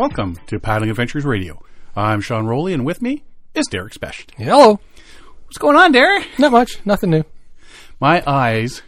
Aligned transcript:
Welcome 0.00 0.38
to 0.46 0.58
Paddling 0.58 0.88
Adventures 0.88 1.26
Radio. 1.26 1.62
I'm 1.94 2.22
Sean 2.22 2.46
Rowley, 2.46 2.72
and 2.72 2.86
with 2.86 3.02
me 3.02 3.22
is 3.54 3.66
Derek 3.66 3.92
Specht. 3.92 4.32
Hello. 4.34 4.80
What's 5.44 5.58
going 5.58 5.76
on, 5.76 5.92
Derek? 5.92 6.26
Not 6.38 6.52
much. 6.52 6.78
Nothing 6.86 7.10
new. 7.10 7.24
My 8.00 8.22
eyes 8.26 8.80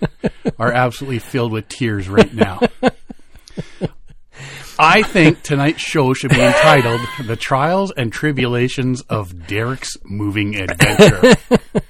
are 0.58 0.72
absolutely 0.72 1.18
filled 1.18 1.52
with 1.52 1.68
tears 1.68 2.08
right 2.08 2.32
now. 2.32 2.60
I 4.78 5.02
think 5.02 5.42
tonight's 5.42 5.82
show 5.82 6.14
should 6.14 6.30
be 6.30 6.40
entitled 6.40 7.02
The 7.26 7.36
Trials 7.36 7.92
and 7.94 8.10
Tribulations 8.10 9.02
of 9.02 9.46
Derek's 9.46 9.98
Moving 10.04 10.56
Adventure. 10.56 11.34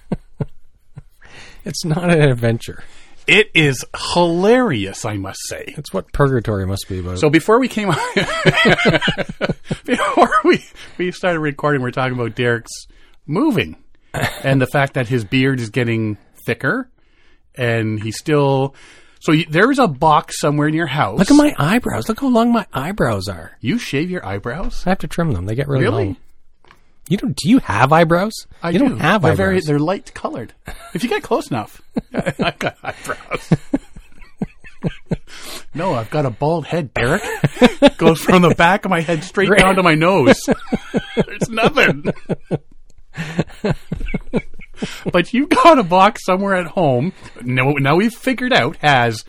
It's 1.64 1.84
not 1.84 2.10
an 2.10 2.20
adventure. 2.20 2.82
It 3.26 3.50
is 3.54 3.84
hilarious, 4.14 5.04
I 5.04 5.16
must 5.16 5.38
say. 5.46 5.74
It's 5.76 5.92
what 5.92 6.12
purgatory 6.12 6.66
must 6.66 6.88
be 6.88 6.98
about. 6.98 7.18
So 7.18 7.30
before 7.30 7.60
we 7.60 7.68
came 7.68 7.88
on, 7.90 7.96
before 9.84 10.30
we, 10.44 10.64
we 10.98 11.12
started 11.12 11.40
recording, 11.40 11.82
we 11.82 11.88
are 11.88 11.92
talking 11.92 12.14
about 12.18 12.34
Derek's 12.34 12.86
moving 13.26 13.76
and 14.42 14.60
the 14.60 14.66
fact 14.66 14.94
that 14.94 15.08
his 15.08 15.24
beard 15.24 15.60
is 15.60 15.70
getting 15.70 16.18
thicker 16.46 16.88
and 17.54 18.02
he's 18.02 18.18
still. 18.18 18.74
So 19.20 19.30
you, 19.32 19.46
there's 19.48 19.78
a 19.78 19.86
box 19.86 20.40
somewhere 20.40 20.66
in 20.66 20.74
your 20.74 20.88
house. 20.88 21.18
Look 21.18 21.30
at 21.30 21.36
my 21.36 21.54
eyebrows. 21.56 22.08
Look 22.08 22.20
how 22.20 22.26
long 22.28 22.52
my 22.52 22.66
eyebrows 22.72 23.28
are. 23.28 23.56
You 23.60 23.78
shave 23.78 24.10
your 24.10 24.26
eyebrows? 24.26 24.82
I 24.84 24.90
have 24.90 24.98
to 24.98 25.06
trim 25.06 25.30
them. 25.32 25.46
They 25.46 25.54
get 25.54 25.68
really, 25.68 25.84
Really? 25.84 26.04
long. 26.06 26.16
You 27.08 27.16
don't? 27.16 27.36
Do 27.36 27.48
you 27.48 27.58
have 27.58 27.92
eyebrows? 27.92 28.32
I 28.62 28.70
you 28.70 28.78
do. 28.78 28.88
don't 28.88 28.98
have 29.00 29.22
they're 29.22 29.32
eyebrows. 29.32 29.36
very 29.36 29.60
they're 29.60 29.78
light 29.78 30.12
colored. 30.14 30.54
If 30.94 31.02
you 31.02 31.08
get 31.08 31.22
close 31.22 31.50
enough, 31.50 31.80
I've 32.14 32.58
got 32.58 32.76
eyebrows. 32.82 33.52
no, 35.74 35.94
I've 35.94 36.10
got 36.10 36.26
a 36.26 36.30
bald 36.30 36.66
head, 36.66 36.92
Derek. 36.94 37.22
Goes 37.98 38.20
from 38.20 38.42
the 38.42 38.54
back 38.56 38.84
of 38.84 38.90
my 38.90 39.00
head 39.00 39.24
straight 39.24 39.56
down 39.58 39.76
to 39.76 39.82
my 39.82 39.94
nose. 39.94 40.40
There's 41.16 41.48
nothing. 41.48 42.04
but 45.12 45.32
you've 45.32 45.48
got 45.50 45.78
a 45.78 45.82
box 45.84 46.24
somewhere 46.24 46.54
at 46.56 46.66
home. 46.68 47.12
Now, 47.42 47.72
now 47.72 47.96
we've 47.96 48.14
figured 48.14 48.52
out 48.52 48.76
has 48.76 49.24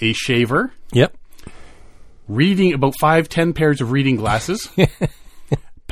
a 0.00 0.12
shaver, 0.12 0.72
Yep. 0.92 1.16
reading 2.28 2.72
about 2.74 2.94
five, 3.00 3.28
ten 3.28 3.52
pairs 3.52 3.80
of 3.80 3.90
reading 3.92 4.16
glasses, 4.16 4.68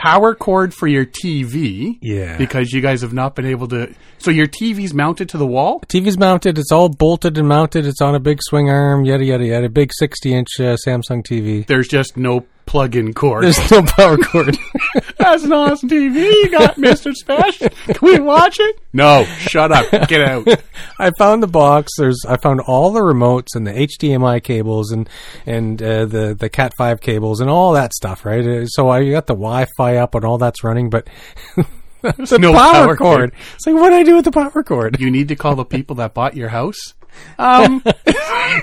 power 0.03 0.35
cord 0.35 0.75
for 0.75 0.89
your 0.89 1.07
TV. 1.07 1.97
Yeah. 2.01 2.37
Because 2.37 2.73
you 2.73 2.81
guys 2.81 3.03
have 3.03 3.13
not 3.13 3.37
been 3.37 3.47
able 3.47 3.69
to. 3.69 3.95
So 4.19 4.33
your 4.33 4.49
TV's 4.49 4.93
mounted 4.93 5.29
to 5.31 5.39
the 5.39 5.47
wall. 5.47 5.81
TV's 5.87 6.19
mounted. 6.19 6.59
It's 6.59 6.73
all 6.73 6.89
bolted 6.89 7.39
and 7.39 7.47
mounted. 7.47 7.87
It's 7.87 8.01
on 8.01 8.17
a 8.17 8.21
big 8.21 8.41
swing 8.43 8.69
arm. 8.69 9.05
Yada 9.05 9.25
yada 9.25 9.47
yada. 9.47 9.67
A 9.67 9.69
big 9.69 9.93
sixty-inch 9.93 10.49
uh, 10.59 10.77
Samsung 10.85 11.25
TV. 11.25 11.65
There's 11.65 11.87
just 11.87 12.17
no 12.17 12.45
plug-in 12.73 13.13
cord. 13.13 13.45
There's 13.45 13.71
no 13.71 13.83
power 13.83 14.17
cord. 14.17 14.57
That's 15.19 15.45
an 15.45 15.53
awesome 15.53 15.91
TV 15.91 16.15
you 16.25 16.51
got, 16.51 16.79
Mister 16.79 17.13
Special. 17.13 17.69
Can 17.69 17.99
we 18.01 18.19
watch 18.19 18.59
it? 18.59 18.81
No, 18.95 19.25
shut 19.25 19.71
up. 19.71 20.09
Get 20.09 20.23
out. 20.23 20.49
I 20.99 21.11
found 21.19 21.43
the 21.43 21.47
box. 21.49 21.93
There's 21.99 22.25
I 22.27 22.39
found 22.39 22.61
all 22.63 22.91
the 22.91 23.01
remotes 23.01 23.55
and 23.55 23.67
the 23.67 23.73
HDMI 23.73 24.43
cables 24.43 24.91
and 24.91 25.07
and 25.45 25.83
uh, 25.83 26.07
the 26.07 26.35
the 26.35 26.49
Cat 26.49 26.73
five 26.79 27.03
cables 27.03 27.41
and 27.41 27.51
all 27.51 27.73
that 27.75 27.93
stuff. 27.93 28.25
Right. 28.25 28.45
Uh, 28.47 28.67
So 28.67 28.89
I 28.89 29.09
got 29.11 29.27
the 29.27 29.35
Wi-Fi 29.35 29.97
up 29.97 30.15
and 30.15 30.25
all 30.25 30.39
that's 30.39 30.65
running, 30.65 30.89
but 30.89 31.07
the 32.01 32.39
no 32.41 32.53
power, 32.53 32.73
power 32.73 32.97
cord. 32.97 32.97
cord. 32.97 33.33
It's 33.55 33.67
like 33.67 33.77
what 33.77 33.91
do 33.91 33.97
I 33.97 34.03
do 34.03 34.17
with 34.17 34.25
the 34.25 34.33
power 34.33 34.63
cord? 34.63 34.99
You 34.99 35.11
need 35.11 35.29
to 35.29 35.37
call 35.37 35.57
the 35.57 35.65
people 35.67 35.97
that 35.97 36.15
bought 36.15 36.35
your 36.37 36.49
house. 36.49 36.95
Um, 37.39 37.83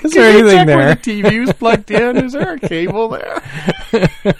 Is 0.04 0.12
there 0.12 0.30
anything 0.30 0.66
there? 0.66 0.94
the 0.94 1.00
TV 1.00 1.40
was 1.40 1.52
plugged 1.52 1.90
in. 1.90 2.16
Is 2.16 2.32
there 2.32 2.54
a 2.54 2.58
cable 2.68 3.08
there? 3.08 3.42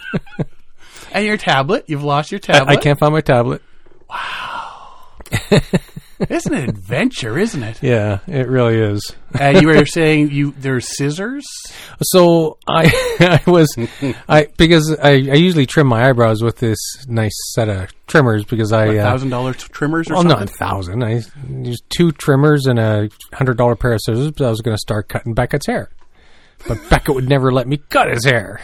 and 1.12 1.26
your 1.26 1.36
tablet. 1.36 1.84
You've 1.88 2.04
lost 2.04 2.30
your 2.30 2.38
tablet. 2.40 2.62
I 2.62 2.74
tablet. 2.76 2.82
can't 2.82 2.98
find 2.98 3.12
my 3.12 3.20
tablet. 3.20 3.62
It's 6.20 6.46
an 6.46 6.54
adventure, 6.54 7.38
isn't 7.38 7.62
it? 7.62 7.82
Yeah, 7.82 8.18
it 8.26 8.46
really 8.48 8.76
is. 8.78 9.14
And 9.38 9.60
you 9.62 9.68
were 9.68 9.86
saying 9.86 10.30
you 10.30 10.52
there's 10.58 10.94
scissors. 10.96 11.46
So 12.02 12.58
I 12.68 12.84
I 13.46 13.50
was 13.50 13.74
I 14.28 14.48
because 14.58 14.94
I, 15.02 15.10
I 15.12 15.14
usually 15.34 15.66
trim 15.66 15.86
my 15.86 16.08
eyebrows 16.08 16.42
with 16.42 16.58
this 16.58 16.78
nice 17.08 17.32
set 17.54 17.68
of 17.68 17.88
trimmers 18.06 18.44
because 18.44 18.72
I 18.72 18.96
uh, 18.98 19.02
Thousand 19.02 19.30
dollar 19.30 19.54
trimmers 19.54 20.10
or 20.10 20.14
well 20.14 20.22
something. 20.22 20.38
not 20.40 20.50
a 20.50 20.52
thousand 20.52 21.02
I 21.02 21.22
used 21.48 21.84
two 21.88 22.12
trimmers 22.12 22.66
and 22.66 22.78
a 22.78 23.08
hundred 23.32 23.56
dollar 23.56 23.76
pair 23.76 23.94
of 23.94 24.00
scissors. 24.02 24.30
But 24.32 24.46
I 24.46 24.50
was 24.50 24.60
going 24.60 24.76
to 24.76 24.80
start 24.80 25.08
cutting 25.08 25.32
Beckett's 25.34 25.66
hair, 25.66 25.90
but 26.68 26.78
Beckett 26.90 27.14
would 27.14 27.28
never 27.28 27.50
let 27.52 27.66
me 27.66 27.78
cut 27.78 28.10
his 28.10 28.24
hair. 28.24 28.60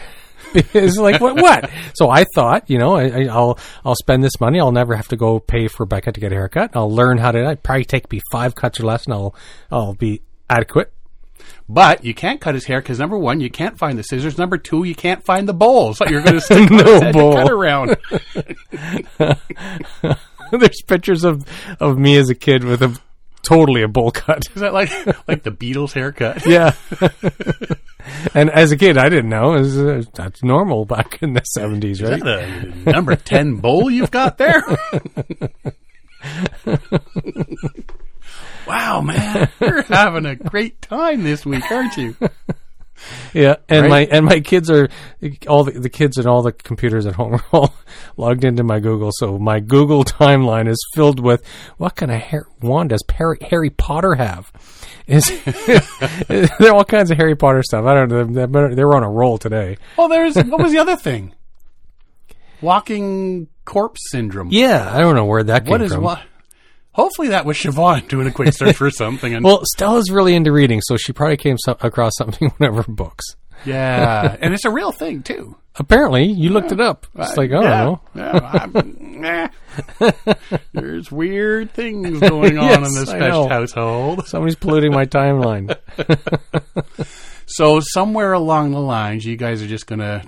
It's 0.75 0.97
like 0.97 1.21
what? 1.21 1.37
What? 1.37 1.71
So 1.95 2.09
I 2.09 2.25
thought, 2.35 2.69
you 2.71 2.79
know, 2.79 2.95
I, 2.97 3.05
I- 3.25 3.29
I'll 3.31 3.59
I'll 3.85 3.95
spend 3.97 4.23
this 4.25 4.41
money. 4.41 4.59
I'll 4.61 4.73
never 4.73 4.95
have 4.97 5.09
to 5.09 5.17
go 5.17 5.39
pay 5.41 5.69
for 5.69 5.85
Beckett 5.87 6.15
to 6.15 6.21
get 6.21 6.33
a 6.33 6.35
haircut. 6.35 6.71
I'll 6.75 6.91
learn 6.91 7.19
how 7.19 7.33
to. 7.33 7.51
It 7.51 7.63
probably 7.63 7.85
take 7.85 8.11
me 8.11 8.21
five 8.33 8.55
cuts 8.55 8.81
or 8.81 8.85
less, 8.85 9.05
and 9.05 9.15
I'll 9.15 9.35
I'll 9.71 9.95
be 9.95 10.23
adequate. 10.49 10.93
But 11.69 12.05
you 12.05 12.15
can't 12.15 12.41
cut 12.41 12.55
his 12.55 12.65
hair 12.65 12.81
because 12.81 12.99
number 13.01 13.19
one, 13.19 13.41
you 13.41 13.51
can't 13.51 13.77
find 13.77 13.99
the 13.99 14.03
scissors. 14.05 14.39
Number 14.39 14.57
two, 14.57 14.85
you 14.85 14.95
can't 14.95 15.25
find 15.25 15.49
the 15.49 15.53
bowls 15.55 15.99
that 15.99 16.11
you're 16.11 16.23
going 16.23 16.35
to 16.41 16.41
stick 16.41 16.71
No 16.71 16.79
on 16.79 16.85
his 16.87 17.03
head 17.03 17.13
to 17.13 17.19
bowl. 17.19 17.33
cut 17.35 17.51
around. 17.51 17.97
There's 20.53 20.83
pictures 20.83 21.25
of 21.25 21.45
of 21.81 21.99
me 21.99 22.17
as 22.17 22.31
a 22.31 22.35
kid 22.37 22.63
with 22.65 22.83
a 22.83 22.97
totally 23.43 23.83
a 23.83 23.89
bowl 23.89 24.13
cut. 24.13 24.47
Is 24.55 24.61
that 24.63 24.73
like 24.73 24.91
like 25.29 25.43
the 25.43 25.51
Beatles 25.51 25.93
haircut? 25.93 26.47
Yeah. 26.47 26.73
And 28.35 28.51
as 28.51 28.73
a 28.73 28.77
kid, 28.77 28.99
I 28.99 29.09
didn't 29.09 29.31
know. 29.31 29.51
Was, 29.51 29.79
uh, 29.79 30.03
that's 30.15 30.43
normal 30.43 30.85
back 30.85 31.23
in 31.23 31.33
the 31.35 31.43
70s, 31.57 32.03
right? 32.03 32.23
The 32.23 32.91
number 32.91 33.17
ten 33.17 33.57
bowl 33.57 33.91
you've 33.91 34.11
got 34.11 34.39
there. 34.39 34.63
wow, 38.67 39.01
man, 39.01 39.49
you're 39.61 39.83
having 39.83 40.27
a 40.27 40.37
great 40.37 40.83
time 40.83 41.23
this 41.25 41.47
week, 41.47 41.71
aren't 41.71 41.97
you? 41.97 42.17
Yeah. 43.35 43.57
And 43.69 43.83
Right. 43.83 44.09
my 44.11 44.17
and 44.17 44.25
my 44.27 44.41
kids 44.41 44.71
are 44.71 44.89
all 45.47 45.65
the, 45.65 45.73
the 45.73 45.89
kids 45.91 46.17
and 46.17 46.27
all 46.27 46.43
the 46.43 46.53
computers 46.53 47.07
at 47.07 47.15
home 47.15 47.35
are 47.37 47.45
all 47.53 47.75
logged 48.17 48.45
into 48.45 48.63
my 48.65 48.81
Google. 48.81 49.11
So 49.13 49.39
my 49.39 49.61
Google 49.61 50.05
timeline 50.05 50.69
is 50.69 50.79
filled 50.95 51.21
with 51.21 51.45
what 51.77 51.95
kind 51.97 52.11
of 52.11 52.21
hair 52.21 52.47
wand 52.63 52.91
does 52.91 53.03
Harry, 53.13 53.39
Harry 53.51 53.71
Potter 53.71 54.15
have? 54.15 54.51
Is 55.07 55.27
there 56.29 56.71
are 56.71 56.75
all 56.75 56.85
kinds 56.85 57.11
of 57.11 57.17
Harry 57.19 57.37
Potter 57.37 57.63
stuff. 57.63 57.85
I 57.85 57.95
don't 57.95 58.09
know. 58.11 58.25
They 58.25 58.47
better- 58.47 58.75
they 58.75 58.85
were 58.85 58.97
on 58.97 59.05
a 59.05 59.11
roll 59.11 59.39
today. 59.39 59.77
Well, 59.97 60.09
there's 60.09 60.35
what 60.37 60.61
was 60.61 60.73
the 60.73 60.79
other 60.79 60.97
thing? 60.97 61.33
Walking 62.63 63.49
corpse 63.65 64.01
syndrome. 64.11 64.49
Yeah, 64.51 64.91
I 64.93 64.99
don't 65.01 65.15
know 65.15 65.27
where 65.27 65.43
that 65.45 65.65
came 65.65 65.71
What 65.73 65.83
is 65.83 65.93
from. 65.93 66.03
what? 66.05 66.23
Hopefully 66.97 67.29
that 67.29 67.45
was 67.45 67.59
Siobhan 67.59 68.09
doing 68.09 68.27
a 68.27 68.33
quick 68.33 68.55
search 68.55 68.75
for 68.77 68.91
something. 68.91 69.35
And 69.35 69.45
Well, 69.45 69.61
Stella's 69.65 70.11
really 70.11 70.35
into 70.35 70.51
reading, 70.51 70.81
so 70.83 70.97
she 70.97 71.13
probably 71.13 71.37
came 71.37 71.57
so- 71.59 71.77
across 71.81 72.13
something 72.17 72.49
in 72.49 72.55
one 72.57 72.71
of 72.71 72.87
her 72.87 72.91
books. 72.93 73.37
yeah, 73.67 74.37
and 74.41 74.55
it's 74.55 74.65
a 74.65 74.71
real 74.71 74.93
thing 74.93 75.23
too. 75.23 75.57
Apparently, 75.79 76.25
you 76.25 76.49
looked 76.49 76.73
it 76.73 76.81
up. 76.81 77.07
It's 77.17 77.37
like, 77.37 77.51
oh, 77.53 77.61
yeah, 77.61 77.97
no. 78.15 78.81
yeah. 79.21 79.49
There's 80.73 81.13
weird 81.13 81.73
things 81.73 82.19
going 82.19 82.57
on 82.59 82.83
in 82.85 82.95
this 82.95 83.11
I 83.11 83.19
Fesh 83.19 83.29
know. 83.29 83.49
household. 83.49 84.27
somebody's 84.27 84.57
polluting 84.57 84.93
my 84.93 85.05
timeline. 85.05 85.77
So 87.45 87.81
somewhere 87.81 88.33
along 88.33 88.73
the 88.73 88.81
lines, 88.81 89.25
you 89.27 89.37
guys 89.37 89.63
are 89.63 89.67
just 89.69 89.87
gonna 89.87 90.23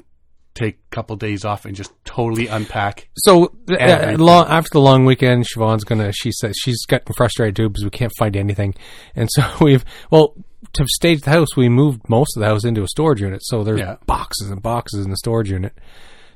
take 0.58 0.76
a 0.90 0.94
couple 0.94 1.16
days 1.16 1.44
off 1.44 1.64
and 1.64 1.74
just 1.76 1.92
totally 2.04 2.46
unpack. 2.48 3.08
So, 3.18 3.52
uh, 3.70 4.16
long, 4.18 4.46
after 4.48 4.70
the 4.72 4.80
long 4.80 5.04
weekend, 5.04 5.46
Siobhan's 5.46 5.84
gonna. 5.84 6.12
She 6.12 6.32
says 6.32 6.56
she's 6.60 6.84
getting 6.86 7.12
frustrated 7.16 7.56
too 7.56 7.68
because 7.68 7.84
we 7.84 7.90
can't 7.90 8.12
find 8.18 8.36
anything, 8.36 8.74
and 9.16 9.28
so 9.32 9.42
we've 9.60 9.84
well 10.10 10.34
to 10.74 10.84
stage 10.88 11.20
the 11.22 11.30
house. 11.30 11.56
We 11.56 11.68
moved 11.68 12.08
most 12.08 12.36
of 12.36 12.40
the 12.40 12.46
house 12.46 12.64
into 12.64 12.82
a 12.82 12.88
storage 12.88 13.20
unit, 13.20 13.40
so 13.44 13.62
there's 13.64 13.80
Yeah. 13.80 13.96
boxes 14.06 14.50
and 14.50 14.62
boxes 14.62 15.04
in 15.04 15.10
the 15.10 15.16
storage 15.16 15.50
unit, 15.50 15.72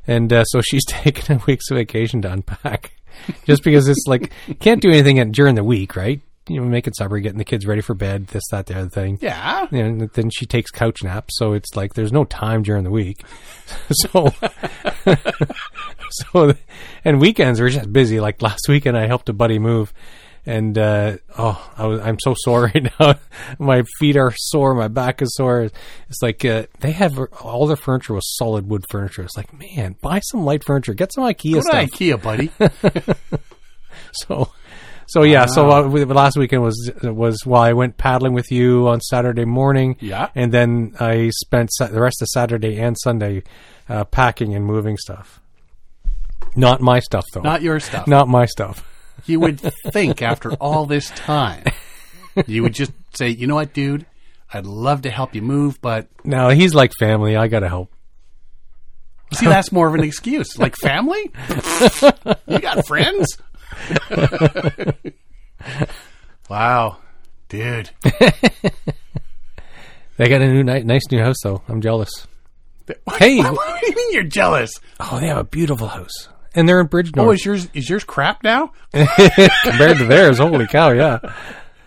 and 0.06 0.32
uh, 0.32 0.44
so 0.44 0.60
she's 0.64 0.84
taking 0.86 1.36
a 1.36 1.40
week's 1.46 1.68
vacation 1.70 2.22
to 2.22 2.32
unpack, 2.32 2.92
just 3.46 3.62
because 3.64 3.88
it's 3.88 4.04
like 4.06 4.32
can't 4.60 4.80
do 4.80 4.90
anything 4.90 5.32
during 5.32 5.54
the 5.56 5.64
week, 5.64 5.96
right? 5.96 6.20
You 6.52 6.60
know, 6.60 6.66
making 6.66 6.94
supper, 6.94 7.18
getting 7.18 7.38
the 7.38 7.44
kids 7.44 7.66
ready 7.66 7.80
for 7.80 7.94
bed, 7.94 8.28
this, 8.28 8.42
that, 8.50 8.66
the 8.66 8.78
other 8.78 8.88
thing. 8.88 9.18
Yeah, 9.20 9.66
and 9.70 10.10
then 10.10 10.30
she 10.30 10.46
takes 10.46 10.70
couch 10.70 11.02
naps. 11.02 11.38
So 11.38 11.52
it's 11.52 11.74
like 11.74 11.94
there's 11.94 12.12
no 12.12 12.24
time 12.24 12.62
during 12.62 12.84
the 12.84 12.90
week. 12.90 13.22
so, 13.92 14.32
so, 16.10 16.54
and 17.04 17.20
weekends 17.20 17.60
are 17.60 17.68
just 17.68 17.92
busy. 17.92 18.20
Like 18.20 18.42
last 18.42 18.66
weekend, 18.68 18.96
I 18.96 19.06
helped 19.06 19.28
a 19.28 19.32
buddy 19.32 19.58
move, 19.58 19.92
and 20.44 20.76
uh, 20.76 21.16
oh, 21.38 21.72
I 21.76 21.86
was, 21.86 22.00
I'm 22.00 22.18
so 22.20 22.34
sore 22.36 22.64
right 22.74 22.92
now. 23.00 23.14
my 23.58 23.84
feet 23.98 24.16
are 24.16 24.32
sore, 24.36 24.74
my 24.74 24.88
back 24.88 25.22
is 25.22 25.34
sore. 25.36 25.62
It's 25.62 26.22
like 26.22 26.44
uh, 26.44 26.66
they 26.80 26.92
have 26.92 27.18
all 27.40 27.66
their 27.66 27.76
furniture 27.76 28.14
was 28.14 28.36
solid 28.36 28.68
wood 28.68 28.84
furniture. 28.90 29.22
It's 29.22 29.36
like, 29.36 29.52
man, 29.52 29.96
buy 30.00 30.20
some 30.20 30.44
light 30.44 30.64
furniture, 30.64 30.94
get 30.94 31.12
some 31.12 31.24
IKEA 31.24 31.54
go 31.54 31.60
to 31.60 31.62
stuff. 31.62 31.90
IKEA, 31.90 32.22
buddy. 32.22 32.50
So, 34.12 34.52
So 35.12 35.24
yeah, 35.24 35.46
so 35.46 35.70
uh, 35.70 35.86
we- 35.88 36.04
the 36.04 36.14
last 36.14 36.36
weekend 36.38 36.62
was 36.62 36.90
was 37.02 37.44
while 37.44 37.62
I 37.62 37.72
went 37.74 37.96
paddling 37.98 38.32
with 38.32 38.50
you 38.50 38.88
on 38.88 39.00
Saturday 39.00 39.44
morning. 39.44 39.96
Yeah. 40.00 40.28
and 40.34 40.50
then 40.52 40.94
I 41.00 41.30
spent 41.30 41.70
sa- 41.72 41.88
the 41.88 42.00
rest 42.00 42.22
of 42.22 42.28
Saturday 42.28 42.78
and 42.80 42.96
Sunday 42.98 43.42
uh, 43.88 44.04
packing 44.04 44.54
and 44.54 44.64
moving 44.64 44.96
stuff. 44.96 45.40
Not 46.56 46.80
my 46.80 47.00
stuff 47.00 47.24
though. 47.34 47.40
Not 47.42 47.62
your 47.62 47.78
stuff. 47.80 48.06
Not 48.06 48.28
my 48.28 48.46
stuff. 48.46 48.88
You 49.26 49.38
would 49.40 49.60
think 49.92 50.20
after 50.22 50.52
all 50.54 50.86
this 50.86 51.10
time, 51.10 51.64
you 52.46 52.62
would 52.64 52.72
just 52.74 52.90
say, 53.14 53.28
you 53.28 53.46
know 53.46 53.54
what, 53.54 53.72
dude? 53.72 54.04
I'd 54.52 54.66
love 54.66 55.02
to 55.02 55.10
help 55.10 55.34
you 55.34 55.42
move, 55.42 55.80
but 55.80 56.08
No, 56.24 56.48
he's 56.48 56.74
like 56.74 56.92
family. 56.98 57.36
I 57.36 57.46
gotta 57.46 57.68
help. 57.68 57.92
see, 59.34 59.46
that's 59.46 59.70
more 59.70 59.86
of 59.86 59.94
an 59.94 60.02
excuse. 60.02 60.58
Like 60.58 60.74
family? 60.76 61.30
you 62.48 62.58
got 62.58 62.86
friends? 62.86 63.36
wow. 66.48 66.96
Dude. 67.48 67.90
They 70.18 70.28
got 70.28 70.42
a 70.42 70.46
new 70.46 70.62
ni- 70.62 70.82
nice 70.82 71.02
new 71.10 71.20
house 71.20 71.36
though. 71.42 71.62
I'm 71.68 71.80
jealous. 71.80 72.10
Hey. 73.16 73.38
What 73.40 73.80
do 73.80 73.86
you 73.88 73.96
mean 73.96 74.12
you're 74.12 74.22
jealous? 74.24 74.72
Oh, 75.00 75.18
they 75.18 75.28
have 75.28 75.38
a 75.38 75.44
beautiful 75.44 75.86
house, 75.86 76.28
and 76.54 76.68
they're 76.68 76.80
in 76.80 76.88
Bridgenorth. 76.88 77.18
Oh, 77.18 77.30
is 77.30 77.44
yours 77.44 77.68
is 77.72 77.88
yours 77.88 78.04
crap 78.04 78.42
now? 78.42 78.72
compared 78.92 79.98
to 79.98 80.04
theirs. 80.06 80.38
Holy 80.38 80.66
cow! 80.66 80.90
Yeah, 80.90 81.18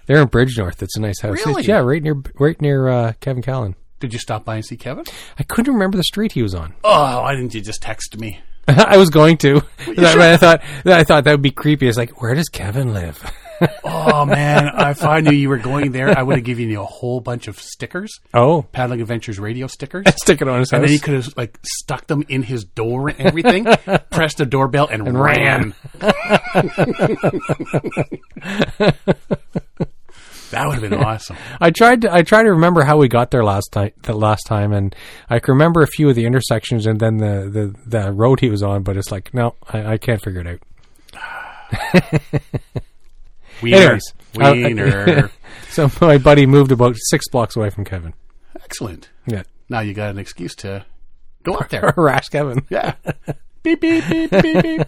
they're 0.05 0.21
in 0.21 0.29
Bridgenorth. 0.29 0.81
It's 0.81 0.97
a 0.97 1.01
nice 1.01 1.19
house. 1.21 1.45
Really? 1.45 1.63
Yeah, 1.63 1.79
right 1.79 2.01
near 2.01 2.15
right 2.39 2.59
near 2.61 2.87
uh, 2.87 3.13
Kevin 3.19 3.43
Callan. 3.43 3.75
Did 3.99 4.13
you 4.13 4.19
stop 4.19 4.45
by 4.45 4.55
and 4.55 4.65
see 4.65 4.77
Kevin? 4.77 5.03
I 5.37 5.43
couldn't 5.43 5.73
remember 5.73 5.97
the 5.97 6.03
street 6.03 6.31
he 6.31 6.41
was 6.41 6.55
on. 6.55 6.73
Oh, 6.83 7.21
why 7.21 7.35
didn't 7.35 7.53
you 7.53 7.61
just 7.61 7.81
text 7.81 8.17
me? 8.17 8.39
I 8.67 8.97
was 8.97 9.09
going 9.09 9.37
to. 9.37 9.61
I 9.87 10.37
thought 10.37 10.61
I 10.85 11.03
thought 11.03 11.23
that 11.25 11.31
would 11.31 11.41
be 11.41 11.51
creepy. 11.51 11.87
It's 11.87 11.97
like, 11.97 12.21
where 12.21 12.33
does 12.33 12.49
Kevin 12.49 12.93
live? 12.93 13.23
Oh 13.85 14.25
man, 14.25 14.69
if 14.75 15.01
I 15.03 15.21
knew 15.21 15.31
you 15.31 15.47
were 15.47 15.57
going 15.57 15.93
there, 15.93 16.09
I 16.17 16.21
would 16.21 16.35
have 16.35 16.43
given 16.43 16.69
you 16.69 16.81
a 16.81 16.85
whole 16.85 17.21
bunch 17.21 17.47
of 17.47 17.57
stickers, 17.57 18.19
oh, 18.33 18.63
Paddling 18.63 18.99
Adventures 18.99 19.39
radio 19.39 19.67
stickers. 19.67 20.05
stick 20.17 20.41
it 20.41 20.49
on 20.49 20.59
his 20.59 20.71
house. 20.71 20.79
And 20.79 20.83
then 20.83 20.91
he 20.91 20.99
could 20.99 21.13
have 21.13 21.33
like 21.37 21.57
stuck 21.63 22.05
them 22.07 22.25
in 22.27 22.43
his 22.43 22.65
door 22.65 23.07
and 23.07 23.21
everything, 23.21 23.65
pressed 24.11 24.39
the 24.39 24.45
doorbell, 24.45 24.87
and, 24.87 25.17
ran. 25.17 25.73
That 30.51 30.67
would 30.67 30.79
have 30.79 30.89
been 30.89 31.03
awesome. 31.03 31.37
I 31.59 31.71
tried 31.71 32.01
to 32.01 32.13
I 32.13 32.21
tried 32.23 32.43
to 32.43 32.51
remember 32.51 32.83
how 32.83 32.97
we 32.97 33.07
got 33.07 33.31
there 33.31 33.43
last 33.43 33.69
time. 33.71 33.91
The 34.03 34.13
last 34.13 34.45
time, 34.47 34.71
and 34.71 34.95
I 35.29 35.39
can 35.39 35.53
remember 35.53 35.81
a 35.81 35.87
few 35.87 36.09
of 36.09 36.15
the 36.15 36.25
intersections 36.25 36.85
and 36.85 36.99
then 36.99 37.17
the 37.17 37.73
the, 37.85 37.99
the 38.01 38.11
road 38.11 38.39
he 38.39 38.49
was 38.49 38.63
on. 38.63 38.83
But 38.83 38.97
it's 38.97 39.11
like, 39.11 39.33
no, 39.33 39.55
I, 39.71 39.93
I 39.93 39.97
can't 39.97 40.21
figure 40.21 40.41
it 40.41 40.47
out. 40.47 40.59
Wiener, 43.61 43.77
Anyways, 43.77 44.13
uh, 44.39 44.51
wiener. 44.53 45.31
So 45.69 45.89
my 46.01 46.17
buddy 46.17 46.45
moved 46.45 46.71
about 46.71 46.95
six 47.09 47.27
blocks 47.29 47.55
away 47.55 47.69
from 47.69 47.85
Kevin. 47.85 48.13
Excellent. 48.63 49.09
Yeah, 49.25 49.43
Now 49.69 49.79
you 49.81 49.93
got 49.93 50.09
an 50.09 50.17
excuse 50.19 50.55
to 50.57 50.85
go 51.43 51.55
up 51.55 51.69
there. 51.69 51.91
harass 51.95 52.29
Kevin. 52.29 52.65
Yeah. 52.69 52.95
beep 53.63 53.81
beep 53.81 54.03
beep 54.09 54.31
beep 54.31 54.61
beep. 54.61 54.81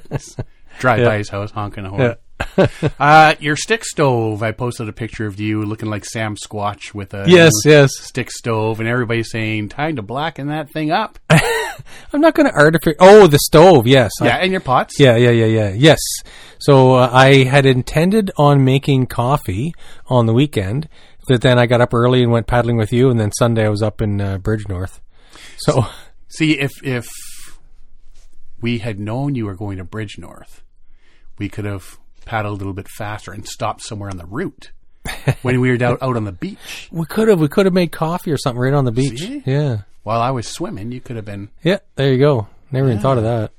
Drive 0.80 1.06
by 1.06 1.18
his 1.18 1.30
house 1.30 1.52
honking 1.52 1.86
a 1.86 1.90
horn. 1.90 2.16
uh, 3.00 3.36
your 3.40 3.56
stick 3.56 3.84
stove. 3.84 4.44
I 4.44 4.52
posted 4.52 4.88
a 4.90 4.94
picture 4.94 5.26
of 5.26 5.40
you 5.40 5.64
looking 5.64 5.90
like 5.90 6.06
Sam 6.06 6.36
Squatch 6.36 6.94
with 6.94 7.14
a 7.14 7.26
Yes, 7.28 7.52
yes. 7.66 7.92
stick 8.00 8.30
stove, 8.32 8.80
and 8.80 8.88
everybody's 8.88 9.32
saying 9.32 9.70
time 9.70 9.96
to 9.96 10.02
blacken 10.02 10.48
that 10.48 10.70
thing 10.70 10.92
up. 10.92 11.18
I'm 11.30 12.22
not 12.22 12.36
going 12.36 12.48
to 12.50 12.56
artificial. 12.56 12.98
Oh, 13.00 13.28
the 13.28 13.40
stove. 13.40 13.88
Yes. 13.88 14.12
I- 14.22 14.26
yeah, 14.26 14.36
and 14.38 14.52
your 14.52 14.62
pots. 14.62 15.00
yeah, 15.00 15.16
yeah, 15.16 15.32
yeah, 15.32 15.46
yeah. 15.46 15.70
Yes. 15.74 16.00
So 16.60 16.94
uh, 16.96 17.10
I 17.12 17.44
had 17.44 17.66
intended 17.66 18.32
on 18.38 18.64
making 18.64 19.08
coffee 19.08 19.74
on 20.08 20.26
the 20.26 20.34
weekend, 20.34 20.90
but 21.28 21.42
then 21.42 21.60
I 21.60 21.66
got 21.68 21.82
up 21.82 21.94
early 21.94 22.24
and 22.24 22.32
went 22.32 22.48
paddling 22.48 22.78
with 22.78 22.92
you, 22.94 23.10
and 23.10 23.20
then 23.20 23.32
Sunday 23.32 23.66
I 23.66 23.70
was 23.70 23.82
up 23.84 24.02
in 24.02 24.20
uh, 24.22 24.38
Bridgenorth. 24.40 25.00
So 25.58 25.86
See, 26.30 26.60
if 26.60 26.72
if 26.84 27.08
we 28.60 28.80
had 28.80 29.00
known 29.00 29.36
you 29.36 29.46
were 29.46 29.56
going 29.56 29.78
to 29.78 29.86
Bridgenorth, 29.86 30.62
we 31.38 31.48
could 31.50 31.66
have 31.66 31.98
paddled 32.28 32.56
a 32.56 32.58
little 32.58 32.74
bit 32.74 32.88
faster 32.88 33.32
and 33.32 33.48
stopped 33.48 33.82
somewhere 33.82 34.10
on 34.10 34.18
the 34.18 34.26
route 34.26 34.72
when 35.42 35.60
we 35.62 35.70
were 35.76 35.84
out, 35.84 36.02
out 36.02 36.16
on 36.18 36.26
the 36.26 36.32
beach. 36.32 36.90
we 36.92 37.06
could 37.06 37.28
have 37.28 37.40
we 37.40 37.48
could 37.48 37.66
have 37.66 37.74
made 37.74 37.92
coffee 37.92 38.32
or 38.32 38.38
something 38.38 38.60
right 38.62 38.74
on 38.74 38.86
the 38.86 38.92
beach. 38.92 39.20
See? 39.20 39.42
Yeah. 39.46 39.80
While 40.04 40.22
I 40.22 40.32
was 40.32 40.48
swimming, 40.48 40.92
you 40.92 41.02
could 41.02 41.16
have 41.16 41.26
been 41.26 41.50
Yeah. 41.64 41.80
There 41.96 42.12
you 42.12 42.20
go. 42.20 42.48
Never 42.72 42.88
even 42.90 43.00
thought 43.02 43.18
of 43.18 43.24
that. 43.24 43.52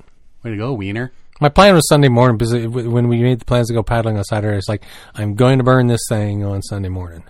way 0.44 0.50
to 0.52 0.56
go, 0.56 0.72
Wiener. 0.74 1.10
My 1.40 1.48
plan 1.48 1.74
was 1.74 1.88
Sunday 1.88 2.08
morning 2.08 2.36
because 2.36 2.52
it- 2.52 2.66
when 2.68 3.08
we 3.08 3.22
made 3.22 3.38
the 3.40 3.44
plans 3.44 3.68
to 3.68 3.74
go 3.74 3.82
paddling 3.82 4.16
on 4.18 4.24
Saturday, 4.24 4.56
it's 4.58 4.68
like 4.68 4.82
I'm 5.14 5.34
going 5.34 5.58
to 5.58 5.64
burn 5.64 5.86
this 5.86 6.00
thing 6.08 6.44
on 6.44 6.62
Sunday 6.62 6.88
morning. 6.88 7.22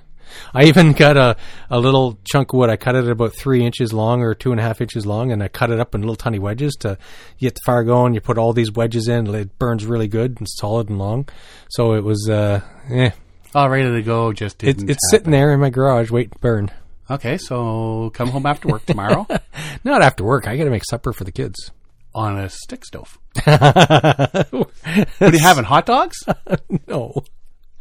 I 0.54 0.64
even 0.64 0.92
got 0.92 1.16
a, 1.16 1.36
a 1.70 1.78
little 1.78 2.19
chunk 2.25 2.52
of 2.52 2.58
wood. 2.58 2.70
I 2.70 2.76
cut 2.76 2.94
it 2.96 3.08
about 3.08 3.34
three 3.34 3.64
inches 3.64 3.92
long 3.92 4.22
or 4.22 4.34
two 4.34 4.50
and 4.50 4.60
a 4.60 4.62
half 4.62 4.80
inches 4.80 5.06
long, 5.06 5.32
and 5.32 5.42
I 5.42 5.48
cut 5.48 5.70
it 5.70 5.80
up 5.80 5.94
in 5.94 6.00
little 6.02 6.16
tiny 6.16 6.38
wedges 6.38 6.75
to 6.80 6.98
get 7.38 7.54
the 7.54 7.60
fire 7.64 7.84
going. 7.84 8.14
You 8.14 8.20
put 8.20 8.38
all 8.38 8.52
these 8.52 8.72
wedges 8.72 9.08
in, 9.08 9.32
it 9.34 9.58
burns 9.58 9.84
really 9.86 10.08
good 10.08 10.36
and 10.38 10.46
solid 10.48 10.88
and 10.88 10.98
long. 10.98 11.28
So 11.70 11.94
it 11.94 12.04
was, 12.04 12.28
uh, 12.30 12.60
eh. 12.90 13.10
All 13.54 13.70
ready 13.70 13.90
to 13.90 14.02
go, 14.02 14.32
just 14.32 14.62
It's 14.62 14.82
it's 14.82 15.10
sitting 15.10 15.30
there 15.30 15.52
in 15.54 15.60
my 15.60 15.70
garage 15.70 16.10
waiting 16.10 16.32
to 16.32 16.38
burn. 16.38 16.70
Okay, 17.10 17.38
so 17.38 18.10
come 18.12 18.28
home 18.28 18.44
after 18.44 18.69
work 18.69 18.84
tomorrow 18.84 19.26
Not 19.84 20.02
after 20.02 20.22
work. 20.24 20.46
I 20.46 20.58
got 20.58 20.64
to 20.64 20.70
make 20.70 20.84
supper 20.84 21.14
for 21.14 21.24
the 21.24 21.32
kids. 21.32 21.70
on 22.14 22.36
a 22.38 22.50
stick 22.50 22.84
stove. 22.84 23.19
What 23.46 25.20
are 25.20 25.32
you 25.32 25.38
having? 25.38 25.64
Hot 25.64 25.86
dogs? 25.86 26.16
No. 26.86 27.24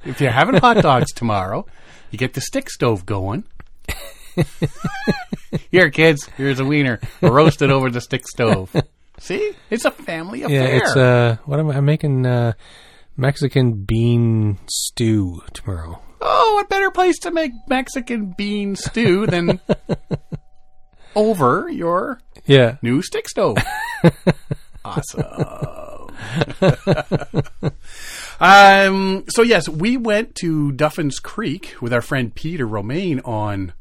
If 0.05 0.21
you're 0.21 0.31
having 0.31 0.55
hot 0.55 0.81
dogs 0.81 1.11
tomorrow, 1.11 1.65
you 2.12 2.18
get 2.18 2.33
the 2.33 2.42
stick 2.42 2.69
stove 2.69 3.06
going. 3.06 3.44
Here, 5.71 5.89
kids, 5.89 6.25
here's 6.38 6.59
a 6.59 6.65
wiener 6.65 7.00
roasted 7.21 7.71
over 7.71 7.89
the 7.89 8.01
stick 8.01 8.27
stove. 8.27 8.69
See, 9.19 9.54
it's 9.71 9.86
a 9.86 9.92
family 9.92 10.44
affair. 10.44 10.68
Yeah, 10.69 10.77
it's 10.77 10.95
uh, 10.95 11.38
what 11.45 11.59
am 11.59 11.71
I? 11.71 11.77
I'm 11.77 11.86
making 11.86 12.25
uh, 12.27 12.54
Mexican 13.15 13.83
bean 13.83 14.59
stew 14.69 15.42
tomorrow. 15.54 16.00
oh, 16.21 16.54
what 16.56 16.69
better 16.69 16.92
place 16.92 17.18
to 17.19 17.31
make 17.31 17.51
Mexican 17.68 18.33
bean 18.38 18.75
stew 18.75 19.25
than 19.25 19.60
over 21.15 21.67
your 21.70 22.20
Yeah, 22.46 22.77
new 22.84 23.01
stick 23.01 23.27
stove? 23.27 23.58
awesome. 24.86 25.24
um. 28.39 29.24
So 29.29 29.41
yes, 29.41 29.67
we 29.67 29.98
went 29.98 30.36
to 30.36 30.72
Duffin's 30.72 31.20
Creek 31.20 31.75
with 31.82 31.94
our 31.94 32.01
friend 32.01 32.34
Peter 32.34 32.65
Romaine 32.65 33.20
on 33.22 33.74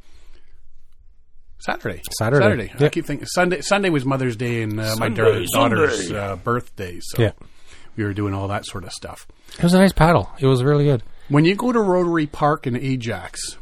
Saturday. 1.58 2.02
Saturday. 2.18 2.68
Saturday. 2.68 2.84
I 2.84 2.88
keep 2.88 3.06
thinking 3.06 3.26
Sunday. 3.26 3.60
Sunday 3.60 3.90
was 3.90 4.04
Mother's 4.04 4.36
Day 4.36 4.62
and 4.62 4.78
uh, 4.80 4.96
my 4.98 5.08
daughter- 5.08 5.44
daughter's 5.52 6.12
uh, 6.12 6.36
birthday. 6.36 6.98
So 7.00 7.22
yeah. 7.22 7.32
we 7.96 8.04
were 8.04 8.14
doing 8.14 8.34
all 8.34 8.48
that 8.48 8.66
sort 8.66 8.84
of 8.84 8.92
stuff. 8.92 9.26
It 9.56 9.62
was 9.62 9.74
a 9.74 9.78
nice 9.78 9.92
paddle. 9.92 10.30
It 10.38 10.46
was 10.46 10.62
really 10.62 10.84
good. 10.84 11.02
When 11.28 11.44
you 11.44 11.56
go 11.56 11.72
to 11.72 11.80
Rotary 11.80 12.26
Park 12.26 12.66
in 12.66 12.76
Ajax, 12.76 13.56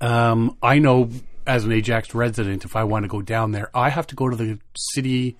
um, 0.00 0.56
I 0.62 0.78
know 0.78 1.10
as 1.46 1.64
an 1.64 1.72
Ajax 1.72 2.14
resident, 2.14 2.64
if 2.64 2.76
I 2.76 2.84
want 2.84 3.04
to 3.04 3.08
go 3.08 3.22
down 3.22 3.52
there, 3.52 3.70
I 3.74 3.90
have 3.90 4.06
to 4.08 4.14
go 4.14 4.28
to 4.28 4.36
the 4.36 4.58
city 4.94 5.36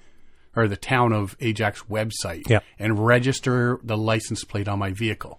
or 0.57 0.69
the 0.69 0.77
town 0.77 1.13
of 1.13 1.37
Ajax 1.41 1.83
website 1.91 2.43
Yeah. 2.49 2.61
and 2.79 3.05
register 3.05 3.79
the 3.83 3.97
license 3.97 4.45
plate 4.45 4.69
on 4.69 4.79
my 4.79 4.91
vehicle. 4.93 5.39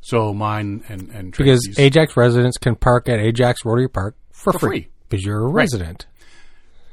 So 0.00 0.34
mine 0.34 0.82
and 0.88 1.08
and 1.10 1.32
Mm-hmm. 1.32 1.42
Because 1.42 1.78
Ajax 1.78 2.16
residents 2.16 2.58
can 2.58 2.74
park 2.74 3.08
at 3.08 3.20
Ajax 3.20 3.64
Rotary 3.64 3.88
Park 3.88 4.16
for, 4.32 4.52
For 4.52 4.58
free. 4.58 4.88
Because 5.08 5.24
you're 5.24 5.44
a 5.44 5.48
resident. 5.48 6.06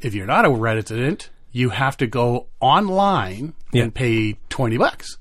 if 0.02 0.14
you're 0.14 0.28
not 0.28 0.46
a 0.46 0.50
resident, 0.52 1.30
you 1.52 1.70
have 1.70 1.98
to 1.98 2.08
go 2.08 2.48
online 2.60 3.54
Yeah. 3.72 3.84
and 3.84 3.94
pay 3.96 4.38
twenty 4.50 4.78
bucks. 4.78 5.18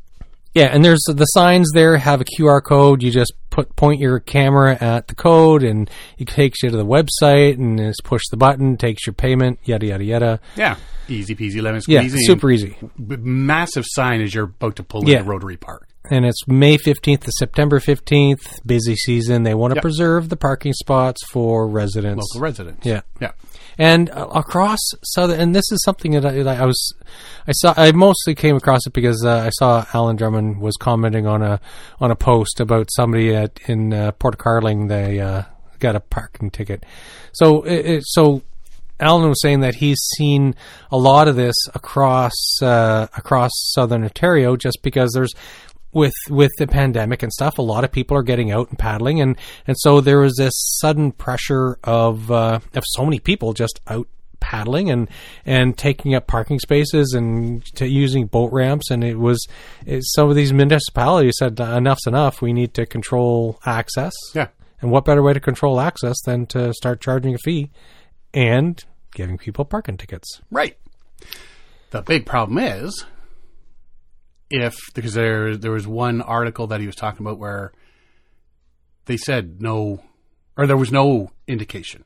Yeah, 0.55 0.65
and 0.67 0.85
there's 0.85 1.03
the 1.07 1.25
signs 1.25 1.71
there 1.73 1.97
have 1.97 2.21
a 2.21 2.25
QR 2.25 2.63
code. 2.63 3.03
You 3.03 3.11
just 3.11 3.33
put 3.51 3.75
point 3.77 4.01
your 4.01 4.21
camera 4.21 4.77
at 4.81 5.09
the 5.09 5.15
code, 5.15 5.63
and 5.63 5.89
it 6.19 6.29
takes 6.29 6.63
you 6.63 6.71
to 6.71 6.77
the 6.77 6.85
website, 6.85 7.55
and 7.55 7.81
it's 7.81 8.01
push 8.03 8.23
the 8.31 8.37
button, 8.37 8.77
takes 8.77 9.07
your 9.07 9.15
payment, 9.15 9.59
yada 9.65 9.87
yada 9.87 10.05
yada. 10.05 10.41
Yeah, 10.57 10.77
easy 11.09 11.35
peasy 11.35 11.63
lemon 11.63 11.81
Yeah, 11.89 12.07
super 12.09 12.51
easy. 12.51 12.77
Massive 12.99 13.85
sign 13.87 14.21
as 14.21 14.35
you're 14.35 14.45
about 14.45 14.77
to 14.77 14.83
pull 14.83 15.09
Yeah. 15.09 15.19
into 15.21 15.31
Rotary 15.31 15.57
Park. 15.57 15.89
And 16.11 16.25
it's 16.27 16.47
May 16.49 16.79
15th 16.79 17.21
to 17.25 17.33
September 17.39 17.79
15th, 17.79 18.67
busy 18.67 18.97
season. 18.97 19.45
They 19.45 19.55
want 19.55 19.71
to 19.73 19.77
Yep. 19.77 19.83
preserve 19.83 20.29
the 20.29 20.37
parking 20.37 20.73
spots 20.73 21.25
for 21.31 21.69
residents. 21.69 22.27
Local 22.35 22.43
residents. 22.43 22.85
Yeah. 22.85 23.03
yeah. 23.21 23.33
and 23.79 24.11
uh, 24.11 24.27
across 24.35 24.79
southern 25.05 25.41
and 25.41 25.55
this 25.55 25.71
is 25.71 25.83
something 25.85 26.13
that 26.13 26.27
I, 26.27 26.43
that 26.43 26.61
I 26.61 26.67
was 26.67 26.95
I 27.47 27.53
saw 27.53 27.73
I 27.77 27.93
mostly 27.93 28.35
came 28.35 28.57
across 28.57 28.87
it 28.87 28.93
because 28.93 29.25
uh, 29.25 29.45
I 29.47 29.51
saw 29.51 29.87
Alan 29.95 30.17
Drummond 30.17 30.61
was 30.61 30.77
commenting 30.77 31.27
on 31.27 31.41
a 31.43 31.61
on 32.01 32.11
a 32.11 32.17
post 32.17 32.61
about 32.61 32.89
somebody 32.93 33.35
at 33.35 33.59
in 33.67 33.95
uh, 33.95 34.13
Port 34.13 34.37
Carling 34.39 34.89
they 34.89 35.21
uh, 35.21 35.45
got 35.79 35.97
a 35.97 36.01
parking 36.01 36.51
ticket 36.51 36.85
so 37.33 37.63
it, 37.63 37.87
it, 37.87 38.03
so 38.05 38.43
Alan 39.01 39.29
was 39.29 39.41
saying 39.41 39.61
that 39.61 39.77
he's 39.77 40.01
seen 40.19 40.55
a 40.91 40.99
lot 40.99 41.27
of 41.27 41.35
this 41.37 41.57
across 41.75 42.35
uh, 42.61 43.07
across 43.17 43.51
southern 43.55 44.03
Ontario 44.05 44.55
just 44.57 44.81
because 44.83 45.13
there's 45.15 45.33
with 45.93 46.15
with 46.29 46.51
the 46.59 46.67
pandemic 46.67 47.23
and 47.23 47.33
stuff, 47.33 47.59
a 47.59 47.63
lot 47.63 47.85
of 47.85 47.93
people 47.93 48.17
are 48.17 48.23
getting 48.23 48.51
out 48.51 48.71
and 48.71 48.79
paddling, 48.79 49.21
and 49.21 49.37
and 49.67 49.77
so 49.79 50.01
there 50.01 50.19
was 50.19 50.35
this 50.37 50.55
sudden 50.81 51.13
pressure 51.13 51.79
of 51.85 52.31
uh, 52.31 52.61
of 52.75 52.85
so 52.87 53.05
many 53.05 53.19
people 53.19 53.53
just 53.53 53.81
out 53.87 54.09
paddling 54.41 54.91
and 54.91 55.09
and 55.47 55.79
taking 55.79 56.15
up 56.15 56.27
parking 56.27 56.59
spaces 56.59 57.15
and 57.15 57.65
to 57.77 57.87
using 57.87 58.27
boat 58.27 58.53
ramps, 58.53 58.91
and 58.91 59.05
it 59.05 59.19
was 59.19 59.47
it, 59.87 60.03
some 60.05 60.29
of 60.29 60.37
these 60.37 60.53
municipalities 60.53 61.35
said 61.39 61.59
enough's 61.61 62.07
enough. 62.07 62.43
We 62.43 62.53
need 62.53 62.75
to 62.75 62.87
control 62.87 63.61
access. 63.65 64.13
Yeah. 64.35 64.49
And 64.81 64.91
what 64.91 65.05
better 65.05 65.23
way 65.23 65.33
to 65.33 65.41
control 65.41 65.81
access 65.81 66.21
than 66.25 66.47
to 66.47 66.75
start 66.75 67.01
charging 67.01 67.35
a 67.35 67.39
fee 67.39 67.71
and 68.35 68.85
giving 69.15 69.39
people 69.39 69.65
parking 69.65 69.97
tickets? 69.97 70.41
Right. 70.51 70.77
The 71.91 72.03
big 72.03 72.27
problem 72.27 72.59
is 72.59 73.05
if 74.53 74.77
because 74.95 75.15
there 75.15 75.57
there 75.57 75.71
was 75.71 75.87
one 75.87 76.21
article 76.21 76.67
that 76.69 76.81
he 76.81 76.87
was 76.87 76.95
talking 76.95 77.27
about 77.27 77.39
where 77.39 77.73
they 79.07 79.17
said 79.17 79.61
no 79.61 80.03
or 80.57 80.67
there 80.67 80.77
was 80.77 80.93
no 80.93 81.31
indication. 81.49 82.05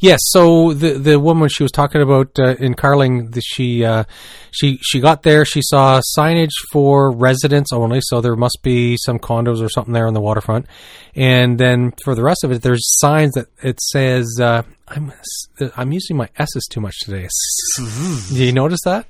Yes. 0.00 0.20
So 0.24 0.72
the 0.72 0.92
the 0.94 1.20
woman 1.20 1.48
she 1.50 1.62
was 1.62 1.72
talking 1.72 2.00
about 2.00 2.30
uh, 2.38 2.54
in 2.58 2.74
Carling, 2.74 3.30
the, 3.32 3.40
she 3.42 3.84
uh, 3.84 4.04
she 4.50 4.78
she 4.80 5.00
got 5.00 5.22
there. 5.22 5.44
She 5.44 5.60
saw 5.62 6.00
signage 6.18 6.52
for 6.72 7.10
residents 7.10 7.72
only, 7.72 8.00
so 8.02 8.20
there 8.22 8.36
must 8.36 8.58
be 8.62 8.96
some 8.96 9.18
condos 9.18 9.60
or 9.62 9.68
something 9.68 9.92
there 9.92 10.06
on 10.06 10.14
the 10.14 10.20
waterfront. 10.20 10.66
And 11.14 11.58
then 11.58 11.92
for 12.04 12.14
the 12.14 12.22
rest 12.22 12.42
of 12.44 12.52
it, 12.52 12.62
there's 12.62 12.82
signs 12.98 13.32
that 13.34 13.46
it 13.62 13.78
says 13.80 14.38
uh, 14.40 14.62
I'm 14.88 15.12
I'm 15.76 15.92
using 15.92 16.16
my 16.16 16.28
s's 16.38 16.66
too 16.70 16.80
much 16.80 16.98
today. 17.00 17.28
Do 18.28 18.44
you 18.44 18.52
notice 18.52 18.80
that? 18.84 19.06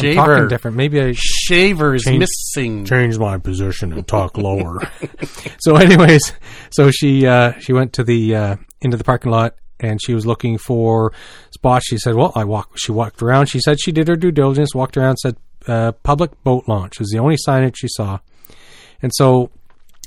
I'm 0.00 0.14
talking 0.14 0.14
Shaver. 0.14 0.46
different. 0.48 0.76
Maybe 0.78 1.00
I 1.02 1.12
Shaver 1.16 1.94
is 1.94 2.04
Change- 2.04 2.20
missing. 2.20 2.84
change 2.86 3.18
my 3.18 3.36
position 3.36 3.92
and 3.92 4.06
talk 4.06 4.38
lower. 4.38 4.80
so, 5.58 5.76
anyways, 5.76 6.32
so 6.70 6.90
she 6.90 7.26
uh, 7.26 7.52
she 7.58 7.74
went 7.74 7.92
to 7.94 8.04
the 8.04 8.34
uh, 8.34 8.56
into 8.80 8.96
the 8.96 9.04
parking 9.04 9.30
lot 9.32 9.54
and 9.80 10.00
she 10.02 10.14
was 10.14 10.26
looking 10.26 10.58
for 10.58 11.12
spots. 11.50 11.86
She 11.86 11.98
said, 11.98 12.14
"Well, 12.14 12.32
I 12.34 12.44
walk." 12.44 12.76
She 12.76 12.92
walked 12.92 13.22
around. 13.22 13.46
She 13.46 13.60
said 13.60 13.80
she 13.80 13.92
did 13.92 14.08
her 14.08 14.16
due 14.16 14.32
diligence. 14.32 14.74
Walked 14.74 14.96
around. 14.96 15.16
Said, 15.16 15.36
uh, 15.66 15.92
"Public 15.92 16.42
boat 16.44 16.64
launch" 16.66 17.00
is 17.00 17.10
the 17.10 17.18
only 17.18 17.36
signage 17.36 17.76
she 17.76 17.88
saw, 17.88 18.18
and 19.02 19.12
so 19.14 19.50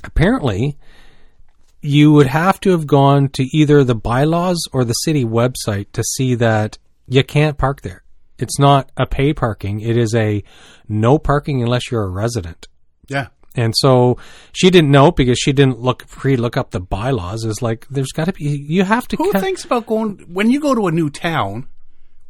apparently. 0.04 0.76
You 1.84 2.12
would 2.12 2.28
have 2.28 2.60
to 2.60 2.70
have 2.70 2.86
gone 2.86 3.28
to 3.30 3.42
either 3.52 3.82
the 3.82 3.96
bylaws 3.96 4.68
or 4.72 4.84
the 4.84 4.92
city 4.92 5.24
website 5.24 5.86
to 5.94 6.04
see 6.04 6.36
that 6.36 6.78
you 7.08 7.24
can't 7.24 7.58
park 7.58 7.80
there. 7.80 8.04
It's 8.38 8.58
not 8.58 8.90
a 8.96 9.06
pay 9.06 9.32
parking. 9.32 9.80
It 9.80 9.96
is 9.96 10.14
a 10.14 10.42
no 10.88 11.18
parking 11.18 11.62
unless 11.62 11.90
you're 11.90 12.04
a 12.04 12.08
resident. 12.08 12.68
Yeah. 13.08 13.28
And 13.54 13.74
so 13.76 14.16
she 14.52 14.70
didn't 14.70 14.90
know 14.90 15.10
because 15.12 15.38
she 15.38 15.52
didn't 15.52 15.78
look 15.78 16.06
pre 16.08 16.36
look 16.36 16.56
up 16.56 16.70
the 16.70 16.80
bylaws. 16.80 17.44
Is 17.44 17.60
like 17.60 17.86
there's 17.90 18.12
got 18.12 18.24
to 18.24 18.32
be 18.32 18.44
you 18.44 18.82
have 18.84 19.06
to. 19.08 19.16
Who 19.16 19.30
ca- 19.32 19.40
thinks 19.40 19.64
about 19.64 19.86
going 19.86 20.24
when 20.32 20.50
you 20.50 20.58
go 20.60 20.74
to 20.74 20.86
a 20.86 20.90
new 20.90 21.10
town 21.10 21.68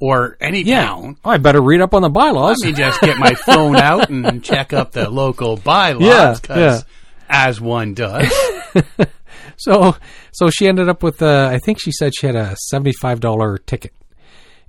or 0.00 0.36
any 0.40 0.62
Yeah, 0.62 0.86
town? 0.86 1.16
Oh, 1.24 1.30
I 1.30 1.38
better 1.38 1.60
read 1.62 1.80
up 1.80 1.94
on 1.94 2.02
the 2.02 2.08
bylaws. 2.08 2.56
Let 2.62 2.70
me 2.72 2.76
just 2.76 3.00
get 3.02 3.18
my 3.18 3.34
phone 3.34 3.76
out 3.90 4.10
and 4.10 4.42
check 4.42 4.72
up 4.72 4.90
the 4.92 5.08
local 5.08 5.56
bylaws 5.56 6.02
Yeah, 6.02 6.34
because 6.40 6.84
as 7.28 7.60
one 7.60 7.94
does. 7.94 8.28
so 9.56 9.94
so 10.32 10.50
she 10.50 10.66
ended 10.66 10.88
up 10.88 11.02
with 11.02 11.22
uh, 11.22 11.48
I 11.52 11.58
think 11.58 11.78
she 11.80 11.92
said 11.92 12.12
she 12.18 12.26
had 12.26 12.34
a 12.36 12.56
seventy 12.56 12.92
five 13.00 13.20
dollar 13.20 13.58
ticket, 13.58 13.92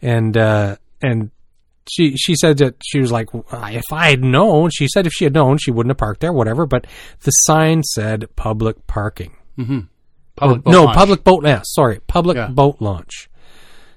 and 0.01 0.37
uh, 0.37 0.75
and 1.01 1.31
she 1.91 2.15
she 2.15 2.35
said 2.35 2.57
that 2.59 2.75
she 2.83 2.99
was 2.99 3.11
like 3.11 3.29
if 3.33 3.83
I 3.91 4.09
had 4.09 4.23
known 4.23 4.69
she 4.71 4.87
said 4.87 5.05
if 5.05 5.13
she 5.13 5.23
had 5.25 5.33
known 5.33 5.57
she 5.57 5.71
wouldn't 5.71 5.91
have 5.91 5.97
parked 5.97 6.21
there 6.21 6.31
whatever 6.33 6.65
but 6.65 6.85
the 7.23 7.31
sign 7.31 7.83
said 7.83 8.27
public 8.35 8.87
parking 8.87 9.35
mm-hmm. 9.57 9.79
Public 10.35 10.63
boat 10.63 10.71
no 10.71 10.83
launch. 10.85 10.97
public 10.97 11.23
boat 11.23 11.45
yeah 11.45 11.61
sorry 11.63 11.99
public 12.07 12.37
Yeah. 12.37 12.47
boat 12.47 12.77
launch 12.79 13.29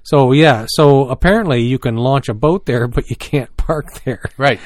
so 0.03 0.31
yeah 0.33 0.65
so 0.69 1.07
apparently 1.09 1.61
you 1.63 1.79
can 1.79 1.95
launch 1.95 2.29
a 2.29 2.33
boat 2.33 2.65
there 2.65 2.87
but 2.87 3.09
you 3.09 3.15
can't 3.15 3.55
park 3.67 3.93
there 4.05 4.23
Right. 4.37 4.59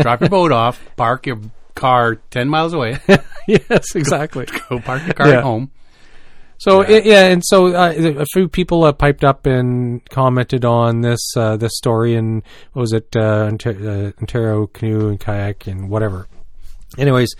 Drop 0.00 0.20
your 0.20 0.30
boat 0.30 0.52
off, 0.52 0.80
park 0.96 1.26
your 1.26 1.38
car 1.74 2.16
10 2.30 2.48
miles 2.48 2.72
away, 2.74 2.98
yes 3.48 3.94
exactly 3.94 4.46
go 4.68 4.78
park 4.80 5.04
your 5.04 5.14
car 5.14 5.28
Yeah. 5.28 5.38
at 5.38 5.42
home. 5.42 5.70
So 6.62 6.86
yeah, 6.88 7.00
yeah 7.04 7.26
and 7.26 7.42
so 7.44 7.74
uh, 7.74 7.92
a 7.96 8.24
few 8.26 8.46
people 8.46 8.84
uh, 8.84 8.92
piped 8.92 9.24
up 9.24 9.46
and 9.46 10.08
commented 10.10 10.64
on 10.64 11.00
this 11.00 11.18
uh, 11.36 11.56
this 11.56 11.72
story, 11.74 12.14
and 12.14 12.44
what 12.72 12.82
was 12.82 12.92
it 12.92 13.16
uh, 13.16 13.48
Ontario, 13.50 13.90
uh, 13.90 14.12
Ontario 14.20 14.68
Canoe 14.68 15.08
and 15.08 15.18
Kayak 15.18 15.66
and 15.66 15.90
whatever. 15.90 16.28
Anyways, 16.96 17.34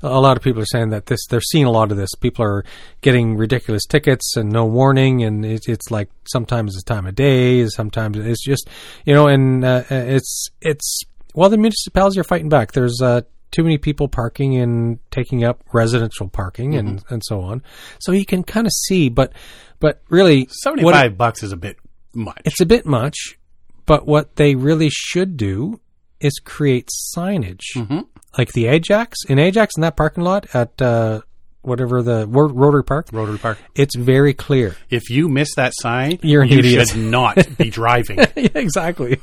a 0.00 0.20
lot 0.20 0.36
of 0.36 0.44
people 0.44 0.62
are 0.62 0.66
saying 0.66 0.90
that 0.90 1.06
this 1.06 1.18
they're 1.28 1.40
seeing 1.40 1.64
a 1.64 1.72
lot 1.72 1.90
of 1.90 1.96
this. 1.96 2.14
People 2.20 2.44
are 2.44 2.64
getting 3.00 3.36
ridiculous 3.36 3.84
tickets 3.84 4.36
and 4.36 4.48
no 4.48 4.64
warning, 4.64 5.24
and 5.24 5.44
it, 5.44 5.62
it's 5.66 5.90
like 5.90 6.08
sometimes 6.28 6.76
it's 6.76 6.84
time 6.84 7.04
of 7.04 7.16
day, 7.16 7.66
sometimes 7.66 8.16
it's 8.16 8.44
just 8.44 8.68
you 9.04 9.12
know, 9.12 9.26
and 9.26 9.64
uh, 9.64 9.82
it's 9.90 10.50
it's 10.60 11.00
well 11.34 11.50
the 11.50 11.58
municipalities 11.58 12.16
are 12.16 12.22
fighting 12.22 12.48
back. 12.48 12.70
There's 12.70 13.02
uh, 13.02 13.22
too 13.50 13.62
many 13.62 13.78
people 13.78 14.08
parking 14.08 14.56
and 14.56 14.98
taking 15.10 15.44
up 15.44 15.62
residential 15.72 16.28
parking 16.28 16.74
and, 16.74 17.02
and 17.08 17.22
so 17.24 17.40
on. 17.40 17.62
So 17.98 18.12
you 18.12 18.26
can 18.26 18.42
kind 18.42 18.66
of 18.66 18.72
see, 18.72 19.08
but 19.08 19.32
but 19.80 20.02
really, 20.08 20.48
75 20.50 21.16
bucks 21.16 21.42
is 21.42 21.52
a 21.52 21.56
bit 21.56 21.76
much. 22.14 22.40
it's 22.44 22.60
a 22.60 22.66
bit 22.66 22.86
much. 22.86 23.38
But 23.86 24.06
what 24.06 24.36
they 24.36 24.54
really 24.54 24.90
should 24.90 25.36
do 25.36 25.80
is 26.20 26.40
create 26.44 26.90
signage, 27.16 27.62
like 28.36 28.52
the 28.52 28.66
Ajax 28.66 29.18
in 29.28 29.38
Ajax 29.38 29.76
in 29.76 29.80
that 29.82 29.96
parking 29.96 30.24
lot 30.24 30.46
at 30.54 30.80
uh, 30.82 31.22
whatever 31.62 32.02
the 32.02 32.26
Ro- 32.26 32.48
Rotary 32.48 32.84
Park. 32.84 33.08
Rotary 33.12 33.38
Park. 33.38 33.58
It's 33.74 33.94
very 33.96 34.32
clear. 34.34 34.76
If 34.90 35.10
you 35.10 35.28
miss 35.28 35.54
that 35.56 35.72
sign, 35.80 36.18
You're 36.22 36.42
an 36.42 36.48
you 36.48 36.58
idiot. 36.60 36.88
should 36.88 36.98
not 37.00 37.56
be 37.58 37.70
driving. 37.80 38.18
yeah, 38.36 38.48
exactly. 38.54 39.20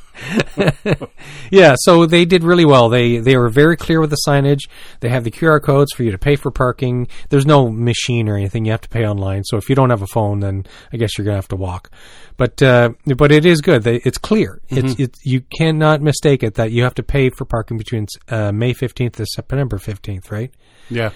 yeah, 1.52 1.76
so 1.80 2.06
they 2.06 2.26
did 2.26 2.44
really 2.44 2.66
well. 2.66 2.90
They 2.90 3.18
they 3.20 3.38
were 3.38 3.50
very 3.50 3.78
clear 3.78 4.00
with 4.00 4.10
the 4.10 4.18
signage. 4.28 4.62
They 5.00 5.10
have 5.10 5.24
the 5.24 5.32
QR 5.32 5.62
codes 5.62 5.94
for 5.94 6.04
you 6.04 6.12
to 6.12 6.18
pay 6.18 6.36
for 6.36 6.52
parking. 6.52 7.08
There's 7.30 7.46
no 7.46 7.70
machine 7.70 8.28
or 8.30 8.36
anything. 8.38 8.66
You 8.66 8.72
have 8.72 8.82
to 8.82 8.90
pay 8.90 9.06
online. 9.06 9.44
So 9.46 9.58
if 9.58 9.70
you 9.70 9.76
don't 9.76 9.90
have 9.90 10.02
a 10.02 10.08
phone, 10.08 10.40
then 10.40 10.66
I 10.94 10.98
guess 10.98 11.18
you're 11.18 11.26
gonna 11.26 11.36
have 11.38 11.48
to 11.50 11.56
walk. 11.56 11.92
But 12.38 12.62
uh, 12.62 12.90
but 13.18 13.32
it 13.32 13.46
is 13.46 13.62
good. 13.62 13.84
They, 13.84 13.98
it's 13.98 14.18
clear. 14.18 14.62
It's 14.70 15.00
it's 15.00 15.20
you 15.26 15.42
cannot 15.58 16.02
mistake 16.02 16.44
it 16.44 16.56
that 16.56 16.72
you 16.72 16.84
have 16.84 16.96
to 16.96 17.04
pay 17.04 17.30
for 17.30 17.46
parking 17.46 17.78
between 17.78 18.08
uh, 18.30 18.52
May 18.52 18.74
15th 18.74 19.14
to 19.14 19.26
September 19.26 19.78
15th, 19.78 20.32
right? 20.32 20.52
yeah. 20.90 21.12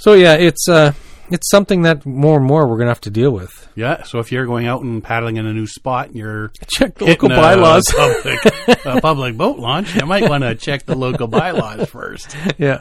So 0.00 0.14
yeah, 0.14 0.34
it's 0.34 0.68
uh 0.68 0.92
it's 1.30 1.48
something 1.48 1.82
that 1.82 2.04
more 2.04 2.38
and 2.38 2.44
more 2.46 2.66
we're 2.66 2.76
gonna 2.78 2.90
have 2.90 3.02
to 3.02 3.10
deal 3.10 3.30
with. 3.30 3.68
Yeah. 3.76 4.02
So 4.02 4.18
if 4.18 4.32
you're 4.32 4.46
going 4.46 4.66
out 4.66 4.82
and 4.82 5.02
paddling 5.02 5.36
in 5.36 5.46
a 5.46 5.52
new 5.52 5.66
spot 5.66 6.06
and 6.08 6.16
you're 6.16 6.50
Check 6.68 6.96
the 6.96 7.04
local 7.04 7.30
a 7.30 7.36
bylaws. 7.36 7.84
public, 7.96 8.84
a 8.84 9.00
public 9.00 9.36
boat 9.36 9.58
launch, 9.58 9.94
you 9.94 10.06
might 10.06 10.28
want 10.28 10.42
to 10.42 10.54
check 10.56 10.86
the 10.86 10.96
local 10.96 11.28
bylaws 11.28 11.88
first, 11.88 12.36
yeah. 12.58 12.80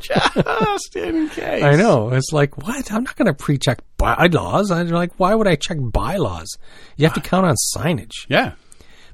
just 0.00 0.96
in 0.96 1.28
case. 1.28 1.62
I 1.62 1.76
know. 1.76 2.10
It's 2.12 2.32
like, 2.32 2.56
what? 2.56 2.90
I'm 2.90 3.04
not 3.04 3.14
going 3.16 3.26
to 3.26 3.34
pre-check 3.34 3.80
bylaws. 3.98 4.70
I'm 4.70 4.88
like, 4.88 5.12
why 5.18 5.34
would 5.34 5.46
I 5.46 5.56
check 5.56 5.76
bylaws? 5.80 6.48
You 6.96 7.04
have 7.06 7.14
to 7.14 7.20
count 7.20 7.44
on 7.46 7.56
signage. 7.76 8.26
Yeah. 8.28 8.52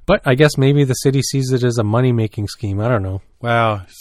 But 0.06 0.22
I 0.24 0.34
guess 0.36 0.56
maybe 0.56 0.84
the 0.84 0.94
city 0.94 1.20
sees 1.22 1.52
it 1.52 1.62
as 1.64 1.78
a 1.78 1.84
money-making 1.84 2.46
scheme. 2.48 2.80
I 2.80 2.88
don't 2.88 3.02
know. 3.02 3.20
Well, 3.40 3.82
s- 3.86 3.94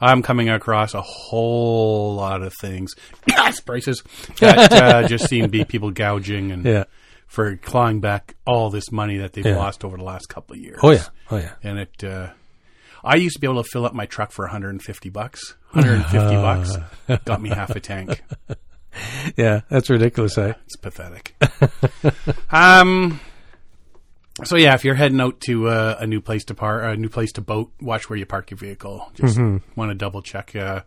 I'm 0.00 0.22
coming 0.22 0.48
across 0.48 0.92
a 0.94 1.00
whole 1.02 2.14
lot 2.16 2.42
of 2.42 2.52
things, 2.60 2.92
gas 3.26 3.60
prices 3.60 4.02
that 4.40 4.72
uh, 4.72 5.08
just 5.08 5.28
seem 5.28 5.42
to 5.42 5.48
be 5.48 5.64
people 5.64 5.90
gouging 5.90 6.50
and 6.52 6.64
Yeah. 6.64 6.84
for 7.26 7.56
clawing 7.56 8.00
back 8.00 8.34
all 8.46 8.70
this 8.70 8.90
money 8.92 9.18
that 9.18 9.32
they've 9.32 9.46
Yeah. 9.46 9.56
lost 9.56 9.84
over 9.84 9.96
the 9.96 10.04
last 10.04 10.28
couple 10.28 10.54
of 10.56 10.60
years. 10.62 10.78
Oh 10.82 10.90
yeah. 10.90 11.04
Oh 11.30 11.36
yeah. 11.36 11.52
and 11.62 11.78
it. 11.78 12.04
Uh, 12.04 12.30
I 13.06 13.16
used 13.16 13.34
to 13.36 13.40
be 13.40 13.46
able 13.46 13.62
to 13.62 13.68
fill 13.70 13.84
up 13.84 13.92
my 13.94 14.06
truck 14.06 14.32
for 14.32 14.44
150 14.46 15.10
bucks. 15.10 15.54
150 15.72 16.36
bucks 16.36 16.76
got 17.26 17.42
me 17.42 17.50
half 17.50 17.70
a 17.70 17.80
tank. 17.80 18.22
Yeah. 19.36 19.60
That's 19.68 19.90
ridiculous, 19.90 20.38
eh? 20.38 20.54
It's 20.64 20.76
pathetic. 20.76 21.34
um. 22.50 23.20
So 24.42 24.56
yeah, 24.56 24.74
if 24.74 24.84
you're 24.84 24.96
heading 24.96 25.20
out 25.20 25.40
to 25.42 25.68
uh, 25.68 25.96
a 26.00 26.06
new 26.08 26.20
place 26.20 26.44
to 26.46 26.54
park, 26.54 26.82
a 26.84 26.96
new 26.96 27.08
place 27.08 27.32
to 27.32 27.40
boat, 27.40 27.70
watch 27.80 28.10
where 28.10 28.18
you 28.18 28.26
park 28.26 28.50
your 28.50 28.58
vehicle. 28.58 29.08
Just 29.14 29.38
want 29.38 29.90
to 29.90 29.94
double 29.94 30.22
check 30.22 30.56
uh, 30.56 30.80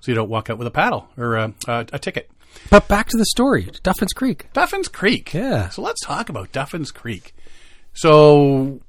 so 0.00 0.10
you 0.12 0.14
don't 0.14 0.28
walk 0.28 0.50
out 0.50 0.58
with 0.58 0.68
a 0.68 0.70
paddle 0.70 1.08
or 1.16 1.36
uh, 1.36 1.48
a, 1.66 1.86
a 1.94 1.98
ticket. 1.98 2.30
But 2.70 2.86
back 2.86 3.08
to 3.08 3.16
the 3.16 3.24
story. 3.24 3.68
Duffin's 3.82 4.12
Creek. 4.12 4.46
Duffins 4.52 4.90
Creek. 4.92 5.32
Yeah. 5.34 5.70
So 5.70 5.82
let's 5.82 6.00
talk 6.04 6.28
about 6.28 6.52
Duffins 6.52 6.92
Creek. 6.94 7.34
So 7.94 8.80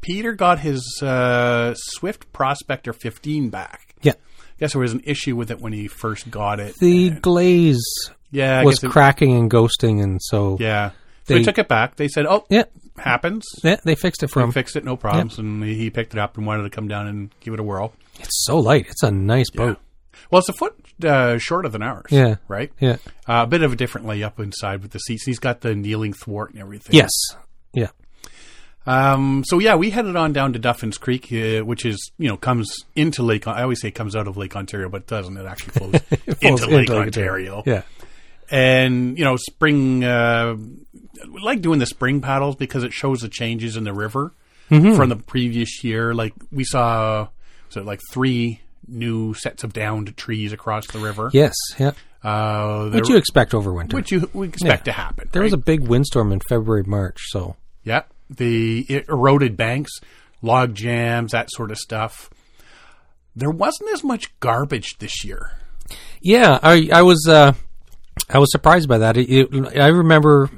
Peter 0.00 0.32
got 0.32 0.60
his 0.60 1.00
uh, 1.02 1.74
Swift 1.76 2.32
Prospector 2.32 2.92
15 2.92 3.50
back. 3.50 3.94
Yeah. 4.02 4.12
I 4.12 4.60
guess 4.60 4.72
there 4.72 4.80
was 4.82 4.92
an 4.92 5.02
issue 5.04 5.36
with 5.36 5.50
it 5.50 5.60
when 5.60 5.72
he 5.72 5.86
first 5.86 6.30
got 6.30 6.60
it. 6.60 6.74
The 6.80 7.10
glaze 7.10 7.82
yeah, 8.30 8.60
I 8.60 8.64
was 8.64 8.82
it- 8.82 8.90
cracking 8.90 9.36
and 9.36 9.50
ghosting, 9.50 10.02
and 10.02 10.20
so 10.22 10.56
Yeah. 10.58 10.90
So 11.24 11.34
they 11.34 11.38
he 11.40 11.44
took 11.44 11.58
it 11.58 11.66
back. 11.68 11.96
They 11.96 12.06
said, 12.08 12.24
"Oh, 12.26 12.44
yeah, 12.48 12.64
happens." 12.98 13.44
yeah, 13.62 13.76
they 13.84 13.94
fixed 13.94 14.22
it 14.22 14.28
for 14.28 14.42
him. 14.42 14.52
fixed 14.52 14.76
it, 14.76 14.84
no 14.84 14.96
problems, 14.96 15.38
and 15.38 15.62
he 15.62 15.90
picked 15.90 16.14
it 16.14 16.18
up 16.18 16.36
and 16.36 16.46
wanted 16.46 16.64
to 16.64 16.70
come 16.70 16.88
down 16.88 17.06
and 17.06 17.30
give 17.40 17.54
it 17.54 17.60
a 17.60 17.62
whirl. 17.62 17.92
It's 18.18 18.44
so 18.44 18.58
light. 18.58 18.86
It's 18.88 19.02
a 19.02 19.10
nice 19.10 19.50
boat. 19.50 19.78
Well, 20.30 20.40
it's 20.40 20.48
a 20.48 20.54
foot 20.54 20.74
uh, 21.04 21.38
shorter 21.38 21.68
than 21.68 21.82
ours. 21.82 22.10
Yeah. 22.10 22.36
right. 22.48 22.72
Yeah. 22.80 22.96
Uh, 23.28 23.42
a 23.42 23.46
bit 23.46 23.62
of 23.62 23.72
a 23.72 23.76
different 23.76 24.06
layup 24.06 24.40
inside 24.40 24.82
with 24.82 24.90
the 24.90 24.98
seats. 24.98 25.24
He's 25.24 25.38
got 25.38 25.60
the 25.60 25.74
kneeling 25.74 26.12
thwart 26.12 26.52
and 26.52 26.60
everything. 26.60 26.96
Yes. 26.96 27.10
Yeah. 27.72 27.88
Um, 28.86 29.42
so 29.44 29.58
yeah, 29.58 29.74
we 29.74 29.90
headed 29.90 30.14
on 30.14 30.32
down 30.32 30.52
to 30.52 30.58
Duffins 30.58 30.98
Creek, 30.98 31.32
uh, 31.32 31.64
which 31.64 31.84
is 31.84 32.12
you 32.18 32.28
know 32.28 32.36
comes 32.36 32.84
into 32.94 33.22
Lake. 33.22 33.46
I 33.46 33.62
always 33.62 33.80
say 33.80 33.88
it 33.88 33.94
comes 33.96 34.14
out 34.14 34.28
of 34.28 34.36
Lake 34.36 34.54
Ontario, 34.54 34.88
but 34.88 35.02
it 35.02 35.06
doesn't. 35.08 35.36
It 35.36 35.44
actually 35.44 35.72
flows 35.90 36.00
Falls 36.00 36.62
into 36.62 36.66
Lake 36.66 36.88
into 36.88 37.00
Ontario. 37.00 37.62
Yeah. 37.66 37.82
And 38.48 39.18
you 39.18 39.24
know, 39.24 39.36
spring. 39.36 40.04
Uh, 40.04 40.56
we 41.30 41.40
like 41.40 41.60
doing 41.60 41.78
the 41.78 41.86
spring 41.86 42.20
paddles 42.20 42.56
because 42.56 42.82
it 42.84 42.92
shows 42.92 43.20
the 43.20 43.28
changes 43.28 43.76
in 43.76 43.84
the 43.84 43.92
river 43.94 44.32
Mm-hmm. 44.70 44.96
from 44.96 45.10
the 45.10 45.16
previous 45.16 45.84
year. 45.84 46.12
Like 46.12 46.32
we 46.50 46.64
saw, 46.64 47.28
so 47.68 47.82
like 47.82 48.00
three 48.10 48.60
new 48.88 49.32
sets 49.34 49.62
of 49.62 49.72
downed 49.72 50.16
trees 50.16 50.52
across 50.52 50.88
the 50.88 50.98
river. 50.98 51.30
Yes. 51.32 51.54
Yeah. 51.78 51.92
Uh, 52.24 52.90
What 52.90 53.08
you 53.08 53.16
expect 53.16 53.54
over 53.54 53.72
winter? 53.72 53.96
which 53.96 54.10
you 54.10 54.28
we 54.32 54.48
expect 54.48 54.88
Yeah. 54.88 54.92
to 54.92 54.96
happen. 55.00 55.28
there 55.32 55.42
was 55.42 55.52
a 55.52 55.56
big 55.56 55.86
windstorm 55.86 56.32
in 56.32 56.40
February, 56.48 56.82
March. 56.84 57.18
So 57.28 57.54
Yeah, 57.84 58.02
the 58.28 58.84
it 58.88 59.04
eroded 59.08 59.56
banks, 59.56 59.92
log 60.42 60.74
jams, 60.74 61.30
that 61.30 61.48
sort 61.52 61.70
of 61.70 61.78
stuff. 61.78 62.28
There 63.36 63.50
wasn't 63.50 63.90
as 63.92 64.02
much 64.02 64.36
garbage 64.40 64.98
this 64.98 65.24
year. 65.24 65.52
yeah, 66.20 66.58
I 66.62 66.88
I 66.92 67.02
was 67.02 67.24
uh, 67.28 67.52
I 68.28 68.38
was 68.40 68.50
surprised 68.50 68.88
by 68.88 68.98
that. 68.98 69.16
It, 69.16 69.30
it- 69.30 69.78
I 69.78 69.88
remember 69.88 70.50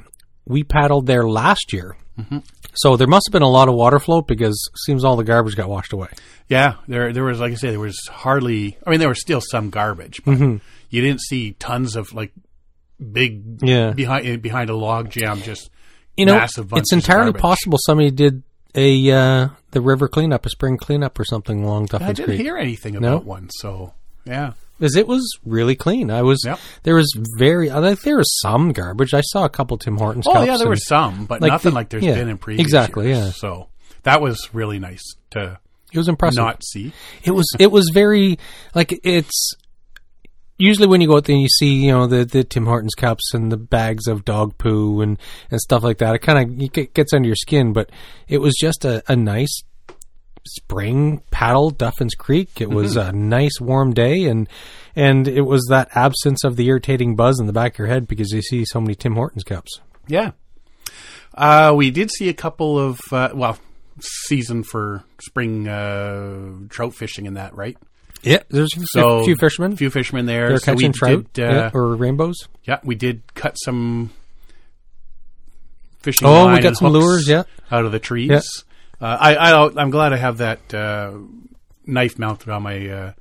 we 0.49 0.65
paddled 0.65 1.05
there 1.05 1.25
last 1.27 1.71
year, 1.71 1.95
mm-hmm. 2.19 2.39
so 2.73 2.97
there 2.97 3.07
must 3.07 3.27
have 3.29 3.31
been 3.31 3.41
a 3.41 3.49
lot 3.49 3.69
of 3.69 3.75
water 3.75 3.99
flow 3.99 4.21
because 4.21 4.69
it 4.73 4.79
seems 4.79 5.05
all 5.05 5.15
the 5.15 5.23
garbage 5.23 5.55
got 5.55 5.69
washed 5.69 5.93
away. 5.93 6.09
Yeah, 6.49 6.75
there 6.89 7.13
there 7.13 7.23
was 7.23 7.39
like 7.39 7.53
I 7.53 7.55
say 7.55 7.69
there 7.69 7.79
was 7.79 7.97
hardly. 8.11 8.77
I 8.85 8.89
mean, 8.89 8.99
there 8.99 9.07
was 9.07 9.21
still 9.21 9.39
some 9.39 9.69
garbage, 9.69 10.21
but 10.25 10.33
mm-hmm. 10.33 10.57
you 10.89 11.01
didn't 11.01 11.21
see 11.21 11.53
tons 11.53 11.95
of 11.95 12.13
like 12.13 12.33
big 12.99 13.61
Yeah. 13.61 13.91
behind 13.91 14.27
eh, 14.27 14.35
behind 14.35 14.69
a 14.69 14.75
log 14.75 15.09
jam. 15.09 15.41
Just 15.41 15.69
You 16.17 16.25
know, 16.25 16.45
it's 16.73 16.91
entirely 16.91 17.31
possible 17.33 17.77
somebody 17.85 18.11
did 18.11 18.43
a 18.75 19.11
uh, 19.11 19.49
the 19.71 19.81
river 19.81 20.07
cleanup, 20.07 20.45
a 20.45 20.49
spring 20.49 20.77
cleanup, 20.77 21.19
or 21.19 21.25
something 21.25 21.63
along 21.63 21.89
I 21.93 22.13
didn't 22.13 22.25
Creek. 22.25 22.41
hear 22.41 22.57
anything 22.57 22.95
No? 22.95 23.15
about 23.15 23.25
one, 23.25 23.49
so 23.51 23.93
yeah. 24.25 24.53
Because 24.79 24.95
it 24.95 25.07
was 25.07 25.37
really 25.45 25.75
clean. 25.75 26.09
I 26.09 26.21
was 26.23 26.41
Yep. 26.45 26.59
there 26.83 26.95
was 26.95 27.11
very 27.37 27.69
uh, 27.69 27.81
I 27.81 27.89
think 27.89 28.01
there 28.01 28.17
was 28.17 28.39
some 28.41 28.71
garbage. 28.71 29.13
I 29.13 29.21
saw 29.21 29.45
a 29.45 29.49
couple 29.49 29.77
Tim 29.77 29.97
Hortons. 29.97 30.25
Oh 30.27 30.39
yeah, 30.41 30.53
there 30.57 30.61
and- 30.61 30.69
were 30.69 30.75
some, 30.77 31.25
but 31.25 31.41
like 31.41 31.51
nothing 31.51 31.71
the- 31.71 31.75
like 31.75 31.89
there's 31.89 32.03
yeah, 32.03 32.15
been 32.15 32.29
in 32.29 32.37
previous 32.37 32.65
exactly, 32.65 33.07
years. 33.07 33.17
yeah. 33.25 33.31
So 33.31 33.67
that 34.03 34.21
was 34.21 34.49
really 34.53 34.79
nice 34.79 35.03
to 35.31 35.59
It 35.91 35.97
was 35.97 36.07
impressive. 36.07 36.37
not 36.37 36.63
see. 36.63 36.93
It 37.23 37.31
was 37.31 37.45
it 37.59 37.71
was 37.71 37.89
very 37.93 38.39
like 38.73 38.97
it's 39.03 39.53
usually 40.57 40.87
when 40.87 40.99
you 41.01 41.07
go 41.07 41.15
out 41.17 41.25
there 41.25 41.33
and 41.35 41.41
you 41.41 41.47
see 41.49 41.85
you 41.85 41.91
know 41.91 42.07
the 42.07 42.25
the 42.25 42.43
Tim 42.43 42.65
Hortons 42.65 42.95
cups 42.95 43.33
and 43.33 43.51
the 43.51 43.57
bags 43.57 44.07
of 44.07 44.25
dog 44.25 44.57
poo 44.57 45.01
and 45.01 45.17
and 45.51 45.59
stuff 45.61 45.83
like 45.83 45.97
that. 45.99 46.15
It 46.15 46.19
kind 46.19 46.61
of 46.61 46.93
gets 46.93 47.13
under 47.13 47.27
your 47.27 47.35
skin, 47.35 47.73
but 47.73 47.89
it 48.27 48.39
was 48.39 48.55
just 48.59 48.85
a, 48.85 49.03
a 49.11 49.15
nice 49.15 49.63
spring 50.47 51.21
paddle 51.31 51.71
Duffins 51.71 52.15
Creek. 52.17 52.61
It 52.61 52.69
was 52.69 52.95
a 52.95 53.11
nice 53.11 53.59
warm 53.59 53.93
day 53.93 54.25
and 54.25 54.47
and 54.95 55.27
it 55.27 55.41
was 55.41 55.65
that 55.69 55.89
absence 55.95 56.43
of 56.43 56.55
the 56.55 56.67
irritating 56.67 57.15
buzz 57.15 57.39
in 57.39 57.47
the 57.47 57.53
back 57.53 57.73
of 57.73 57.79
your 57.79 57.87
head 57.87 58.07
because 58.07 58.31
you 58.31 58.41
see 58.41 58.65
so 58.65 58.81
many 58.81 58.95
Tim 58.95 59.15
Hortons 59.15 59.43
cups. 59.43 59.79
Yeah. 60.07 60.31
Uh, 61.33 61.73
we 61.75 61.91
did 61.91 62.11
see 62.11 62.27
a 62.27 62.33
couple 62.33 62.77
of, 62.77 62.99
uh, 63.11 63.29
well, 63.33 63.57
season 64.01 64.63
for 64.63 65.03
spring 65.21 65.67
uh, 65.67 66.51
trout 66.69 66.93
fishing 66.93 67.25
in 67.25 67.35
that, 67.35 67.55
right? 67.55 67.77
Yeah, 68.21 68.39
there's 68.49 68.71
a 68.97 69.23
few 69.23 69.37
fishermen. 69.37 69.77
few 69.77 69.89
fishermen 69.89 70.25
there. 70.25 70.49
They're 70.49 70.57
so 70.57 70.73
we 70.73 70.83
catching 70.83 70.93
trout 70.93 71.33
did, 71.33 71.45
uh, 71.45 71.51
yeah, 71.51 71.71
or 71.73 71.95
rainbows. 71.95 72.35
yeah, 72.65 72.79
we 72.83 72.95
did 72.95 73.21
cut 73.33 73.55
some 73.55 74.09
fishing. 76.01 76.27
Oh, 76.27 76.51
we 76.51 76.59
got 76.59 76.75
some 76.75 76.91
hooks 76.91 77.05
lures, 77.05 77.27
yeah. 77.29 77.43
out 77.71 77.85
of 77.85 77.93
the 77.93 77.99
trees. 77.99 78.29
Yeah. 78.29 78.41
Uh, 79.01 79.17
I, 79.19 79.35
I 79.35 79.81
I'm 79.81 79.89
glad 79.91 80.13
I 80.13 80.17
have 80.17 80.37
that 80.39 80.73
uh, 80.73 81.13
knife 81.85 82.19
mounted 82.19 82.49
on 82.49 82.63
my 82.63 82.87
uh, 82.89 83.13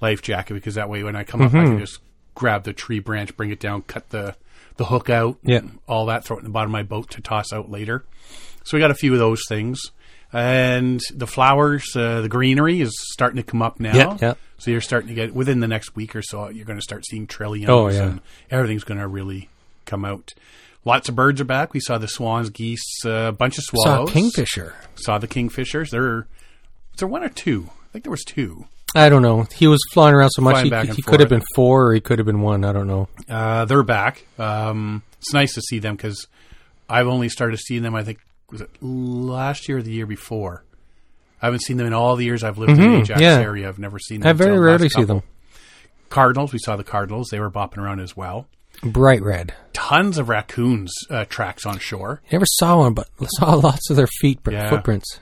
life 0.00 0.22
jacket 0.22 0.54
because 0.54 0.76
that 0.76 0.88
way 0.88 1.02
when 1.02 1.16
I 1.16 1.24
come 1.24 1.42
up, 1.42 1.52
I 1.54 1.58
Mm-hmm. 1.58 1.66
can 1.72 1.78
just 1.80 2.00
grab 2.34 2.64
the 2.64 2.72
tree 2.72 3.00
branch, 3.00 3.36
bring 3.36 3.50
it 3.50 3.60
down, 3.60 3.82
cut 3.82 4.08
the 4.10 4.36
the 4.76 4.84
hook 4.86 5.10
out, 5.10 5.38
Yeah. 5.42 5.62
all 5.88 6.06
that, 6.06 6.24
throw 6.24 6.36
it 6.36 6.40
in 6.40 6.44
the 6.44 6.50
bottom 6.50 6.70
of 6.70 6.72
my 6.72 6.84
boat 6.84 7.10
to 7.10 7.20
toss 7.20 7.52
out 7.52 7.68
later. 7.68 8.04
So 8.62 8.76
we 8.76 8.80
got 8.80 8.92
a 8.92 8.94
few 8.94 9.12
of 9.12 9.18
those 9.18 9.42
things. 9.48 9.80
And 10.32 11.00
the 11.12 11.26
flowers, 11.26 11.96
uh, 11.96 12.20
the 12.20 12.28
greenery 12.28 12.80
is 12.80 12.94
starting 13.12 13.38
to 13.38 13.42
come 13.42 13.62
up 13.62 13.80
now. 13.80 13.96
Yeah, 13.96 14.18
yeah. 14.20 14.34
So 14.58 14.70
you're 14.70 14.80
starting 14.82 15.08
to 15.08 15.14
get 15.14 15.34
within 15.34 15.60
the 15.60 15.66
next 15.66 15.96
week 15.96 16.14
or 16.14 16.22
so, 16.22 16.48
you're 16.50 16.66
going 16.66 16.78
to 16.78 16.82
start 16.82 17.06
seeing 17.06 17.26
trilliums. 17.26 17.68
Oh, 17.70 17.88
yeah. 17.88 18.02
and 18.04 18.20
everything's 18.50 18.84
going 18.84 19.00
to 19.00 19.08
really 19.08 19.48
come 19.86 20.04
out. 20.04 20.32
Lots 20.88 21.08
of 21.10 21.14
birds 21.14 21.38
are 21.40 21.44
back. 21.44 21.74
We 21.74 21.80
saw 21.80 21.98
the 21.98 22.08
swans, 22.08 22.48
geese, 22.48 23.04
a 23.04 23.30
bunch 23.32 23.58
of 23.58 23.64
Saw 23.64 23.76
swallows. 23.82 24.08
a 24.08 24.12
kingfisher. 24.12 24.74
Saw 24.94 25.18
the 25.18 25.28
kingfishers. 25.28 25.90
There, 25.90 26.00
was 26.02 26.24
there 26.98 27.06
one 27.08 27.22
or 27.22 27.28
two? 27.28 27.68
I 27.70 27.92
think 27.92 28.04
there 28.04 28.10
was 28.10 28.24
two. 28.24 28.64
I 28.94 29.10
don't 29.10 29.20
know. 29.20 29.42
He 29.54 29.66
was 29.66 29.80
flying 29.92 30.14
around 30.14 30.30
so 30.30 30.40
much. 30.40 30.66
Flying 30.66 30.86
He, 30.86 30.94
he 30.94 31.02
could 31.02 31.20
have 31.20 31.28
been 31.28 31.44
four 31.54 31.88
or 31.88 31.94
he 31.94 32.00
could 32.00 32.18
have 32.18 32.24
been 32.24 32.40
one. 32.40 32.64
I 32.64 32.72
don't 32.72 32.86
know. 32.86 33.06
Uh, 33.28 33.66
they're 33.66 33.82
back. 33.82 34.24
Um, 34.38 35.02
it's 35.18 35.34
nice 35.34 35.52
to 35.54 35.60
see 35.60 35.78
them 35.78 35.94
because 35.94 36.26
I've 36.88 37.06
only 37.06 37.28
started 37.28 37.58
seeing 37.58 37.82
them. 37.82 37.94
I 37.94 38.02
think 38.02 38.18
was 38.50 38.62
it 38.62 38.70
last 38.82 39.68
year 39.68 39.78
or 39.78 39.82
the 39.82 39.92
year 39.92 40.06
before. 40.06 40.64
I 41.42 41.46
haven't 41.46 41.60
seen 41.64 41.76
them 41.76 41.86
in 41.86 41.92
all 41.92 42.16
the 42.16 42.24
years 42.24 42.42
I've 42.42 42.56
lived 42.56 42.72
in 42.72 42.78
the 42.78 42.96
Ajax 43.00 43.10
Mm-hmm. 43.10 43.20
yeah. 43.20 43.38
area. 43.40 43.68
I've 43.68 43.78
never 43.78 43.98
seen 43.98 44.20
them. 44.20 44.28
I 44.30 44.32
very 44.32 44.58
rarely 44.58 44.88
see 44.88 45.04
them. 45.04 45.22
Cardinals. 46.08 46.54
We 46.54 46.58
saw 46.58 46.76
the 46.76 46.82
Cardinals. 46.84 47.28
They 47.30 47.40
were 47.40 47.50
bopping 47.50 47.76
around 47.76 48.00
as 48.00 48.16
well. 48.16 48.46
Bright 48.82 49.22
red. 49.22 49.54
Tons 49.72 50.18
of 50.18 50.28
raccoons 50.28 50.92
uh, 51.10 51.24
tracks 51.28 51.66
on 51.66 51.78
shore. 51.78 52.20
Never 52.32 52.46
saw 52.46 52.78
one, 52.78 52.94
but 52.94 53.08
saw 53.38 53.54
lots 53.54 53.90
of 53.90 53.96
their 53.96 54.06
feet 54.20 54.40
Yeah. 54.48 54.70
footprints. 54.70 55.20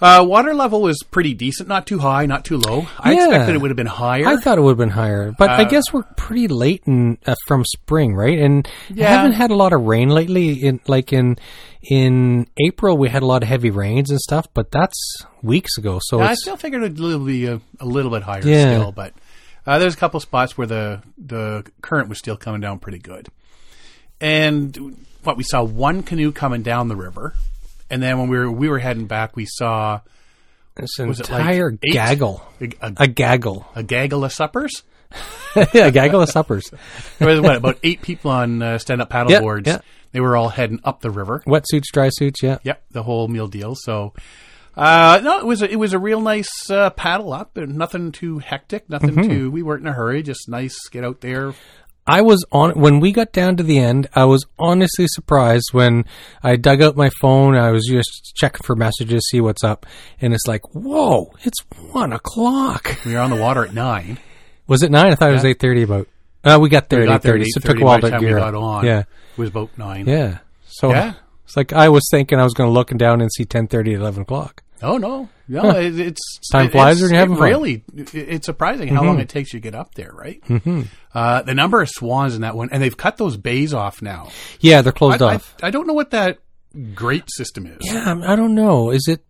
Uh, 0.00 0.24
water 0.26 0.52
level 0.52 0.82
was 0.82 0.98
pretty 1.12 1.32
decent. 1.32 1.68
Not 1.68 1.86
too 1.86 2.00
high, 2.00 2.26
not 2.26 2.44
too 2.44 2.58
low. 2.58 2.88
I 2.98 3.12
Yeah. 3.12 3.26
expected 3.26 3.54
it 3.54 3.60
would 3.60 3.70
have 3.70 3.76
been 3.76 3.86
higher. 3.86 4.26
I 4.26 4.36
thought 4.36 4.58
it 4.58 4.60
would 4.62 4.72
have 4.72 4.78
been 4.78 4.90
higher, 4.90 5.32
but 5.38 5.48
I 5.48 5.62
Uh, 5.62 5.68
guess 5.68 5.84
we're 5.92 6.02
pretty 6.16 6.48
late 6.48 6.82
in 6.86 7.18
uh, 7.24 7.36
from 7.46 7.64
spring, 7.64 8.12
right? 8.16 8.36
And 8.36 8.66
Yeah. 8.92 9.08
haven't 9.16 9.34
had 9.34 9.52
a 9.52 9.54
lot 9.54 9.72
of 9.72 9.82
rain 9.82 10.08
lately. 10.08 10.54
In 10.64 10.80
like 10.88 11.12
in 11.12 11.36
in 11.88 12.48
April, 12.66 12.96
we 12.98 13.10
had 13.10 13.22
a 13.22 13.26
lot 13.26 13.44
of 13.44 13.48
heavy 13.48 13.70
rains 13.70 14.10
and 14.10 14.18
stuff, 14.18 14.48
but 14.54 14.72
that's 14.72 14.96
weeks 15.40 15.78
ago. 15.78 16.00
So 16.02 16.18
I 16.20 16.32
it's 16.32 16.42
still 16.42 16.56
figured 16.56 16.82
it'd 16.82 16.96
be 17.24 17.46
a, 17.46 17.60
a 17.78 17.86
little 17.86 18.10
bit 18.10 18.22
higher 18.24 18.42
Yeah. 18.44 18.74
still, 18.78 18.90
but 18.92 19.12
uh, 19.66 19.78
there's 19.78 19.94
a 19.94 19.96
couple 19.96 20.18
spots 20.20 20.56
where 20.58 20.66
the 20.66 21.02
the 21.18 21.64
current 21.80 22.08
was 22.08 22.18
still 22.18 22.36
coming 22.36 22.60
down 22.60 22.78
pretty 22.78 22.98
good. 22.98 23.28
And 24.20 24.96
what 25.24 25.36
we 25.36 25.42
saw 25.44 25.62
one 25.62 26.02
canoe 26.02 26.32
coming 26.32 26.62
down 26.62 26.88
the 26.88 26.96
river, 26.96 27.34
and 27.90 28.02
then 28.02 28.18
when 28.18 28.28
we 28.28 28.38
were 28.38 28.50
we 28.50 28.68
were 28.68 28.78
heading 28.78 29.06
back, 29.06 29.36
we 29.36 29.46
saw 29.46 30.00
was 30.78 31.20
it 31.20 31.28
like 31.30 31.40
entire 31.40 31.70
gaggle, 31.70 32.42
a, 32.60 32.68
a, 32.80 32.92
a 32.98 33.06
gaggle, 33.08 33.66
a 33.74 33.82
gaggle 33.82 34.24
of 34.24 34.32
suppers. 34.32 34.82
yeah, 35.74 35.86
a 35.88 35.90
gaggle 35.90 36.22
of 36.22 36.30
suppers, 36.30 36.70
There 37.18 37.28
was 37.28 37.38
what 37.42 37.56
about 37.56 37.78
eight 37.82 38.00
people 38.00 38.30
on 38.30 38.62
uh, 38.62 38.78
stand 38.78 39.02
up 39.02 39.10
paddle 39.10 39.30
Yeah, 39.30 39.40
boards. 39.40 39.68
yeah. 39.68 39.80
They 40.12 40.20
were 40.20 40.36
all 40.38 40.48
heading 40.48 40.80
up 40.84 41.00
the 41.02 41.10
river. 41.10 41.42
wetsuits, 41.46 41.90
dry 41.92 42.08
suits, 42.10 42.42
yeah. 42.42 42.58
Yep, 42.62 42.82
the 42.92 43.02
whole 43.02 43.28
meal 43.28 43.46
deal. 43.48 43.74
So, 43.74 44.14
uh, 44.76 45.20
no, 45.22 45.38
it 45.38 45.46
was 45.46 45.62
a, 45.62 45.70
it 45.70 45.76
was 45.76 45.92
a 45.92 45.98
real 45.98 46.20
nice 46.20 46.48
uh, 46.70 46.90
paddle 46.90 47.32
up. 47.32 47.56
and 47.56 47.76
Nothing 47.76 48.12
too 48.12 48.38
hectic. 48.38 48.88
Nothing 48.88 49.10
Mm-hmm. 49.10 49.28
too. 49.30 49.50
We 49.50 49.62
weren't 49.62 49.82
in 49.82 49.88
a 49.88 49.92
hurry. 49.92 50.22
Just 50.22 50.48
nice. 50.48 50.76
Get 50.90 51.04
out 51.04 51.20
there. 51.20 51.54
I 52.04 52.22
was 52.22 52.44
on 52.50 52.72
when 52.72 52.98
we 52.98 53.12
got 53.12 53.32
down 53.32 53.56
to 53.58 53.62
the 53.62 53.78
end. 53.78 54.08
I 54.12 54.24
was 54.24 54.44
honestly 54.58 55.06
surprised 55.06 55.68
when 55.72 56.04
I 56.42 56.56
dug 56.56 56.82
out 56.82 56.96
my 56.96 57.10
phone. 57.20 57.54
I 57.54 57.70
was 57.70 57.86
just 57.88 58.34
checking 58.34 58.64
for 58.64 58.74
messages, 58.74 59.28
see 59.30 59.40
what's 59.40 59.62
up, 59.62 59.86
and 60.20 60.34
it's 60.34 60.48
like, 60.48 60.74
whoa, 60.74 61.32
it's 61.44 61.60
one 61.92 62.12
o'clock. 62.12 62.96
We 63.06 63.12
were 63.12 63.20
on 63.20 63.30
the 63.30 63.36
water 63.40 63.64
at 63.64 63.72
nine. 63.72 64.18
Was 64.66 64.82
it 64.82 64.90
nine? 64.90 65.12
I 65.12 65.14
thought 65.14 65.30
it 65.30 65.34
was 65.34 65.44
eight 65.44 65.60
thirty. 65.60 65.82
About 65.82 66.08
uh, 66.42 66.58
we 66.60 66.68
got 66.70 66.88
there 66.88 67.00
We 67.00 67.04
at 67.04 67.08
got 67.08 67.14
at 67.16 67.22
thirty, 67.22 67.44
so 67.44 67.58
it 67.58 67.64
took 67.64 67.80
a 67.80 67.84
while 67.84 68.00
to 68.00 68.18
gear 68.18 68.36
got 68.38 68.56
on. 68.56 68.84
Yeah, 68.84 69.00
It 69.00 69.38
was 69.38 69.50
about 69.50 69.78
nine. 69.78 70.06
yeah. 70.08 70.38
So 70.66 70.90
Yeah. 70.90 71.12
It's 71.52 71.56
like 71.58 71.74
I 71.74 71.90
was 71.90 72.08
thinking 72.10 72.38
I 72.40 72.44
was 72.44 72.54
going 72.54 72.68
to 72.68 72.72
look 72.72 72.88
down 72.96 73.20
and 73.20 73.30
see 73.30 73.44
ten 73.44 73.66
thirty, 73.66 73.92
eleven 73.92 74.22
o'clock. 74.22 74.62
Oh 74.80 74.96
no, 74.96 75.28
no. 75.48 75.68
It, 75.76 76.00
it's 76.00 76.38
Time 76.50 76.66
it- 76.66 76.72
flies 76.72 76.96
it's- 76.96 77.02
when 77.02 77.10
you're 77.10 77.20
having 77.20 77.36
it 77.36 77.38
fun. 77.38 77.48
Really, 77.48 77.84
it- 77.94 78.14
it's 78.14 78.46
surprising 78.46 78.88
how 78.88 79.04
long 79.04 79.20
it 79.20 79.28
takes 79.28 79.52
you 79.52 79.60
to 79.60 79.62
get 79.62 79.74
up 79.74 79.94
there. 79.94 80.12
Right. 80.14 80.40
Mm-hmm. 80.48 80.82
Uh, 81.14 81.42
the 81.42 81.54
number 81.54 81.82
of 81.82 81.90
swans 81.90 82.34
in 82.34 82.40
that 82.40 82.56
one, 82.56 82.70
and 82.72 82.82
they've 82.82 82.96
cut 82.96 83.18
those 83.18 83.36
bays 83.36 83.74
off 83.74 84.00
now. 84.00 84.30
Yeah, 84.60 84.80
they're 84.80 84.92
closed 84.92 85.20
I, 85.20 85.34
off. 85.34 85.54
I, 85.62 85.66
I 85.66 85.70
don't 85.70 85.86
know 85.86 85.92
what 85.92 86.10
that 86.12 86.38
grate 86.94 87.30
system 87.30 87.66
is 87.66 87.76
yeah, 87.82 88.14
I 88.26 88.34
don't 88.34 88.54
know. 88.54 88.90
Is 88.90 89.06
it? 89.08 89.22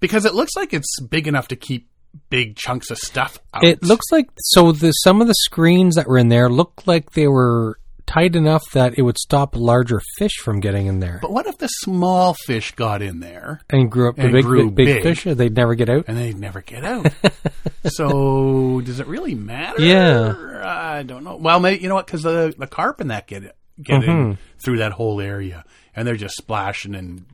because 0.00 0.24
it 0.24 0.34
looks 0.34 0.56
like 0.56 0.74
it's 0.74 1.00
big 1.00 1.28
enough 1.28 1.46
to 1.48 1.56
keep 1.56 1.88
big 2.28 2.56
chunks 2.56 2.90
of 2.90 2.98
stuff 2.98 3.38
out. 3.54 3.62
It 3.62 3.82
looks 3.84 4.06
like 4.10 4.28
so. 4.38 4.72
The 4.72 4.90
some 4.90 5.20
of 5.20 5.28
the 5.28 5.34
screens 5.34 5.94
that 5.94 6.08
were 6.08 6.18
in 6.18 6.28
there 6.28 6.50
looked 6.50 6.86
like 6.88 7.12
they 7.12 7.28
were 7.28 7.78
tight 8.06 8.36
enough 8.36 8.62
that 8.72 8.96
it 8.98 9.02
would 9.02 9.18
stop 9.18 9.54
larger 9.56 10.00
fish 10.18 10.36
from 10.42 10.60
getting 10.60 10.86
in 10.86 11.00
there. 11.00 11.18
But 11.20 11.32
what 11.32 11.46
if 11.46 11.58
the 11.58 11.66
small 11.68 12.34
fish 12.46 12.72
got 12.72 13.02
in 13.02 13.20
there 13.20 13.60
and 13.68 13.90
grew 13.90 14.08
up 14.08 14.18
and 14.18 14.32
big, 14.32 14.44
grew 14.44 14.66
big, 14.70 14.74
big 14.86 15.02
big. 15.02 15.02
fish, 15.02 15.36
they'd 15.36 15.54
never 15.54 15.74
get 15.74 15.88
out. 15.88 16.04
and 16.08 16.16
they'd 16.16 16.38
never 16.38 16.60
get 16.60 16.84
out? 16.84 17.06
so 17.84 18.80
does 18.82 19.00
it 19.00 19.06
really 19.06 19.34
matter? 19.34 19.80
Yeah. 19.82 20.34
I 20.64 21.02
don't 21.02 21.24
know. 21.24 21.36
Well, 21.36 21.60
maybe 21.60 21.82
you 21.82 21.88
know 21.88 21.94
what? 21.96 22.06
Because 22.06 22.22
the 22.22 22.54
the 22.56 22.66
carp 22.66 23.00
and 23.00 23.10
that 23.10 23.26
get 23.26 23.42
get 23.82 24.00
Mm-hmm. 24.00 24.10
in 24.10 24.38
through 24.58 24.78
that 24.78 24.92
whole 24.92 25.20
area, 25.20 25.64
and 25.94 26.06
they're 26.08 26.16
just 26.16 26.36
splashing 26.36 26.94
and 26.94 27.26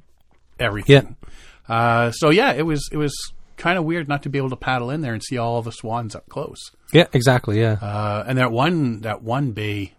everything. 0.58 1.16
Uh, 1.68 2.10
so 2.10 2.30
yeah, 2.30 2.52
it 2.52 2.62
was 2.62 2.88
it 2.92 2.96
was 2.96 3.14
kind 3.56 3.78
of 3.78 3.84
weird 3.84 4.08
not 4.08 4.22
to 4.24 4.28
be 4.28 4.38
able 4.38 4.50
to 4.50 4.56
paddle 4.56 4.90
in 4.90 5.00
there 5.02 5.12
and 5.14 5.22
see 5.22 5.38
all 5.38 5.62
the 5.62 5.70
swans 5.70 6.14
up 6.16 6.28
close. 6.28 6.58
Yeah, 6.92 7.06
exactly. 7.12 7.60
Yeah. 7.60 7.74
Uh, 7.80 8.24
and 8.26 8.38
that 8.38 8.50
one 8.50 9.00
that 9.02 9.22
one 9.22 9.52
bay 9.52 9.92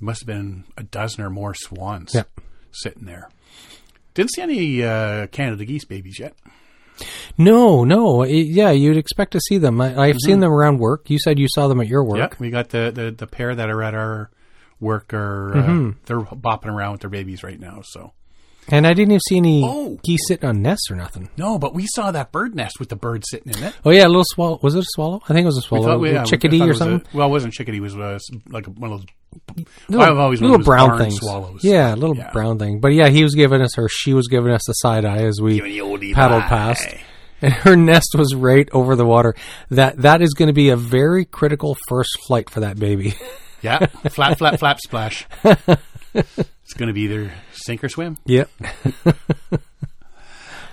must 0.00 0.22
have 0.22 0.26
been 0.26 0.64
a 0.76 0.82
dozen 0.82 1.22
or 1.24 1.30
more 1.30 1.54
swans 1.54 2.14
Yeah. 2.14 2.24
sitting 2.72 3.04
there. 3.06 3.28
Didn't 4.14 4.32
see 4.32 4.42
any 4.42 4.82
uh, 4.82 5.26
Canada 5.28 5.64
geese 5.64 5.84
babies 5.84 6.18
yet. 6.20 6.34
No, 7.36 7.82
no. 7.84 8.22
It, 8.22 8.46
yeah, 8.46 8.70
you'd 8.70 8.96
expect 8.96 9.32
to 9.32 9.40
see 9.40 9.58
them. 9.58 9.80
I, 9.80 9.96
I've 9.96 10.18
seen 10.24 10.40
them 10.40 10.52
around 10.52 10.78
work. 10.78 11.10
You 11.10 11.18
said 11.18 11.38
you 11.38 11.48
saw 11.48 11.66
them 11.68 11.80
at 11.80 11.88
your 11.88 12.04
work. 12.04 12.18
Yeah, 12.18 12.28
we 12.38 12.50
got 12.50 12.68
the, 12.68 12.92
the, 12.94 13.10
the 13.10 13.26
pair 13.26 13.54
that 13.54 13.68
are 13.68 13.82
at 13.82 13.94
our 13.94 14.30
work 14.80 15.12
are 15.12 15.52
Mm-hmm. 15.54 15.88
uh, 15.88 15.92
they're 16.06 16.20
bopping 16.20 16.66
around 16.72 16.92
with 16.92 17.00
their 17.00 17.10
babies 17.10 17.42
right 17.42 17.58
now. 17.58 17.80
So 17.84 18.12
And 18.68 18.86
I 18.86 18.94
didn't 18.94 19.12
even 19.12 19.20
see 19.28 19.36
any 19.36 19.62
Oh. 19.68 19.98
geese 20.02 20.20
sitting 20.26 20.48
on 20.48 20.62
nests 20.62 20.90
or 20.90 20.96
nothing. 20.96 21.28
no, 21.36 21.58
but 21.58 21.74
we 21.74 21.86
saw 21.94 22.10
that 22.12 22.32
bird 22.32 22.54
nest 22.54 22.80
with 22.80 22.88
the 22.88 22.96
bird 22.96 23.22
sitting 23.28 23.52
in 23.52 23.62
it. 23.62 23.74
Oh 23.84 23.90
yeah, 23.90 24.06
a 24.06 24.08
little 24.08 24.24
swallow. 24.26 24.58
Was 24.62 24.74
it 24.74 24.80
a 24.80 24.86
swallow? 24.94 25.20
I 25.28 25.34
think 25.34 25.44
it 25.44 25.46
was 25.46 25.58
a 25.58 25.62
swallow. 25.62 25.86
thought 25.86 26.00
we- 26.00 26.10
A 26.10 26.14
yeah, 26.14 26.24
chickadee 26.24 26.62
or 26.62 26.68
was 26.68 26.76
a- 26.76 26.84
something. 26.84 27.08
well, 27.12 27.28
it 27.28 27.30
wasn't 27.30 27.52
chickadee. 27.52 27.78
It 27.78 27.80
was 27.80 27.94
uh, 27.96 28.18
like 28.48 28.66
one 28.66 28.90
of 28.92 29.00
those. 29.00 29.66
little, 29.88 30.06
I've 30.06 30.16
always 30.18 30.40
little 30.40 30.52
known 30.52 30.54
it 30.54 30.58
was 30.60 30.66
brown 30.66 30.98
things. 30.98 31.18
swallows. 31.18 31.60
Yeah, 31.64 31.94
a 31.94 31.96
little 31.96 32.16
Yeah. 32.16 32.30
brown 32.32 32.58
thing. 32.58 32.80
But 32.80 32.94
yeah, 32.94 33.08
he 33.10 33.22
was 33.22 33.34
giving 33.34 33.60
us, 33.60 33.76
or 33.76 33.88
she 33.90 34.14
was 34.14 34.28
giving 34.28 34.52
us 34.52 34.62
the 34.66 34.72
side 34.74 35.04
eye 35.04 35.24
as 35.24 35.40
we 35.42 35.60
paddled 36.14 36.42
past. 36.44 36.88
And 37.42 37.52
her 37.52 37.76
nest 37.90 38.14
was 38.16 38.34
right 38.34 38.68
over 38.72 38.96
the 38.96 39.04
water. 39.04 39.34
That 39.70 39.98
that 39.98 40.22
is 40.22 40.32
going 40.32 40.46
to 40.48 40.54
be 40.54 40.70
a 40.70 40.76
very 40.76 41.24
critical 41.26 41.76
first 41.88 42.16
flight 42.26 42.48
for 42.48 42.60
that 42.60 42.78
baby. 42.78 43.14
Yeah, 43.60 43.84
flap, 44.10 44.38
flap, 44.38 44.58
flap, 44.58 44.78
splash. 44.80 45.26
it's 46.74 46.80
going 46.80 46.88
to 46.88 46.92
be 46.92 47.02
either 47.02 47.30
sink 47.52 47.84
or 47.84 47.88
swim. 47.88 48.16
yep. 48.26 48.50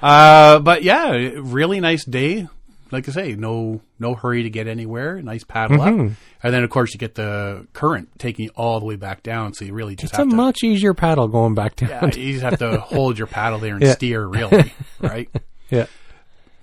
Uh, 0.01 0.57
but 0.57 0.81
yeah, 0.81 1.11
really 1.37 1.79
nice 1.79 2.03
day. 2.05 2.47
Like 2.91 3.07
I 3.07 3.11
say, 3.11 3.35
no 3.35 3.81
no 3.99 4.15
hurry 4.15 4.41
to 4.43 4.49
get 4.49 4.67
anywhere. 4.67 5.21
Nice 5.21 5.43
paddle 5.43 5.79
up, 5.79 5.87
and 5.93 6.15
then 6.41 6.63
of 6.63 6.71
course 6.71 6.91
you 6.93 6.97
get 6.99 7.13
the 7.13 7.67
current 7.73 8.09
taking 8.17 8.45
you 8.45 8.51
all 8.55 8.79
the 8.79 8.85
way 8.87 8.95
back 8.95 9.21
down. 9.21 9.53
So 9.53 9.63
you 9.63 9.73
really 9.75 9.95
just 9.95 10.13
It's 10.13 10.17
a 10.17 10.23
have 10.23 10.29
to. 10.31 10.35
much 10.35 10.63
easier 10.63 10.95
paddle 10.95 11.27
going 11.27 11.53
back 11.53 11.75
down. 11.75 11.89
yeah, 11.89 12.05
you 12.15 12.33
just 12.33 12.43
have 12.43 12.57
to 12.59 12.79
hold 12.81 13.17
your 13.19 13.27
paddle 13.27 13.59
there 13.59 13.75
and 13.75 13.83
Yeah. 13.83 13.93
steer. 13.93 14.25
Really, 14.25 14.73
right? 14.99 15.29
yeah. 15.69 15.85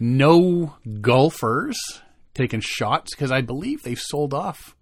No 0.01 0.75
golfers 1.01 1.79
taking 2.35 2.61
shots 2.61 3.15
because 3.15 3.31
I 3.31 3.41
believe 3.41 3.85
they've 3.85 4.01
sold 4.01 4.35
off 4.35 4.75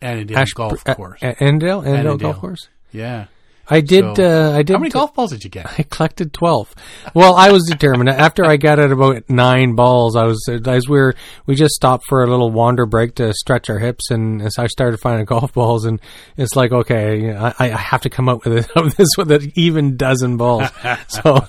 Annandale 0.00 0.38
Ash- 0.38 0.52
Golf 0.52 0.82
Course. 0.84 1.22
uh, 1.24 1.34
Annandale, 1.40 1.80
Annandale 1.80 1.94
Annandale. 1.94 2.18
Golf 2.18 2.38
Course. 2.40 2.68
yeah. 2.92 3.26
I 3.68 3.80
did. 3.80 4.16
So- 4.16 4.22
uh, 4.52 4.56
I 4.56 4.62
did. 4.62 4.74
How 4.74 4.78
many 4.78 4.90
golf 4.90 5.12
balls 5.14 5.30
did 5.32 5.42
you 5.42 5.50
get? 5.50 5.66
I 5.78 5.82
collected 5.82 6.32
twelve. 6.32 6.72
Well, 7.14 7.34
I 7.34 7.50
was 7.50 7.64
determined. 7.68 8.08
After 8.08 8.44
I 8.44 8.56
got 8.56 8.78
at 8.78 8.92
about 8.92 9.28
nine 9.28 9.74
balls, 9.74 10.14
I 10.16 10.24
was 10.24 10.40
as 10.48 10.88
we 10.88 10.98
were 10.98 11.14
we 11.46 11.54
just 11.56 11.74
stopped 11.74 12.04
for 12.06 12.22
a 12.22 12.26
little 12.28 12.50
wander 12.50 12.86
break 12.86 13.16
to 13.16 13.32
stretch 13.34 13.68
our 13.68 13.78
hips, 13.78 14.10
and 14.10 14.40
as 14.40 14.54
I 14.58 14.66
started 14.68 14.98
finding 15.00 15.24
golf 15.26 15.52
balls, 15.52 15.84
and 15.84 16.00
it's 16.36 16.54
like, 16.54 16.70
okay, 16.72 17.34
I, 17.34 17.52
I 17.58 17.68
have 17.68 18.02
to 18.02 18.10
come 18.10 18.28
up 18.28 18.44
with 18.44 18.58
it, 18.76 18.94
this 18.96 19.08
with 19.18 19.30
an 19.32 19.50
even 19.56 19.96
dozen 19.96 20.36
balls. 20.36 20.68
so 21.08 21.46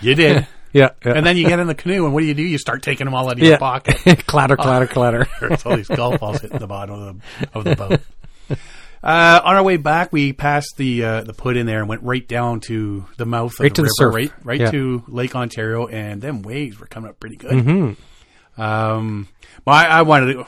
You 0.00 0.14
did. 0.14 0.46
yeah, 0.72 0.90
yeah. 1.04 1.12
and 1.14 1.24
then 1.24 1.36
you 1.36 1.46
get 1.48 1.58
in 1.58 1.66
the 1.68 1.74
canoe, 1.74 2.04
and 2.04 2.12
what 2.12 2.20
do 2.20 2.26
you 2.26 2.34
do? 2.34 2.42
You 2.42 2.58
start 2.58 2.82
taking 2.82 3.06
them 3.06 3.14
all 3.14 3.26
out 3.28 3.34
of 3.34 3.38
your 3.38 3.56
pocket. 3.58 3.96
clatter, 4.26 4.56
clatter, 4.56 4.86
clatter. 4.86 5.26
There's 5.40 5.64
all 5.64 5.76
these 5.76 5.88
golf 5.88 6.20
balls 6.20 6.40
hitting 6.40 6.58
the 6.58 6.66
bottom 6.66 6.94
of 6.94 7.22
the, 7.40 7.58
of 7.58 7.64
the 7.64 7.76
boat. 7.76 8.58
Uh, 9.02 9.40
on 9.44 9.56
our 9.56 9.62
way 9.62 9.76
back, 9.76 10.12
we 10.12 10.32
passed 10.32 10.74
the 10.76 11.04
uh, 11.04 11.20
the 11.22 11.32
put 11.34 11.56
in 11.56 11.66
there 11.66 11.80
and 11.80 11.88
went 11.88 12.02
right 12.02 12.26
down 12.26 12.60
to 12.60 13.06
the 13.18 13.26
mouth 13.26 13.52
of 13.54 13.60
Right 13.60 13.70
the 13.70 13.74
to 13.76 13.82
the 13.82 13.94
river, 14.00 14.12
surf. 14.12 14.14
right 14.14 14.44
right 14.44 14.60
Yeah. 14.60 14.70
to 14.72 15.04
Lake 15.06 15.36
Ontario, 15.36 15.86
and 15.86 16.20
them 16.20 16.42
waves 16.42 16.78
were 16.80 16.86
coming 16.86 17.10
up 17.10 17.20
pretty 17.20 17.36
good. 17.36 17.52
Mm-hmm. 17.52 18.60
Um, 18.60 19.28
well, 19.64 19.76
I, 19.76 19.84
I 19.84 20.02
wanted 20.02 20.32
to. 20.34 20.46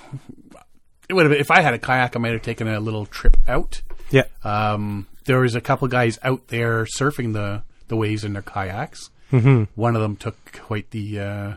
It 1.09 1.15
would 1.15 1.25
have 1.31 1.33
if 1.41 1.51
I 1.51 1.61
had 1.63 1.75
a 1.75 1.79
kayak, 1.79 2.17
I 2.17 2.19
might 2.19 2.33
have 2.33 2.43
taken 2.43 2.69
a 2.69 2.81
little 2.81 3.07
trip 3.07 3.37
out. 3.47 3.83
Yeah, 4.11 4.23
Um, 4.43 5.07
there 5.27 5.39
was 5.41 5.55
a 5.55 5.61
couple 5.61 5.87
guys 5.89 6.19
out 6.23 6.49
there 6.49 6.85
surfing 6.85 7.35
the 7.35 7.63
the 7.89 7.97
waves 7.97 8.25
in 8.25 8.33
their 8.33 8.43
kayaks. 8.43 9.11
Mm-hmm. 9.33 9.65
One 9.75 9.95
of 9.97 10.03
them 10.03 10.17
took 10.17 10.37
quite 10.53 10.91
the 10.91 11.21
uh, 11.21 11.55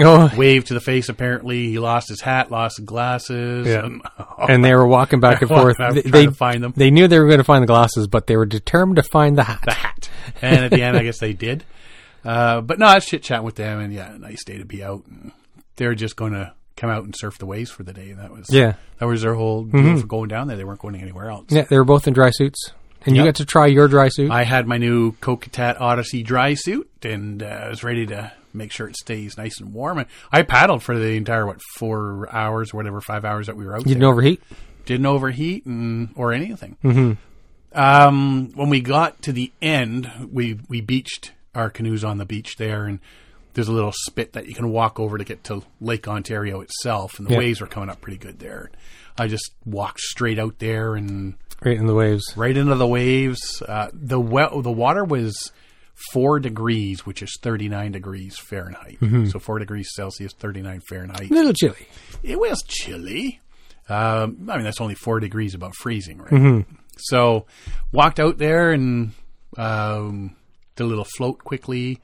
oh, 0.00 0.30
wave 0.36 0.64
to 0.66 0.74
the 0.74 0.80
face. 0.80 1.08
Apparently, 1.08 1.68
he 1.68 1.78
lost 1.78 2.08
his 2.08 2.20
hat, 2.20 2.50
lost 2.50 2.78
his 2.78 2.86
glasses. 2.86 3.66
Yeah. 3.66 3.84
and- 3.86 4.02
and 4.48 4.64
they 4.64 4.74
were 4.74 4.86
walking 4.86 5.20
back 5.20 5.40
and 5.42 5.48
forth. 5.56 5.76
They, 5.78 6.02
they 6.02 6.26
to 6.26 6.32
find 6.32 6.62
them. 6.62 6.72
They 6.76 6.90
knew 6.90 7.08
they 7.08 7.18
were 7.18 7.26
going 7.26 7.38
to 7.38 7.44
find 7.44 7.62
the 7.62 7.66
glasses, 7.66 8.06
but 8.06 8.26
they 8.26 8.36
were 8.36 8.46
determined 8.46 8.96
to 8.96 9.02
find 9.02 9.36
the 9.38 9.44
hat. 9.44 9.60
the 9.64 9.72
hat. 9.72 10.10
And 10.42 10.64
at 10.64 10.70
the 10.70 10.82
end, 10.82 10.96
I 10.96 11.02
guess 11.02 11.18
they 11.18 11.32
did. 11.32 11.64
Uh, 12.24 12.60
but 12.60 12.80
no, 12.80 12.86
I 12.86 12.96
was 12.96 13.06
chit 13.06 13.22
chatting 13.22 13.44
with 13.44 13.54
them, 13.54 13.78
and 13.78 13.92
yeah, 13.92 14.12
nice 14.18 14.42
day 14.42 14.58
to 14.58 14.64
be 14.64 14.82
out. 14.82 15.04
And 15.06 15.30
they're 15.76 15.94
just 15.94 16.16
going 16.16 16.32
to 16.32 16.52
come 16.76 16.90
out 16.90 17.04
and 17.04 17.14
surf 17.16 17.38
the 17.38 17.46
waves 17.46 17.70
for 17.70 17.84
the 17.84 17.92
day. 17.92 18.10
And 18.10 18.18
that 18.18 18.32
was 18.32 18.46
Yeah. 18.50 18.72
that 18.98 19.06
was 19.06 19.22
their 19.22 19.34
whole 19.34 19.62
deal 19.62 19.96
for 20.00 20.06
going 20.08 20.26
down 20.28 20.48
there. 20.48 20.56
They 20.56 20.64
weren't 20.64 20.80
going 20.80 20.96
anywhere 20.96 21.30
else. 21.30 21.44
Yeah, 21.50 21.62
they 21.70 21.78
were 21.78 21.84
both 21.84 22.08
in 22.08 22.14
dry 22.14 22.30
suits, 22.30 22.72
and 23.04 23.14
you 23.14 23.22
Yep. 23.22 23.28
got 23.28 23.34
to 23.36 23.44
try 23.44 23.66
your 23.66 23.86
dry 23.86 24.08
suit. 24.08 24.32
I 24.32 24.42
had 24.42 24.66
my 24.66 24.76
new 24.76 25.12
Kokatat 25.12 25.80
Odyssey 25.80 26.24
dry 26.24 26.54
suit, 26.54 26.90
and 27.04 27.44
uh, 27.44 27.46
I 27.46 27.68
was 27.68 27.84
ready 27.84 28.06
to 28.06 28.32
make 28.56 28.72
sure 28.72 28.88
it 28.88 28.96
stays 28.96 29.36
nice 29.36 29.60
and 29.60 29.72
warm. 29.72 29.98
And 29.98 30.08
I 30.32 30.42
paddled 30.42 30.82
for 30.82 30.98
the 30.98 31.16
entire 31.16 31.46
what 31.46 31.60
four 31.76 32.28
hours, 32.32 32.72
whatever, 32.74 33.00
five 33.00 33.24
hours 33.24 33.46
that 33.46 33.56
we 33.56 33.64
were 33.66 33.74
out. 33.74 33.80
you 33.86 33.94
didn't 33.94 34.04
overheat. 34.04 34.42
didn't 34.84 35.06
overheat 35.06 35.66
and 35.66 36.10
or 36.16 36.32
anything. 36.32 36.76
Mm-hmm. 36.82 37.12
Um, 37.78 38.52
when 38.54 38.70
we 38.70 38.80
got 38.80 39.20
to 39.22 39.32
the 39.32 39.52
end, 39.60 40.10
we 40.32 40.58
we 40.68 40.80
beached 40.80 41.32
our 41.54 41.70
canoes 41.70 42.04
on 42.04 42.18
the 42.18 42.24
beach 42.24 42.56
there, 42.56 42.84
and 42.86 43.00
there's 43.54 43.68
a 43.68 43.72
little 43.72 43.92
spit 43.92 44.32
that 44.34 44.46
you 44.46 44.54
can 44.54 44.70
walk 44.70 44.98
over 45.00 45.18
to 45.18 45.24
get 45.24 45.44
to 45.44 45.62
Lake 45.80 46.06
Ontario 46.08 46.60
itself, 46.60 47.18
and 47.18 47.26
the 47.26 47.32
Yeah. 47.32 47.38
waves 47.38 47.60
were 47.60 47.66
coming 47.66 47.90
up 47.90 48.00
pretty 48.00 48.18
good 48.18 48.38
there. 48.38 48.70
I 49.18 49.28
just 49.28 49.50
walked 49.64 50.00
straight 50.00 50.38
out 50.38 50.58
there 50.58 50.94
and 50.94 51.34
Right 51.64 51.76
in 51.78 51.86
the 51.86 51.94
waves. 51.94 52.32
right 52.36 52.54
into 52.56 52.74
the 52.74 52.86
waves. 52.86 53.62
Uh, 53.66 53.88
the 53.92 54.20
we- 54.20 54.60
the 54.62 54.70
water 54.72 55.04
was 55.04 55.52
four 56.12 56.38
degrees, 56.40 57.06
which 57.06 57.22
is 57.22 57.36
39 57.42 57.92
degrees 57.92 58.38
Fahrenheit. 58.38 58.98
So 59.30 59.38
four 59.38 59.58
degrees 59.58 59.88
Celsius, 59.94 60.32
39 60.34 60.80
Fahrenheit 60.88 61.30
A 61.30 61.34
little 61.34 61.52
chilly. 61.52 61.88
it 62.22 62.38
was 62.38 62.62
chilly. 62.66 63.40
Um, 63.88 64.48
I 64.50 64.56
mean, 64.56 64.64
that's 64.64 64.80
only 64.80 64.94
four 64.94 65.20
degrees 65.20 65.54
above 65.54 65.72
freezing, 65.74 66.18
right? 66.18 66.64
So, 66.98 67.46
walked 67.92 68.18
out 68.18 68.36
there 68.38 68.72
and 68.72 69.12
um, 69.56 70.34
did 70.74 70.84
a 70.84 70.86
little 70.86 71.04
float 71.04 71.38
quickly. 71.44 72.00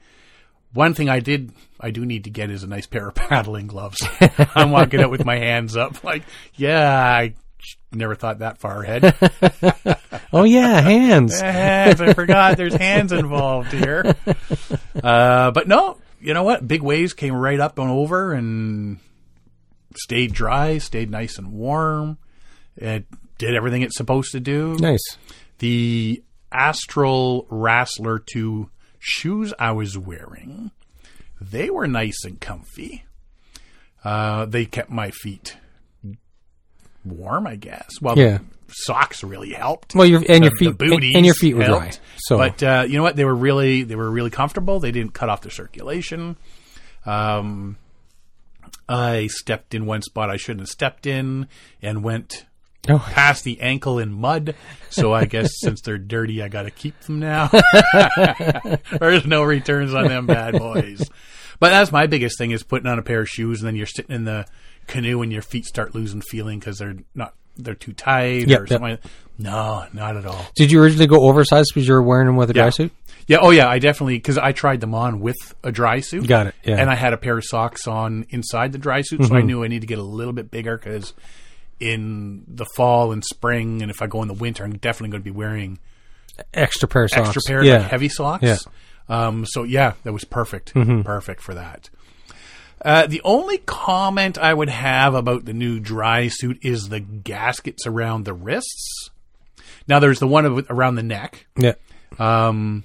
One 0.73 0.93
thing 0.93 1.09
I 1.09 1.19
did, 1.19 1.51
I 1.79 1.91
do 1.91 2.05
need 2.05 2.23
to 2.23 2.29
get 2.29 2.49
is 2.49 2.63
a 2.63 2.67
nice 2.67 2.87
pair 2.87 3.07
of 3.09 3.15
paddling 3.15 3.67
gloves. 3.67 4.01
I'm 4.55 4.71
walking 4.71 5.01
out 5.01 5.11
with 5.11 5.25
my 5.25 5.37
hands 5.37 5.75
up, 5.75 6.03
like, 6.03 6.23
yeah, 6.55 6.89
I 6.95 7.33
never 7.91 8.15
thought 8.15 8.39
that 8.39 8.59
far 8.59 8.83
ahead. 8.83 9.15
Oh 10.33 10.45
yeah, 10.45 10.81
hands. 10.81 11.39
hands, 11.41 12.01
I 12.01 12.13
forgot 12.13 12.57
there's 12.57 12.73
hands 12.73 13.11
involved 13.11 13.71
here. 13.71 14.15
Uh, 15.01 15.51
but 15.51 15.67
no, 15.67 15.99
you 16.19 16.33
know 16.33 16.41
what? 16.43 16.67
Big 16.67 16.81
waves 16.81 17.13
came 17.13 17.35
right 17.35 17.59
up 17.59 17.77
and 17.77 17.91
over 17.91 18.33
and 18.33 18.97
stayed 19.95 20.33
dry, 20.33 20.79
stayed 20.79 21.11
nice 21.11 21.37
and 21.37 21.53
warm. 21.53 22.17
It 22.75 23.05
did 23.37 23.53
everything 23.53 23.83
it's 23.83 23.95
supposed 23.95 24.31
to 24.31 24.39
do. 24.39 24.75
nice. 24.79 25.17
The 25.59 26.23
Astral 26.51 27.45
Rassler 27.51 28.19
2 28.25 28.71
shoes 28.97 29.53
I 29.59 29.71
was 29.71 29.97
wearing, 29.99 30.71
they 31.39 31.69
were 31.69 31.87
nice 31.87 32.25
and 32.25 32.41
comfy. 32.41 33.05
Uh, 34.03 34.45
they 34.45 34.65
kept 34.65 34.89
my 34.89 35.11
feet 35.11 35.57
warm, 37.05 37.47
I 37.47 37.55
guess. 37.55 37.89
Well, 38.01 38.17
Yeah. 38.17 38.39
socks 38.67 39.23
really 39.23 39.51
helped. 39.51 39.93
Well, 39.95 40.05
your 40.05 40.23
and 40.27 40.43
your 40.43 40.55
feet 40.55 40.77
the 40.77 40.85
booties 40.89 41.15
and 41.15 41.25
your 41.25 41.35
feet 41.35 41.55
were 41.55 41.65
dry. 41.65 41.91
So 42.17 42.37
but 42.37 42.61
uh, 42.63 42.85
you 42.87 42.97
know 42.97 43.03
what? 43.03 43.15
They 43.15 43.25
were 43.25 43.35
really 43.35 43.83
they 43.83 43.95
were 43.95 44.09
really 44.09 44.29
comfortable. 44.29 44.79
They 44.79 44.91
didn't 44.91 45.13
cut 45.13 45.29
off 45.29 45.41
the 45.41 45.51
circulation. 45.51 46.37
Um, 47.05 47.77
I 48.87 49.27
stepped 49.27 49.73
in 49.73 49.85
one 49.85 50.01
spot 50.01 50.29
I 50.29 50.37
shouldn't 50.37 50.61
have 50.61 50.69
stepped 50.69 51.05
in 51.05 51.47
and 51.81 52.03
went 52.03 52.45
oh, 52.89 52.99
past 52.99 53.43
the 53.43 53.59
ankle 53.61 53.99
in 53.99 54.11
mud. 54.11 54.55
So 54.89 55.13
I 55.13 55.25
guess 55.25 55.51
since 55.61 55.81
they're 55.81 55.97
dirty, 55.97 56.41
I 56.41 56.47
got 56.47 56.63
to 56.63 56.71
keep 56.71 56.99
them 57.01 57.19
now. 57.19 57.49
There's 58.99 59.25
no 59.25 59.43
returns 59.43 59.93
on 59.93 60.07
them 60.07 60.25
bad 60.27 60.57
boys. 60.57 61.07
But 61.59 61.69
that's 61.69 61.91
my 61.91 62.07
biggest 62.07 62.37
thing 62.37 62.51
is 62.51 62.63
putting 62.63 62.87
on 62.87 62.99
a 62.99 63.03
pair 63.03 63.21
of 63.21 63.29
shoes 63.29 63.61
and 63.61 63.67
then 63.67 63.75
you're 63.75 63.85
sitting 63.85 64.15
in 64.15 64.23
the 64.25 64.45
canoe 64.87 65.21
and 65.21 65.31
your 65.31 65.41
feet 65.41 65.65
start 65.65 65.93
losing 65.95 66.21
feeling 66.21 66.59
because 66.59 66.77
they're 66.77 66.95
not 67.15 67.33
they're 67.55 67.75
too 67.75 67.93
tight 67.93 68.47
Yep, 68.47 68.59
or 68.59 68.63
yep. 68.63 68.69
something. 68.69 68.91
Like 68.91 69.03
No, 69.37 69.85
not 69.93 70.17
at 70.17 70.25
all. 70.25 70.45
Did 70.55 70.71
you 70.71 70.81
originally 70.81 71.07
go 71.07 71.21
oversized 71.21 71.71
because 71.73 71.87
you 71.87 71.93
were 71.93 72.01
wearing 72.01 72.27
them 72.27 72.35
with 72.35 72.49
a 72.49 72.53
dry 72.53 72.69
suit? 72.69 72.91
Yeah. 73.27 73.37
Oh, 73.41 73.51
yeah. 73.51 73.69
I 73.69 73.79
definitely 73.79 74.17
because 74.17 74.37
I 74.37 74.51
tried 74.51 74.81
them 74.81 74.93
on 74.93 75.19
with 75.19 75.37
a 75.63 75.71
dry 75.71 75.99
suit. 76.01 76.27
Got 76.27 76.47
it, 76.47 76.55
yeah. 76.63 76.77
And 76.77 76.89
I 76.89 76.95
had 76.95 77.13
a 77.13 77.17
pair 77.17 77.37
of 77.37 77.43
socks 77.45 77.87
on 77.87 78.25
inside 78.29 78.71
the 78.71 78.77
dry 78.77 79.01
suit, 79.01 79.23
so 79.25 79.35
I 79.35 79.41
knew 79.41 79.63
I 79.63 79.67
need 79.67 79.81
to 79.81 79.87
get 79.87 79.99
a 79.99 80.03
little 80.03 80.33
bit 80.33 80.51
bigger 80.51 80.77
because 80.77 81.13
in 81.79 82.43
the 82.47 82.65
fall 82.75 83.11
and 83.11 83.23
spring, 83.23 83.81
and 83.81 83.89
if 83.91 84.01
I 84.01 84.07
go 84.07 84.21
in 84.21 84.27
the 84.27 84.33
winter, 84.33 84.63
I'm 84.63 84.77
definitely 84.77 85.11
going 85.11 85.21
to 85.21 85.31
be 85.31 85.37
wearing 85.37 85.79
Extra 86.53 86.87
pair 86.87 87.03
of 87.03 87.11
socks. 87.11 87.27
extra 87.27 87.41
pair 87.45 87.59
of 87.59 87.65
yeah. 87.65 87.77
like, 87.79 87.89
heavy 87.89 88.09
socks. 88.09 88.43
Yeah. 88.43 88.57
Um, 89.09 89.45
so 89.45 89.63
yeah, 89.63 89.93
that 90.03 90.13
was 90.13 90.23
perfect. 90.23 90.73
Perfect 90.73 91.41
for 91.41 91.53
that. 91.53 91.89
Uh, 92.83 93.07
the 93.07 93.21
only 93.23 93.59
comment 93.59 94.37
I 94.37 94.53
would 94.53 94.69
have 94.69 95.15
about 95.15 95.45
the 95.45 95.53
new 95.53 95.79
dry 95.79 96.27
suit 96.27 96.59
is 96.61 96.89
the 96.89 96.99
gaskets 96.99 97.87
around 97.87 98.25
the 98.25 98.33
wrists. 98.33 99.09
Now 99.87 99.99
there's 99.99 100.19
the 100.19 100.27
one 100.27 100.65
around 100.69 100.95
the 100.95 101.03
neck. 101.03 101.47
Yeah. 101.57 101.75
Um, 102.19 102.83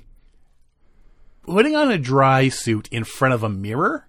putting 1.44 1.74
on 1.74 1.90
a 1.90 1.98
dry 1.98 2.48
suit 2.48 2.88
in 2.90 3.04
front 3.04 3.34
of 3.34 3.42
a 3.42 3.48
mirror 3.48 4.06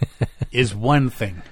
is 0.52 0.74
one 0.74 1.10
thing. 1.10 1.42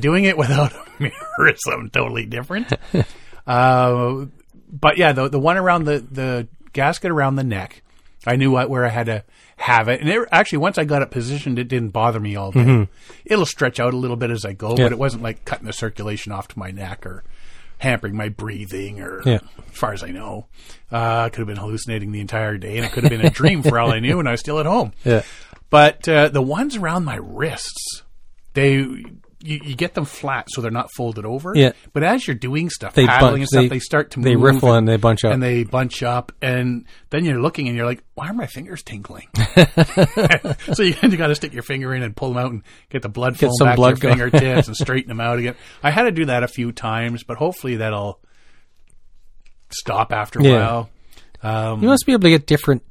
Doing 0.00 0.24
it 0.24 0.36
without 0.36 0.72
a 0.72 0.84
mirror 0.98 1.48
is 1.48 1.60
something 1.64 1.90
totally 1.90 2.26
different. 2.26 2.72
Uh, 3.46 4.26
but 4.68 4.98
yeah, 4.98 5.12
the 5.12 5.28
the 5.28 5.38
one 5.38 5.56
around 5.56 5.84
the 5.84 6.00
the 6.00 6.48
gasket 6.72 7.12
around 7.12 7.36
the 7.36 7.44
neck, 7.44 7.80
I 8.26 8.34
knew 8.34 8.50
what, 8.50 8.68
where 8.68 8.84
I 8.84 8.88
had 8.88 9.06
to 9.06 9.22
have 9.58 9.88
it, 9.88 10.00
and 10.00 10.08
it, 10.10 10.28
actually 10.30 10.58
once 10.58 10.76
I 10.78 10.84
got 10.84 11.02
it 11.02 11.10
positioned, 11.10 11.58
it 11.58 11.68
didn't 11.68 11.88
bother 11.90 12.20
me 12.20 12.36
all 12.36 12.52
day. 12.52 12.88
It'll 13.24 13.46
stretch 13.46 13.80
out 13.80 13.94
a 13.94 13.96
little 13.96 14.16
bit 14.16 14.30
as 14.30 14.44
I 14.44 14.52
go, 14.52 14.68
Mm-hmm. 14.70 14.78
Yeah. 14.80 14.84
but 14.86 14.92
it 14.92 14.98
wasn't 14.98 15.22
like 15.22 15.44
cutting 15.44 15.66
the 15.66 15.72
circulation 15.72 16.30
off 16.32 16.48
to 16.48 16.58
my 16.58 16.70
neck 16.70 17.06
or 17.06 17.24
hampering 17.78 18.16
my 18.16 18.28
breathing 18.28 19.00
or 19.00 19.22
Yeah. 19.24 19.38
as 19.70 19.76
far 19.78 19.92
as 19.92 20.02
I 20.02 20.08
know. 20.10 20.46
Uh, 20.92 21.24
I 21.26 21.28
could 21.30 21.40
have 21.40 21.46
been 21.48 21.56
hallucinating 21.56 22.12
the 22.12 22.20
entire 22.20 22.58
day, 22.58 22.76
and 22.76 22.86
it 22.86 22.92
could 22.92 23.02
have 23.04 23.10
been 23.10 23.24
a 23.24 23.30
dream 23.30 23.62
for 23.62 23.78
all 23.78 23.92
I 23.92 23.98
knew, 24.00 24.18
and 24.20 24.28
I 24.28 24.32
was 24.32 24.40
still 24.40 24.58
at 24.60 24.66
home. 24.66 24.92
Yeah. 25.04 25.22
But 25.68 26.08
uh, 26.08 26.28
the 26.28 26.42
ones 26.42 26.76
around 26.76 27.04
my 27.04 27.16
wrists, 27.16 28.02
they 28.54 28.86
you, 29.46 29.60
you 29.64 29.76
get 29.76 29.94
them 29.94 30.04
flat 30.04 30.48
so 30.50 30.60
they're 30.60 30.70
not 30.70 30.90
folded 30.96 31.24
over. 31.24 31.52
Yeah. 31.54 31.72
But 31.92 32.02
as 32.02 32.26
you're 32.26 32.34
doing 32.36 32.68
stuff, 32.70 32.94
They 32.94 33.06
paddling 33.06 33.32
bunch- 33.32 33.40
and 33.40 33.48
stuff, 33.48 33.62
they- 33.62 33.68
they, 33.68 33.78
start 33.78 34.10
to 34.12 34.20
they 34.20 34.36
riffle 34.36 34.72
and 34.74 34.86
they 34.88 34.96
bunch 34.96 35.24
up. 35.24 35.32
and 35.32 35.42
they 35.42 35.64
bunch 35.64 36.02
up, 36.02 36.32
and 36.42 36.84
then 37.10 37.24
you're 37.24 37.40
looking 37.40 37.68
and 37.68 37.76
you're 37.76 37.86
like, 37.86 38.02
why 38.14 38.28
are 38.28 38.34
my 38.34 38.46
fingers 38.46 38.82
tingling? 38.82 39.28
so 40.74 40.82
you 40.82 40.94
kind 40.94 41.12
of 41.12 41.18
got 41.18 41.28
to 41.28 41.34
stick 41.34 41.52
your 41.52 41.62
finger 41.62 41.94
in 41.94 42.02
and 42.02 42.16
pull 42.16 42.28
them 42.30 42.38
out 42.38 42.50
and 42.50 42.62
get 42.90 43.02
the 43.02 43.08
blood 43.08 43.38
flowing 43.38 43.52
some 43.58 43.66
back 43.68 43.76
blood 43.76 43.96
to 44.00 44.06
your 44.08 44.16
going. 44.16 44.30
fingertips 44.30 44.68
and 44.68 44.76
straighten 44.76 45.08
them 45.08 45.20
out 45.20 45.38
again. 45.38 45.54
I 45.82 45.90
had 45.90 46.02
to 46.04 46.12
do 46.12 46.24
that 46.26 46.42
a 46.42 46.48
few 46.48 46.72
times, 46.72 47.22
but 47.22 47.36
hopefully 47.36 47.76
that'll 47.76 48.20
stop 49.70 50.12
after 50.12 50.40
a 50.40 50.44
Yeah. 50.44 50.52
while. 50.58 50.90
Um, 51.42 51.82
You 51.82 51.88
must 51.88 52.06
be 52.06 52.12
able 52.12 52.22
to 52.22 52.30
get 52.30 52.46
different 52.46 52.82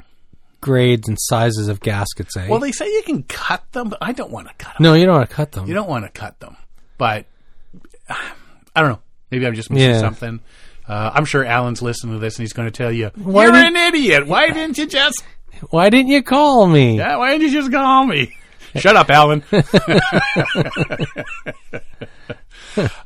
grades 0.65 1.07
and 1.07 1.15
sizes 1.21 1.67
of 1.67 1.79
gaskets, 1.79 2.35
eh? 2.35 2.47
well, 2.49 2.59
they 2.59 2.71
say 2.71 2.87
you 2.91 3.03
can 3.05 3.21
cut 3.21 3.63
them, 3.71 3.89
but 3.89 3.99
I 4.01 4.13
don't 4.13 4.31
want 4.31 4.47
to 4.47 4.53
cut 4.55 4.73
them. 4.73 4.83
no, 4.83 4.93
you 4.95 5.05
don't 5.05 5.15
want 5.17 5.29
to 5.29 5.35
cut 5.35 5.51
them. 5.51 5.67
You 5.67 5.75
don't 5.75 5.87
want 5.87 6.05
to 6.05 6.09
cut 6.11 6.39
them, 6.39 6.57
but 6.97 7.27
I 8.09 8.81
don't 8.81 8.89
know. 8.89 8.99
Maybe 9.29 9.45
I'm 9.45 9.53
just 9.53 9.69
missing 9.69 9.91
Yeah. 9.91 9.99
something. 9.99 10.39
Uh, 10.87 11.11
I'm 11.13 11.25
sure 11.25 11.45
Alan's 11.45 11.83
listening 11.83 12.13
to 12.13 12.19
this 12.19 12.37
and 12.37 12.43
he's 12.43 12.53
going 12.53 12.67
to 12.67 12.71
tell 12.75 12.91
you, 12.91 13.11
Why 13.15 13.45
"You're 13.45 13.55
an 13.55 13.75
idiot. 13.75 14.25
Why 14.27 14.49
didn't 14.49 14.77
you 14.79 14.87
just? 14.87 15.23
Why 15.69 15.89
didn't 15.91 16.09
you 16.11 16.23
call 16.23 16.65
me? 16.67 16.97
Yeah, 16.97 17.17
why 17.17 17.31
didn't 17.31 17.43
you 17.51 17.51
just 17.61 17.71
call 17.71 18.05
me?" 18.07 18.35
Shut 18.75 18.95
up, 18.95 19.09
Alan. 19.09 19.41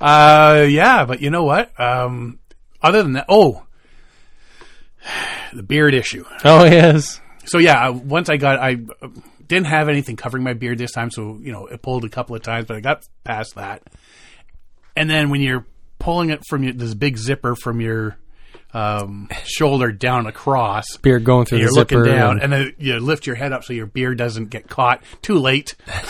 uh, 0.02 0.66
yeah, 0.68 1.06
but 1.06 1.22
you 1.22 1.30
know 1.30 1.44
what? 1.44 1.78
Um, 1.80 2.40
other 2.82 3.04
than 3.04 3.14
that, 3.14 3.26
oh, 3.30 3.64
the 5.54 5.64
beard 5.64 5.94
issue. 5.94 6.26
Oh 6.44 6.64
yes. 6.66 7.22
So 7.50 7.58
yeah, 7.58 7.90
once 7.90 8.30
I 8.30 8.38
got, 8.38 8.60
I 8.60 8.78
uh, 9.02 9.08
didn't 9.48 9.66
have 9.68 9.90
anything 9.90 10.16
covering 10.16 10.44
my 10.44 10.54
beard 10.54 10.78
this 10.78 10.92
time, 10.92 11.10
so 11.10 11.40
you 11.42 11.52
know 11.52 11.66
it 11.66 11.82
pulled 11.82 12.06
a 12.06 12.10
couple 12.10 12.36
of 12.36 12.44
times, 12.44 12.68
but 12.68 12.78
I 12.78 12.80
got 12.80 13.08
past 13.24 13.56
that. 13.56 13.82
And 14.96 15.10
then 15.10 15.30
when 15.30 15.42
you're 15.42 15.66
pulling 15.98 16.30
it 16.30 16.42
from 16.48 16.64
your, 16.64 16.74
this 16.74 16.94
big 16.94 17.18
zipper 17.18 17.56
from 17.56 17.82
your 17.82 18.18
um, 18.72 19.30
shoulder 19.46 19.92
down 19.92 20.28
across, 20.28 20.98
Beard 20.98 21.24
going 21.24 21.46
through 21.46 21.58
you're 21.58 21.70
the 21.70 21.74
zipper. 21.74 21.98
looking 21.98 22.14
down, 22.14 22.32
and- 22.34 22.42
and 22.44 22.54
then 22.54 22.74
you 22.78 23.00
lift 23.00 23.26
your 23.26 23.36
head 23.36 23.52
up 23.52 23.64
so 23.64 23.74
your 23.74 23.88
beard 23.88 24.20
doesn't 24.20 24.52
get 24.52 24.70
caught. 24.70 25.02
Too 25.24 25.40
late. 25.40 25.76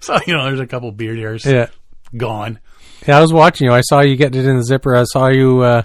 so 0.00 0.18
you 0.26 0.34
know, 0.34 0.44
there's 0.44 0.60
a 0.60 0.66
couple 0.66 0.92
beard 0.92 1.18
hairs 1.18 1.46
yeah. 1.46 1.68
gone. 2.14 2.58
Yeah, 3.08 3.16
I 3.16 3.22
was 3.22 3.32
watching 3.32 3.66
you. 3.66 3.72
I 3.72 3.80
saw 3.80 4.00
you 4.00 4.16
get 4.16 4.36
it 4.36 4.44
in 4.44 4.56
the 4.58 4.64
zipper. 4.64 4.94
I 4.94 5.04
saw 5.04 5.28
you. 5.28 5.60
Uh, 5.60 5.82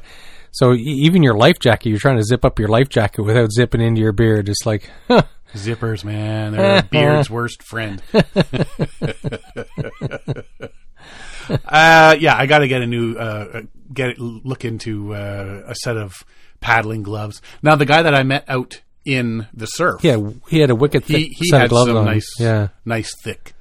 so 0.51 0.73
even 0.73 1.23
your 1.23 1.35
life 1.35 1.59
jacket, 1.59 1.89
you're 1.89 1.99
trying 1.99 2.17
to 2.17 2.23
zip 2.23 2.43
up 2.45 2.59
your 2.59 2.69
life 2.69 2.89
jacket 2.89 3.21
without 3.23 3.51
zipping 3.51 3.81
into 3.81 4.01
your 4.01 4.11
beard. 4.11 4.49
It's 4.49 4.65
like, 4.65 4.89
huh, 5.07 5.23
Zippers, 5.53 6.03
man, 6.03 6.53
they're 6.53 6.79
a 6.79 6.83
beard's 6.91 7.29
worst 7.29 7.63
friend. 7.63 8.01
uh, 11.65 12.15
yeah, 12.19 12.35
I 12.35 12.45
got 12.45 12.59
to 12.59 12.67
get 12.67 12.81
a 12.81 12.87
new 12.87 13.15
uh, 13.15 13.61
get 13.93 14.19
look 14.19 14.65
into 14.65 15.13
uh, 15.15 15.63
a 15.67 15.75
set 15.75 15.97
of 15.97 16.23
paddling 16.61 17.03
gloves. 17.03 17.41
Now, 17.61 17.75
the 17.75 17.85
guy 17.85 18.01
that 18.03 18.13
I 18.13 18.23
met 18.23 18.45
out 18.47 18.81
in 19.05 19.47
the 19.53 19.65
surf, 19.65 20.03
yeah, 20.03 20.17
he 20.49 20.59
had 20.59 20.69
a 20.69 20.75
wicked 20.75 21.05
thick 21.05 21.17
he 21.17 21.29
he 21.29 21.49
set 21.49 21.61
had 21.61 21.65
of 21.65 21.69
gloves 21.71 21.89
some 21.89 21.97
on. 21.97 22.05
nice, 22.05 22.29
Yeah, 22.39 22.67
nice 22.85 23.13
thick 23.23 23.53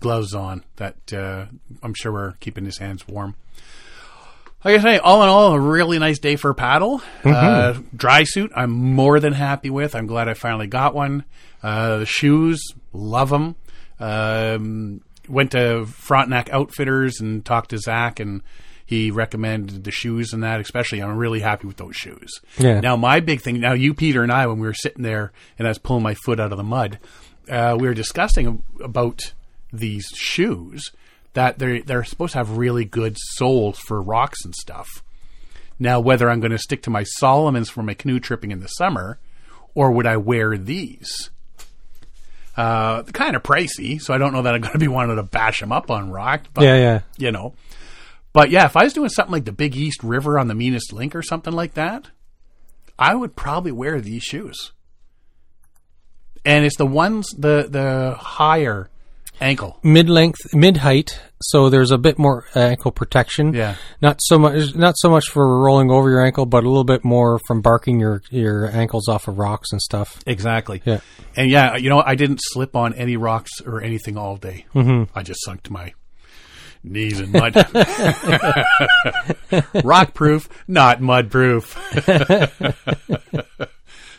gloves 0.00 0.34
on 0.34 0.64
that 0.76 1.12
uh, 1.12 1.46
I'm 1.82 1.94
sure 1.94 2.12
were 2.12 2.34
keeping 2.40 2.64
his 2.64 2.78
hands 2.78 3.06
warm. 3.06 3.36
Like 4.66 4.80
I 4.80 4.82
say, 4.82 4.98
all 4.98 5.22
in 5.22 5.28
all, 5.28 5.52
a 5.52 5.60
really 5.60 6.00
nice 6.00 6.18
day 6.18 6.34
for 6.34 6.50
a 6.50 6.54
paddle. 6.56 7.00
Uh, 7.24 7.78
dry 7.94 8.24
suit, 8.24 8.50
I'm 8.52 8.72
more 8.72 9.20
than 9.20 9.32
happy 9.32 9.70
with. 9.70 9.94
I'm 9.94 10.08
glad 10.08 10.28
I 10.28 10.34
finally 10.34 10.66
got 10.66 10.92
one. 10.92 11.24
Uh, 11.62 11.98
the 11.98 12.06
shoes, 12.06 12.60
love 12.92 13.30
them. 13.30 13.54
Um, 14.00 15.02
went 15.28 15.52
to 15.52 15.86
Frontenac 15.86 16.50
Outfitters 16.50 17.20
and 17.20 17.44
talked 17.44 17.70
to 17.70 17.78
Zach, 17.78 18.18
and 18.18 18.42
he 18.84 19.12
recommended 19.12 19.84
the 19.84 19.92
shoes 19.92 20.32
and 20.32 20.42
that. 20.42 20.58
Especially, 20.58 21.00
I'm 21.00 21.16
really 21.16 21.38
happy 21.38 21.68
with 21.68 21.76
those 21.76 21.94
shoes. 21.94 22.40
Yeah. 22.58 22.80
Now, 22.80 22.96
my 22.96 23.20
big 23.20 23.42
thing. 23.42 23.60
Now, 23.60 23.74
you, 23.74 23.94
Peter, 23.94 24.24
and 24.24 24.32
I, 24.32 24.48
when 24.48 24.58
we 24.58 24.66
were 24.66 24.74
sitting 24.74 25.04
there 25.04 25.30
and 25.60 25.68
I 25.68 25.70
was 25.70 25.78
pulling 25.78 26.02
my 26.02 26.14
foot 26.14 26.40
out 26.40 26.50
of 26.50 26.58
the 26.58 26.64
mud, 26.64 26.98
uh, 27.48 27.76
we 27.78 27.86
were 27.86 27.94
discussing 27.94 28.64
about 28.82 29.32
these 29.72 30.06
shoes 30.16 30.90
that 31.36 31.58
they're 31.58 31.82
they're 31.82 32.02
supposed 32.02 32.32
to 32.32 32.38
have 32.38 32.56
really 32.56 32.84
good 32.84 33.16
soles 33.18 33.78
for 33.78 34.02
rocks 34.02 34.44
and 34.44 34.54
stuff. 34.54 34.88
Now, 35.78 36.00
whether 36.00 36.30
I'm 36.30 36.40
going 36.40 36.52
to 36.52 36.58
stick 36.58 36.82
to 36.84 36.90
my 36.90 37.04
Salomons 37.20 37.70
for 37.70 37.82
my 37.82 37.92
canoe 37.92 38.18
tripping 38.18 38.50
in 38.50 38.60
the 38.60 38.68
summer, 38.68 39.18
or 39.74 39.92
would 39.92 40.06
I 40.06 40.16
wear 40.16 40.56
these? 40.56 41.30
Uh, 42.56 43.02
kind 43.02 43.36
of 43.36 43.42
pricey, 43.42 44.00
so 44.00 44.14
I 44.14 44.18
don't 44.18 44.32
know 44.32 44.40
that 44.40 44.54
I'm 44.54 44.62
going 44.62 44.72
to 44.72 44.78
be 44.78 44.88
wanting 44.88 45.16
to 45.16 45.22
bash 45.22 45.60
them 45.60 45.72
up 45.72 45.90
on 45.90 46.10
rock. 46.10 46.44
But, 46.54 46.64
yeah, 46.64 46.76
yeah. 46.76 47.00
you 47.18 47.30
know. 47.30 47.52
But 48.32 48.48
yeah, 48.48 48.64
if 48.64 48.74
I 48.74 48.84
was 48.84 48.94
doing 48.94 49.10
something 49.10 49.32
like 49.32 49.44
the 49.44 49.52
Big 49.52 49.76
East 49.76 50.02
River 50.02 50.38
on 50.38 50.48
the 50.48 50.54
Meanest 50.54 50.94
Link 50.94 51.14
or 51.14 51.22
something 51.22 51.52
like 51.52 51.74
that, 51.74 52.08
I 52.98 53.14
would 53.14 53.36
probably 53.36 53.72
wear 53.72 54.00
these 54.00 54.22
shoes. 54.22 54.72
And 56.46 56.64
it's 56.64 56.76
the 56.76 56.86
ones 56.86 57.28
the 57.36 57.66
the 57.68 58.16
higher 58.18 58.88
ankle. 59.40 59.78
Mid 59.82 60.08
length, 60.08 60.54
mid 60.54 60.78
height. 60.78 61.20
So 61.42 61.68
there's 61.68 61.90
a 61.90 61.98
bit 61.98 62.18
more 62.18 62.46
ankle 62.54 62.90
protection. 62.90 63.52
Yeah. 63.52 63.76
Not 64.00 64.18
so 64.20 64.38
much. 64.38 64.74
Not 64.74 64.94
so 64.96 65.10
much 65.10 65.28
for 65.28 65.62
rolling 65.62 65.90
over 65.90 66.10
your 66.10 66.24
ankle, 66.24 66.46
but 66.46 66.64
a 66.64 66.68
little 66.68 66.84
bit 66.84 67.04
more 67.04 67.38
from 67.46 67.60
barking 67.60 68.00
your 68.00 68.22
your 68.30 68.70
ankles 68.70 69.08
off 69.08 69.28
of 69.28 69.38
rocks 69.38 69.72
and 69.72 69.80
stuff. 69.80 70.20
Exactly. 70.26 70.82
Yeah. 70.84 71.00
And 71.36 71.50
yeah, 71.50 71.76
you 71.76 71.90
know, 71.90 72.02
I 72.04 72.14
didn't 72.14 72.40
slip 72.42 72.74
on 72.74 72.94
any 72.94 73.16
rocks 73.16 73.60
or 73.60 73.82
anything 73.82 74.16
all 74.16 74.36
day. 74.36 74.66
Mm-hmm. 74.74 75.16
I 75.16 75.22
just 75.22 75.44
sunk 75.44 75.62
to 75.64 75.72
my 75.72 75.92
knees 76.82 77.20
in 77.20 77.32
mud. 77.32 77.54
Rock 79.84 80.14
proof, 80.14 80.48
not 80.66 81.00
mud 81.00 81.30
proof. 81.30 81.76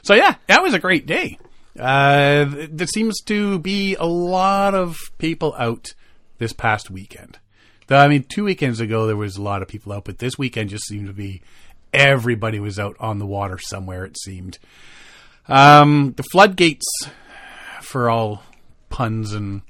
so 0.03 0.13
yeah, 0.13 0.35
that 0.47 0.61
was 0.61 0.73
a 0.73 0.79
great 0.79 1.05
day. 1.05 1.39
Uh, 1.77 2.45
there 2.69 2.87
seems 2.87 3.21
to 3.21 3.59
be 3.59 3.95
a 3.95 4.05
lot 4.05 4.73
of 4.73 4.95
people 5.17 5.53
out 5.57 5.93
this 6.37 6.53
past 6.53 6.89
weekend. 6.89 7.39
Though, 7.87 7.99
I 7.99 8.07
mean, 8.07 8.23
two 8.23 8.43
weekends 8.43 8.79
ago 8.79 9.07
there 9.07 9.15
was 9.15 9.37
a 9.37 9.41
lot 9.41 9.61
of 9.61 9.67
people 9.67 9.93
out, 9.93 10.05
but 10.05 10.19
this 10.19 10.37
weekend 10.37 10.69
just 10.69 10.87
seemed 10.87 11.07
to 11.07 11.13
be 11.13 11.41
everybody 11.93 12.59
was 12.59 12.79
out 12.79 12.95
on 12.99 13.19
the 13.19 13.25
water 13.25 13.57
somewhere. 13.57 14.05
It 14.05 14.17
seemed. 14.19 14.59
Um, 15.47 16.13
the 16.17 16.23
floodgates, 16.23 16.85
for 17.81 18.09
all 18.09 18.43
puns 18.89 19.33
and 19.33 19.61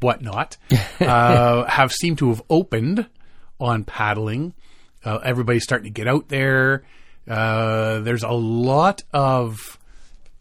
whatnot, 0.00 0.56
uh, 1.00 1.64
have 1.64 1.92
seemed 1.92 2.18
to 2.18 2.30
have 2.30 2.42
opened 2.48 3.06
on 3.58 3.84
paddling. 3.84 4.54
Uh, 5.04 5.18
everybody's 5.18 5.64
starting 5.64 5.92
to 5.92 5.94
get 5.94 6.08
out 6.08 6.28
there. 6.28 6.84
Uh, 7.28 8.00
there's 8.00 8.22
a 8.22 8.30
lot 8.30 9.02
of 9.12 9.78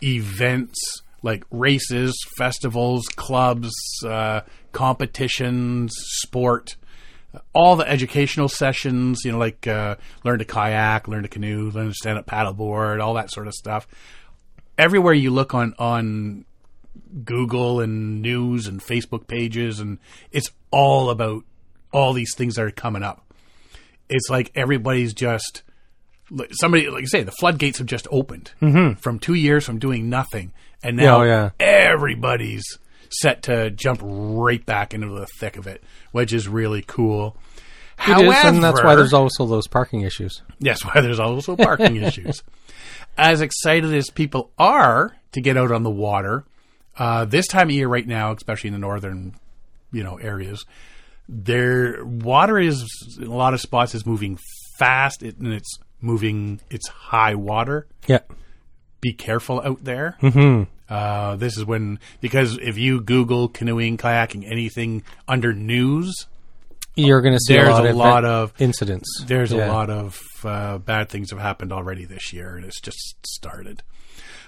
events 0.02 0.80
like 1.22 1.44
races, 1.52 2.16
festivals, 2.38 3.08
clubs, 3.08 3.72
uh, 4.06 4.42
competitions, 4.72 5.94
sport 5.96 6.76
all 7.54 7.76
the 7.76 7.88
educational 7.88 8.48
sessions, 8.48 9.22
you 9.24 9.32
know, 9.32 9.38
like 9.38 9.68
uh, 9.68 9.96
learn 10.24 10.40
to 10.40 10.46
kayak, 10.46 11.08
learn 11.08 11.24
to 11.24 11.30
canoe, 11.30 11.70
learn 11.72 11.88
to 11.88 11.94
stand 11.94 12.18
up 12.18 12.26
paddleboard, 12.26 13.02
all 13.02 13.14
that 13.14 13.32
sort 13.32 13.48
of 13.48 13.54
stuff. 13.54 13.88
Everywhere 14.78 15.14
you 15.14 15.32
look 15.32 15.54
on 15.54 15.74
on 15.78 16.46
Google 17.24 17.82
and 17.82 18.22
news 18.22 18.68
and 18.68 18.82
Facebook 18.82 19.28
pages, 19.28 19.80
and 19.80 20.00
it's 20.32 20.52
all 20.72 21.10
about 21.10 21.44
all 21.92 22.14
these 22.14 22.34
things 22.36 22.56
that 22.56 22.64
are 22.66 22.72
coming 22.72 23.04
up. 23.04 23.34
It's 24.10 24.30
like 24.30 24.52
everybody's 24.56 25.14
just 25.14 25.64
somebody 26.52 26.90
like 26.90 27.02
you 27.02 27.08
say 27.08 27.24
the 27.24 27.32
floodgates 27.32 27.78
have 27.80 27.88
just 27.88 28.08
opened 28.12 28.52
from 29.00 29.20
two 29.20 29.34
years 29.34 29.66
from 29.66 29.80
doing 29.80 30.10
nothing, 30.10 30.54
and 30.84 30.98
now 30.98 31.24
yeah. 31.24 31.50
everybody's 31.60 32.78
set 33.10 33.44
to 33.44 33.72
jump 33.72 34.00
right 34.04 34.66
back 34.66 34.94
into 34.94 35.08
the 35.08 35.26
thick 35.40 35.58
of 35.58 35.68
it, 35.68 35.84
which 36.12 36.34
is 36.34 36.48
really 36.48 36.84
cool. 36.86 37.36
It 38.08 38.26
is, 38.26 38.46
and 38.46 38.64
that's 38.64 38.82
why 38.82 38.96
there's 38.96 39.14
also 39.14 39.46
those 39.46 39.68
parking 39.68 40.02
issues. 40.02 40.42
Yes, 40.60 40.86
why 40.86 41.02
there's 41.02 41.20
also 41.20 41.56
parking 41.56 41.96
issues. 42.04 42.44
As 43.18 43.42
excited 43.42 43.94
as 43.94 44.10
people 44.10 44.52
are 44.58 45.18
to 45.34 45.42
get 45.42 45.58
out 45.58 45.72
on 45.72 45.84
the 45.84 45.90
water, 45.90 46.46
uh, 46.98 47.26
this 47.26 47.48
time 47.48 47.68
of 47.68 47.76
year 47.76 47.88
right 47.88 48.08
now, 48.08 48.32
especially 48.32 48.70
in 48.70 48.74
the 48.74 48.80
northern, 48.80 49.34
you 49.92 50.04
know, 50.04 50.18
areas, 50.18 50.66
their 51.28 52.04
water 52.06 52.58
is 52.58 52.86
in 53.20 53.28
a 53.28 53.36
lot 53.36 53.54
of 53.54 53.60
spots 53.60 53.94
is 53.94 54.06
moving 54.06 54.40
fast 54.78 55.22
it, 55.22 55.38
and 55.38 55.54
it's 55.54 55.78
moving. 56.02 56.60
It's 56.70 56.88
high 56.88 57.36
water. 57.36 57.88
Yeah. 58.08 58.20
Be 59.02 59.14
careful 59.14 59.62
out 59.62 59.84
there. 59.84 60.18
Mm-hmm. 60.22 60.64
Uh, 60.90 61.36
this 61.36 61.58
is 61.58 61.64
when 61.66 62.00
because 62.20 62.58
if 62.62 62.78
you 62.78 63.00
Google 63.02 63.48
canoeing, 63.48 63.98
kayaking, 63.98 64.50
anything 64.50 65.04
under 65.28 65.54
news, 65.54 66.26
You're 66.96 67.22
going 67.22 67.36
to 67.36 67.40
see 67.40 67.54
There's 67.54 67.68
a 67.70 67.72
lot, 67.72 67.86
a 67.86 67.90
of, 67.92 67.96
lot 67.96 68.26
of- 68.26 68.54
incidents. 68.60 69.24
there's 69.26 69.52
Yeah. 69.52 69.68
a 69.68 69.72
lot 69.72 69.90
of 69.90 70.20
uh, 70.44 70.80
bad 70.80 71.10
things 71.10 71.30
have 71.32 71.40
happened 71.40 71.72
already 71.72 72.06
this 72.06 72.34
year, 72.34 72.56
and 72.58 72.66
it's 72.66 72.82
just 72.82 73.16
started. 73.28 73.84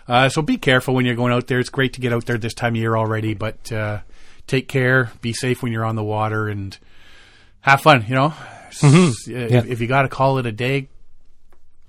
Uh, 0.07 0.27
so 0.29 0.41
be 0.41 0.57
careful 0.57 0.95
when 0.95 1.05
you're 1.05 1.15
going 1.15 1.31
out 1.31 1.47
there. 1.47 1.59
It's 1.59 1.69
great 1.69 1.93
to 1.93 2.01
get 2.01 2.11
out 2.11 2.25
there 2.25 2.37
this 2.37 2.53
time 2.55 2.73
of 2.73 2.77
year 2.77 2.97
already, 2.97 3.35
but 3.35 3.71
uh, 3.71 3.99
take 4.47 4.67
care, 4.67 5.11
be 5.21 5.31
safe 5.31 5.61
when 5.61 5.71
you're 5.71 5.85
on 5.85 5.95
the 5.95 6.03
water, 6.03 6.49
and 6.49 6.75
have 7.61 7.81
fun. 7.81 8.03
You 8.07 8.15
know, 8.15 8.33
S- 8.67 8.83
if, 8.83 9.51
Yeah. 9.51 9.63
if 9.65 9.79
you 9.79 9.87
got 9.87 10.01
to 10.01 10.09
call 10.09 10.39
it 10.39 10.45
a 10.47 10.51
day, 10.51 10.89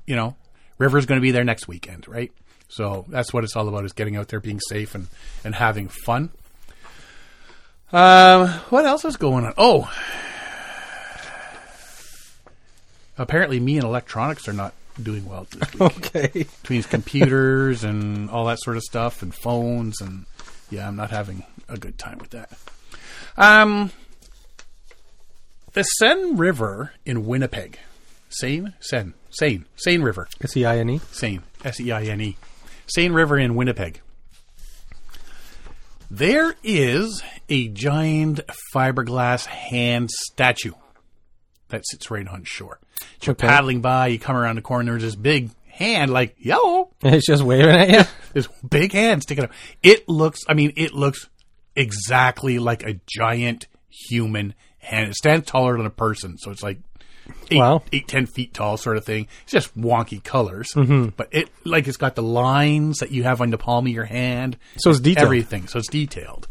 you 0.06 0.16
know, 0.16 0.36
River's 0.78 1.06
going 1.06 1.20
to 1.20 1.22
be 1.22 1.30
there 1.30 1.44
next 1.44 1.68
weekend, 1.68 2.08
right? 2.08 2.32
So 2.68 3.04
that's 3.08 3.32
what 3.32 3.44
it's 3.44 3.54
all 3.56 3.68
about: 3.68 3.84
is 3.84 3.92
getting 3.92 4.16
out 4.16 4.28
there, 4.28 4.40
being 4.40 4.60
safe, 4.60 4.94
and 4.94 5.08
and 5.44 5.54
having 5.54 5.88
fun. 5.88 6.30
Um, 7.92 8.48
what 8.70 8.86
else 8.86 9.04
is 9.04 9.16
going 9.18 9.44
on? 9.44 9.52
Oh, 9.58 9.90
apparently, 13.18 13.60
me 13.60 13.76
and 13.76 13.84
electronics 13.84 14.48
are 14.48 14.52
not 14.52 14.74
doing 15.02 15.26
well 15.26 15.46
this 15.50 15.72
week 15.74 15.82
Okay. 16.14 16.28
between 16.62 16.82
computers 16.82 17.82
and 17.84 18.28
all 18.30 18.46
that 18.46 18.58
sort 18.60 18.76
of 18.76 18.82
stuff 18.82 19.22
and 19.22 19.34
phones 19.34 20.02
and 20.02 20.26
yeah, 20.70 20.86
I'm 20.86 20.96
not 20.96 21.10
having 21.10 21.44
a 21.68 21.78
good 21.78 21.98
time 21.98 22.18
with 22.18 22.30
that. 22.30 22.50
Um, 23.38 23.90
the 25.72 25.82
Seine 25.82 26.34
River 26.34 26.92
in 27.06 27.26
Winnipeg, 27.26 27.78
Seine, 28.28 28.74
Seine, 28.80 29.12
Seine, 29.32 29.64
Seine 29.76 30.02
River, 30.04 30.28
S 30.42 30.56
E 30.56 30.64
I 30.64 30.78
N 30.78 30.90
E. 30.90 31.00
Seine, 31.10 31.40
S 31.64 31.80
E 31.80 31.90
I 31.90 32.02
N 32.04 32.20
E, 32.20 32.36
Seine 32.86 33.12
River 33.14 33.38
in 33.38 33.54
Winnipeg. 33.54 34.00
There 36.10 36.54
is 36.62 37.22
a 37.48 37.68
giant 37.68 38.40
fiberglass 38.74 39.46
hand 39.46 40.10
statue 40.10 40.72
that 41.68 41.82
sits 41.86 42.10
right 42.10 42.28
on 42.28 42.44
shore. 42.44 42.78
You're 43.22 43.32
Okay. 43.32 43.46
paddling 43.46 43.80
by, 43.80 44.08
you 44.08 44.18
come 44.18 44.36
around 44.36 44.56
the 44.56 44.62
corner, 44.62 44.92
there's 44.92 45.02
this 45.02 45.16
big 45.16 45.50
hand, 45.66 46.10
like, 46.12 46.34
yo, 46.38 46.90
It's 47.02 47.26
just 47.26 47.42
waving 47.42 47.70
at 47.70 47.88
you. 47.90 48.02
this 48.34 48.48
big 48.68 48.92
hand 48.92 49.22
sticking 49.22 49.44
up. 49.44 49.52
It 49.82 50.06
looks, 50.08 50.40
I 50.46 50.52
mean, 50.54 50.74
it 50.76 50.92
looks 50.92 51.28
exactly 51.74 52.58
like 52.58 52.82
a 52.84 53.00
giant 53.08 53.66
human 53.88 54.52
hand. 54.78 55.08
It 55.10 55.14
stands 55.14 55.46
taller 55.46 55.78
than 55.78 55.86
a 55.86 55.90
person, 55.90 56.36
so 56.36 56.50
it's 56.50 56.62
like 56.62 56.78
eight, 57.50 57.58
Wow. 57.58 57.82
eight, 57.92 58.08
ten 58.08 58.26
feet 58.26 58.54
tall, 58.54 58.76
sort 58.76 58.96
of 58.96 59.04
thing. 59.04 59.26
It's 59.44 59.52
just 59.52 59.76
wonky 59.78 60.22
colors, 60.22 60.68
mm-hmm. 60.74 61.08
but 61.16 61.28
it 61.32 61.48
like 61.64 61.86
it's 61.88 61.96
got 61.96 62.14
the 62.14 62.22
lines 62.22 62.98
that 62.98 63.10
you 63.10 63.22
have 63.24 63.40
on 63.40 63.50
the 63.50 63.58
palm 63.58 63.86
of 63.86 63.92
your 63.92 64.04
hand. 64.04 64.56
So 64.78 64.90
it's 64.90 65.00
detailed. 65.00 65.24
Everything, 65.24 65.68
so 65.68 65.78
it's 65.78 65.88
detailed. 65.88 66.48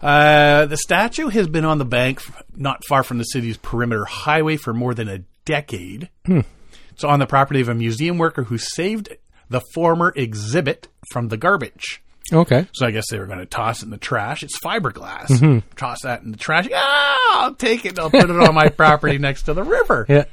Uh, 0.00 0.66
the 0.66 0.76
statue 0.76 1.28
has 1.28 1.46
been 1.46 1.64
on 1.64 1.78
the 1.78 1.84
bank, 1.84 2.20
not 2.56 2.84
far 2.88 3.04
from 3.04 3.18
the 3.18 3.24
city's 3.24 3.56
perimeter 3.56 4.04
highway, 4.04 4.56
for 4.56 4.74
more 4.74 4.94
than 4.94 5.08
a 5.08 5.18
decade. 5.44 6.08
It's 6.26 7.04
on 7.04 7.20
the 7.20 7.26
property 7.26 7.60
of 7.60 7.68
a 7.68 7.74
museum 7.74 8.18
worker 8.18 8.44
who 8.44 8.58
saved 8.58 9.16
the 9.48 9.60
former 9.74 10.12
exhibit 10.16 10.88
from 11.12 11.28
the 11.28 11.36
garbage. 11.36 12.02
Okay. 12.32 12.66
So 12.72 12.86
I 12.86 12.90
guess 12.90 13.04
they 13.10 13.18
were 13.18 13.26
going 13.26 13.38
to 13.38 13.46
toss 13.46 13.82
it 13.82 13.86
in 13.86 13.90
the 13.90 13.96
trash. 13.98 14.42
It's 14.42 14.58
fiberglass. 14.60 15.62
Toss 15.76 16.02
that 16.02 16.22
in 16.22 16.30
the 16.32 16.36
trash. 16.38 16.68
Ah, 16.74 17.44
I'll 17.44 17.54
take 17.54 17.84
it. 17.84 17.98
I'll 17.98 18.10
put 18.10 18.28
it 18.28 18.30
on 18.30 18.54
my 18.54 18.68
property 18.70 19.18
next 19.18 19.44
to 19.44 19.54
the 19.54 19.62
river. 19.64 20.06
Yeah. 20.08 20.24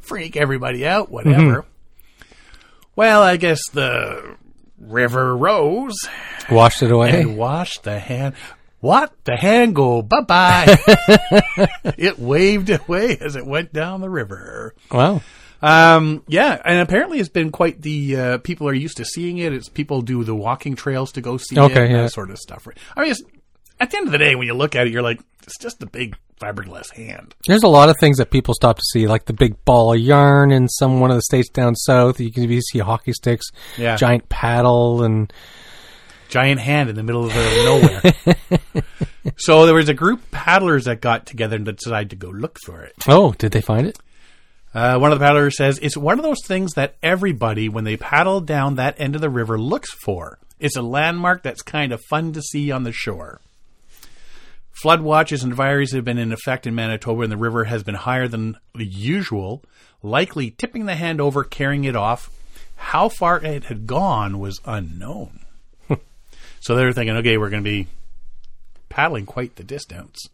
Freak 0.00 0.36
everybody 0.36 0.86
out, 0.86 1.10
whatever. 1.10 1.64
Well, 2.96 3.22
I 3.22 3.36
guess 3.36 3.60
the 3.72 4.36
river 4.78 5.36
rose 5.36 5.96
Washed 6.50 6.82
it 6.82 6.90
away. 6.90 7.20
and 7.20 7.36
washed 7.36 7.82
the 7.84 7.98
hand. 7.98 8.34
What? 8.80 9.12
The 9.24 9.36
hand 9.36 9.74
go 9.74 10.02
bye 10.02 10.20
bye. 10.20 10.76
it 11.96 12.18
waved 12.18 12.68
away 12.70 13.16
as 13.18 13.34
it 13.34 13.46
went 13.46 13.72
down 13.72 14.00
the 14.02 14.10
river. 14.10 14.74
Wow. 14.92 15.22
Um, 15.64 16.22
yeah, 16.28 16.60
and 16.64 16.78
apparently 16.80 17.18
it's 17.20 17.28
been 17.28 17.50
quite 17.50 17.80
the 17.80 18.16
uh, 18.16 18.38
people 18.38 18.68
are 18.68 18.74
used 18.74 18.98
to 18.98 19.04
seeing 19.04 19.38
it. 19.38 19.52
It's 19.52 19.68
people 19.68 20.02
do 20.02 20.22
the 20.24 20.34
walking 20.34 20.74
trails 20.76 21.12
to 21.12 21.20
go 21.20 21.36
see 21.38 21.58
Okay, 21.58 21.86
it, 21.86 21.90
yeah. 21.90 22.02
that 22.02 22.12
sort 22.12 22.30
of 22.30 22.38
stuff. 22.38 22.66
I 22.96 23.02
mean, 23.02 23.10
it's, 23.12 23.22
at 23.80 23.90
the 23.90 23.96
end 23.96 24.06
of 24.06 24.12
the 24.12 24.18
day, 24.18 24.34
when 24.34 24.46
you 24.46 24.54
look 24.54 24.76
at 24.76 24.86
it, 24.86 24.92
you're 24.92 25.02
like, 25.02 25.20
it's 25.44 25.58
just 25.58 25.82
a 25.82 25.86
big 25.86 26.16
fiberglass 26.40 26.92
hand. 26.92 27.34
There's 27.46 27.62
a 27.62 27.68
lot 27.68 27.88
of 27.88 27.96
things 27.98 28.18
that 28.18 28.30
people 28.30 28.54
stop 28.54 28.76
to 28.76 28.82
see, 28.92 29.06
like 29.06 29.24
the 29.24 29.32
big 29.32 29.62
ball 29.64 29.94
of 29.94 30.00
yarn 30.00 30.50
in 30.52 30.68
some 30.68 31.00
one 31.00 31.10
of 31.10 31.16
the 31.16 31.22
states 31.22 31.48
down 31.48 31.74
south. 31.76 32.20
You 32.20 32.30
can 32.30 32.60
see 32.60 32.78
hockey 32.80 33.12
sticks, 33.12 33.46
Yeah. 33.78 33.96
giant 33.96 34.28
paddle, 34.28 35.02
and 35.02 35.32
Giant 36.28 36.60
hand 36.60 36.88
in 36.90 36.96
the 36.96 37.02
middle 37.02 37.24
of 37.26 37.32
the 37.32 38.12
nowhere. 38.74 38.84
so 39.36 39.66
there 39.66 39.74
was 39.74 39.88
a 39.88 39.94
group 39.94 40.20
of 40.20 40.30
paddlers 40.30 40.84
that 40.86 41.00
got 41.00 41.26
together 41.26 41.56
and 41.56 41.64
decided 41.64 42.10
to 42.10 42.16
go 42.16 42.28
look 42.28 42.58
for 42.64 42.82
it. 42.82 42.92
oh, 43.08 43.32
did 43.38 43.52
they 43.52 43.60
find 43.60 43.86
it? 43.86 43.98
Uh, 44.74 44.98
one 44.98 45.12
of 45.12 45.18
the 45.18 45.24
paddlers 45.24 45.56
says 45.56 45.78
it's 45.80 45.96
one 45.96 46.18
of 46.18 46.24
those 46.24 46.44
things 46.44 46.72
that 46.74 46.96
everybody, 47.02 47.68
when 47.68 47.84
they 47.84 47.96
paddle 47.96 48.40
down 48.40 48.74
that 48.74 49.00
end 49.00 49.14
of 49.14 49.20
the 49.20 49.30
river, 49.30 49.58
looks 49.58 49.92
for. 49.92 50.38
It's 50.58 50.76
a 50.76 50.82
landmark 50.82 51.42
that's 51.42 51.62
kind 51.62 51.92
of 51.92 52.02
fun 52.10 52.32
to 52.32 52.42
see 52.42 52.72
on 52.72 52.82
the 52.82 52.92
shore. 52.92 53.40
Flood 54.72 55.02
watches 55.02 55.44
and 55.44 55.52
advisories 55.52 55.94
have 55.94 56.04
been 56.04 56.18
in 56.18 56.32
effect 56.32 56.66
in 56.66 56.74
Manitoba, 56.74 57.22
and 57.22 57.32
the 57.32 57.36
river 57.36 57.64
has 57.64 57.84
been 57.84 57.94
higher 57.94 58.26
than 58.26 58.56
usual, 58.74 59.62
likely 60.02 60.50
tipping 60.50 60.86
the 60.86 60.96
hand 60.96 61.20
over, 61.20 61.44
carrying 61.44 61.84
it 61.84 61.94
off. 61.94 62.28
How 62.76 63.08
far 63.08 63.42
it 63.44 63.64
had 63.64 63.86
gone 63.86 64.40
was 64.40 64.60
unknown. 64.64 65.40
so 66.60 66.74
they 66.74 66.84
were 66.84 66.92
thinking, 66.92 67.16
okay, 67.18 67.38
we're 67.38 67.50
going 67.50 67.62
to 67.62 67.70
be 67.70 67.86
paddling 68.88 69.26
quite 69.26 69.54
the 69.54 69.62
distance. 69.62 70.28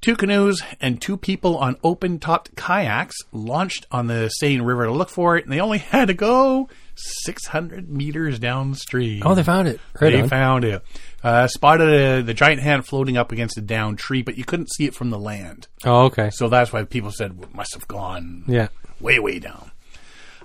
Two 0.00 0.14
canoes 0.14 0.62
and 0.80 1.02
two 1.02 1.16
people 1.16 1.56
on 1.58 1.76
open 1.82 2.18
topped 2.20 2.54
kayaks 2.54 3.16
launched 3.32 3.86
on 3.90 4.06
the 4.06 4.28
Seine 4.28 4.60
River 4.60 4.84
to 4.86 4.92
look 4.92 5.10
for 5.10 5.36
it, 5.36 5.44
and 5.44 5.52
they 5.52 5.60
only 5.60 5.78
had 5.92 6.06
to 6.08 6.14
go 6.14 6.68
600 6.94 7.88
meters 7.90 8.38
downstream. 8.38 9.22
Oh, 9.26 9.34
they 9.34 9.42
found 9.42 9.66
it. 9.68 9.80
Right 10.00 10.12
they 10.12 10.20
on. 10.22 10.28
found 10.28 10.64
it. 10.64 10.82
Uh, 11.22 11.48
spotted 11.48 11.88
uh 11.88 12.22
the 12.24 12.32
giant 12.34 12.60
hand 12.62 12.86
floating 12.86 13.16
up 13.16 13.32
against 13.32 13.58
a 13.58 13.60
downed 13.60 13.98
tree, 13.98 14.22
but 14.22 14.38
you 14.38 14.44
couldn't 14.44 14.70
see 14.72 14.84
it 14.84 14.94
from 14.94 15.10
the 15.10 15.18
land. 15.18 15.66
oh, 15.84 16.04
okay. 16.06 16.30
So 16.30 16.48
that's 16.48 16.72
why 16.72 16.84
people 16.84 17.10
said 17.10 17.32
it 17.42 17.54
must 17.54 17.74
have 17.74 17.88
gone 17.88 18.44
Yeah. 18.46 18.68
way, 19.00 19.18
way 19.18 19.40
down. 19.40 19.72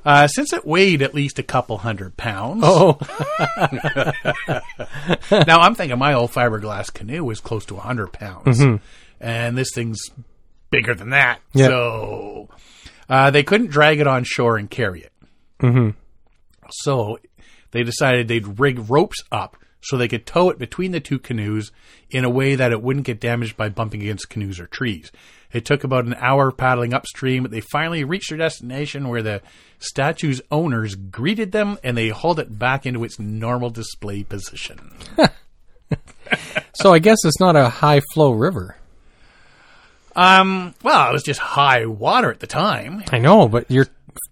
Uh, 0.06 0.28
since 0.28 0.52
it 0.52 0.66
weighed 0.66 1.02
at 1.02 1.14
least 1.14 1.40
a 1.40 1.44
couple 1.44 1.78
hundred 1.78 2.18
pounds. 2.18 2.62
Oh, 2.66 2.98
now 5.32 5.60
I'm 5.60 5.76
thinking 5.76 5.98
my 5.98 6.14
old 6.14 6.32
fiberglass 6.32 6.92
canoe 6.94 7.24
was 7.24 7.40
close 7.40 7.66
to 7.68 7.76
100 7.76 8.12
pounds, 8.12 8.62
and 9.24 9.58
this 9.58 9.72
thing's 9.74 10.02
bigger 10.70 10.94
than 10.94 11.12
that. 11.12 11.40
Yeah. 11.54 11.68
So 11.68 12.50
uh, 13.10 13.32
they 13.32 13.44
couldn't 13.44 13.72
drag 13.72 14.00
it 14.00 14.08
on 14.08 14.24
shore 14.26 14.58
and 14.58 14.70
carry 14.70 15.02
it. 15.02 15.14
Mm-hmm. 15.62 15.98
So 16.70 17.20
they 17.72 17.84
decided 17.84 18.28
they'd 18.28 18.60
rig 18.60 18.90
ropes 18.90 19.24
up 19.32 19.56
so 19.82 19.98
they 19.98 20.08
could 20.08 20.26
tow 20.26 20.50
it 20.50 20.60
between 20.60 20.92
the 20.92 21.00
two 21.00 21.20
canoes 21.20 21.72
in 22.10 22.26
a 22.26 22.30
way 22.30 22.56
that 22.56 22.72
it 22.72 22.82
wouldn't 22.82 23.06
get 23.06 23.20
damaged 23.20 23.58
by 23.58 23.70
bumping 23.70 24.02
against 24.02 24.30
canoes 24.30 24.60
or 24.60 24.68
trees. 24.68 25.12
It 25.52 25.66
took 25.66 25.84
about 25.84 26.06
an 26.06 26.16
hour 26.16 26.52
paddling 26.52 26.94
upstream, 26.94 27.44
but 27.44 27.52
they 27.52 27.62
finally 27.62 28.04
reached 28.04 28.30
their 28.30 28.38
destination 28.38 29.08
where 29.08 29.22
the 29.22 29.42
statue's 29.80 30.42
owners 30.52 30.96
greeted 30.96 31.52
them 31.52 31.78
and 31.84 31.96
they 31.96 32.10
hauled 32.10 32.40
it 32.40 32.58
back 32.58 32.86
into 32.86 33.04
its 33.04 33.20
normal 33.20 33.70
display 33.70 34.24
position. 34.24 34.92
so 36.74 36.94
I 36.94 37.00
guess 37.00 37.20
it's 37.24 37.40
not 37.40 37.56
a 37.56 37.70
high 37.70 38.02
flow 38.14 38.32
river. 38.32 38.78
Um, 40.16 40.74
well, 40.84 41.10
it 41.10 41.14
was 41.14 41.24
just 41.24 41.40
high 41.40 41.86
water 41.86 42.32
at 42.32 42.40
the 42.40 42.48
time. 42.48 43.04
I 43.12 43.20
know, 43.20 43.48
but 43.48 43.70
you're 43.70 43.88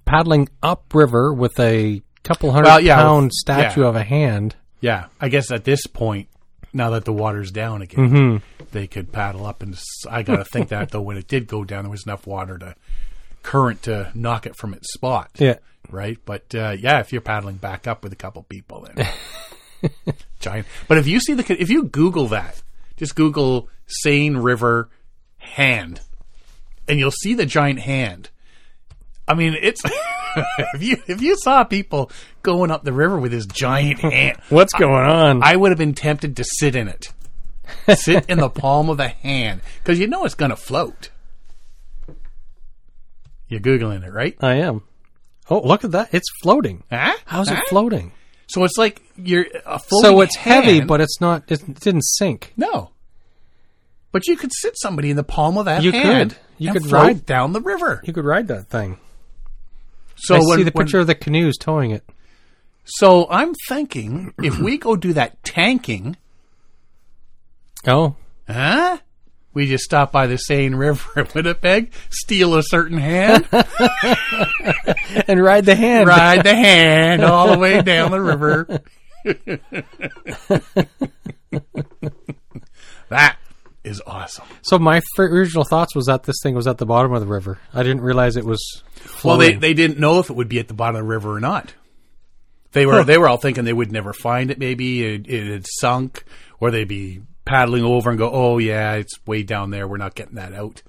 paddling 0.05 0.49
upriver 0.61 1.33
with 1.33 1.59
a 1.59 2.01
couple 2.23 2.51
hundred 2.51 2.67
Well, 2.67 2.79
yeah, 2.81 2.95
pound 2.97 3.25
with- 3.25 3.33
statue 3.33 3.81
yeah. 3.81 3.87
of 3.87 3.95
a 3.95 4.03
hand. 4.03 4.55
Yeah, 4.79 5.07
I 5.19 5.29
guess 5.29 5.51
at 5.51 5.63
this 5.63 5.85
point, 5.87 6.27
now 6.73 6.91
that 6.91 7.05
the 7.05 7.13
water's 7.13 7.51
down 7.51 7.81
again, 7.81 8.09
Mm-hmm. 8.09 8.65
they 8.71 8.87
could 8.87 9.11
paddle 9.11 9.45
up. 9.45 9.61
And 9.61 9.73
s- 9.75 9.85
I 10.09 10.23
got 10.23 10.37
to 10.37 10.45
think 10.45 10.69
that 10.69 10.89
though, 10.91 11.01
when 11.01 11.17
it 11.17 11.27
did 11.27 11.47
go 11.47 11.63
down, 11.63 11.83
there 11.83 11.91
was 11.91 12.05
enough 12.05 12.25
water 12.25 12.57
to 12.57 12.75
current 13.43 13.83
to 13.83 14.11
knock 14.15 14.45
it 14.45 14.55
from 14.55 14.73
its 14.73 14.91
spot. 14.93 15.29
Yeah. 15.37 15.57
right? 15.89 16.17
But 16.25 16.53
uh, 16.55 16.75
yeah, 16.79 16.99
if 16.99 17.11
you're 17.11 17.21
paddling 17.21 17.57
back 17.57 17.87
up 17.87 18.03
with 18.03 18.13
a 18.13 18.15
couple 18.15 18.43
people, 18.43 18.87
then 18.95 19.07
giant. 20.39 20.67
But 20.87 20.97
if 20.97 21.07
you 21.07 21.19
see 21.19 21.33
the, 21.33 21.61
if 21.61 21.69
you 21.69 21.83
Google 21.85 22.27
that, 22.27 22.61
just 22.97 23.15
Google 23.15 23.67
Seine 23.87 24.37
River 24.37 24.89
hand, 25.41 25.99
and 26.87 26.97
you'll 26.99 27.11
see 27.11 27.33
the 27.33 27.45
giant 27.45 27.79
hand. 27.79 28.29
I 29.27 29.33
mean, 29.33 29.55
it's 29.61 29.81
if 30.73 30.81
you 30.83 30.97
if 31.07 31.21
you 31.21 31.35
saw 31.37 31.63
people 31.63 32.11
going 32.43 32.71
up 32.71 32.83
the 32.83 32.93
river 32.93 33.19
with 33.19 33.31
this 33.31 33.45
giant 33.45 33.99
hand, 33.99 34.37
What's 34.49 34.73
going 34.73 34.93
on? 35.09 35.43
I 35.43 35.55
would 35.55 35.71
have 35.71 35.77
been 35.77 35.93
tempted 35.93 36.37
to 36.37 36.43
sit 36.43 36.75
in 36.75 36.87
it, 36.87 37.13
sit 37.95 38.29
in 38.29 38.39
the 38.39 38.49
palm 38.63 38.89
of 38.89 38.97
the 38.97 39.07
hand, 39.09 39.61
because 39.83 39.99
you 39.99 40.07
know 40.07 40.25
it's 40.25 40.35
going 40.35 40.51
to 40.51 40.55
float. 40.57 41.09
You're 43.47 43.59
googling 43.59 44.05
it, 44.05 44.11
right? 44.13 44.35
I 44.39 44.55
am. 44.55 44.83
Oh, 45.49 45.59
look 45.61 45.83
at 45.83 45.91
that! 45.91 46.13
It's 46.13 46.29
floating. 46.41 46.83
Huh? 46.89 47.15
How's 47.25 47.49
Huh? 47.49 47.55
it 47.55 47.67
floating? 47.69 48.11
So 48.47 48.63
it's 48.63 48.77
like 48.77 49.01
you're 49.17 49.45
a 49.65 49.79
floating 49.79 50.09
So 50.11 50.21
it's 50.21 50.35
heavy, 50.35 50.81
but 50.81 50.99
it's 51.01 51.19
not. 51.21 51.49
It 51.51 51.79
didn't 51.79 52.03
sink. 52.03 52.53
no. 52.57 52.91
But 54.11 54.27
you 54.27 54.35
could 54.35 54.51
sit 54.53 54.73
somebody 54.77 55.09
in 55.09 55.15
the 55.15 55.23
palm 55.23 55.57
of 55.57 55.65
that 55.65 55.83
You 55.83 55.91
hand. 55.91 56.31
could. 56.31 56.39
You 56.57 56.73
could 56.73 56.83
float 56.85 57.03
ride- 57.03 57.25
down 57.25 57.53
the 57.53 57.61
river. 57.61 58.01
You 58.03 58.13
could 58.13 58.25
ride 58.25 58.47
that 58.49 58.67
thing. 58.67 58.97
So 60.17 60.35
I 60.35 60.39
when, 60.39 60.57
see 60.57 60.63
the 60.63 60.71
when- 60.71 60.85
picture 60.85 60.99
of 60.99 61.07
the 61.07 61.15
canoes 61.15 61.57
towing 61.57 61.91
it. 61.91 62.03
so 62.85 63.27
I'm 63.29 63.53
thinking 63.67 64.33
if 64.43 64.59
we 64.59 64.77
go 64.77 64.95
do 64.95 65.13
that 65.13 65.41
tanking, 65.43 66.17
Oh, 67.87 68.15
huh? 68.47 68.97
We 69.53 69.67
just 69.67 69.83
stop 69.83 70.11
by 70.13 70.27
the 70.27 70.37
Seine 70.37 70.75
River 70.75 71.21
in 71.21 71.27
Winnipeg, 71.35 71.91
steal 72.09 72.55
a 72.55 72.63
certain 72.63 72.97
hand, 72.99 73.47
and 75.27 75.43
ride 75.43 75.65
the 75.65 75.75
hand. 75.75 76.07
ride 76.07 76.43
the 76.43 76.55
hand 76.55 77.23
all 77.23 77.51
the 77.51 77.57
way 77.57 77.81
down 77.81 78.11
the 78.11 78.21
river. 78.21 78.81
that 83.09 83.37
is 83.83 84.01
awesome. 84.05 84.45
So 84.61 84.77
my 84.79 85.01
original 85.17 85.63
thoughts 85.63 85.95
was 85.95 86.05
that 86.05 86.23
this 86.23 86.37
thing 86.43 86.53
was 86.55 86.67
at 86.67 86.77
the 86.77 86.85
bottom 86.85 87.13
of 87.13 87.21
the 87.21 87.27
river. 87.27 87.59
I 87.73 87.83
didn't 87.83 88.01
realize 88.01 88.37
it 88.37 88.45
was. 88.45 88.83
Well, 89.23 89.37
they, 89.37 89.53
they 89.53 89.73
didn't 89.73 89.99
know 89.99 90.19
if 90.19 90.29
it 90.29 90.35
would 90.35 90.49
be 90.49 90.59
at 90.59 90.67
the 90.67 90.73
bottom 90.73 90.95
of 90.97 91.01
the 91.01 91.07
river 91.09 91.35
or 91.35 91.39
not. 91.39 91.73
They 92.73 92.85
were 92.85 93.03
they 93.03 93.17
were 93.17 93.27
all 93.27 93.37
thinking 93.37 93.65
they 93.65 93.73
would 93.73 93.91
never 93.91 94.13
find 94.13 94.49
it. 94.51 94.57
Maybe 94.59 95.03
it, 95.03 95.27
it 95.27 95.51
had 95.51 95.65
sunk, 95.67 96.23
or 96.59 96.71
they'd 96.71 96.87
be 96.87 97.21
paddling 97.43 97.83
over 97.83 98.09
and 98.09 98.17
go, 98.19 98.29
"Oh 98.31 98.59
yeah, 98.59 98.93
it's 98.93 99.19
way 99.25 99.43
down 99.43 99.71
there. 99.71 99.87
We're 99.87 99.97
not 99.97 100.15
getting 100.15 100.35
that 100.35 100.53
out," 100.53 100.81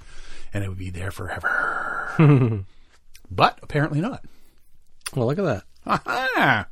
and 0.55 0.62
it 0.62 0.68
would 0.68 0.78
be 0.78 0.90
there 0.90 1.11
forever. 1.11 2.14
but 3.30 3.59
apparently 3.62 4.01
not. 4.01 4.24
well, 5.16 5.26
look 5.26 5.38
at 5.38 5.45
that. 5.45 5.64
Aha! 5.84 6.66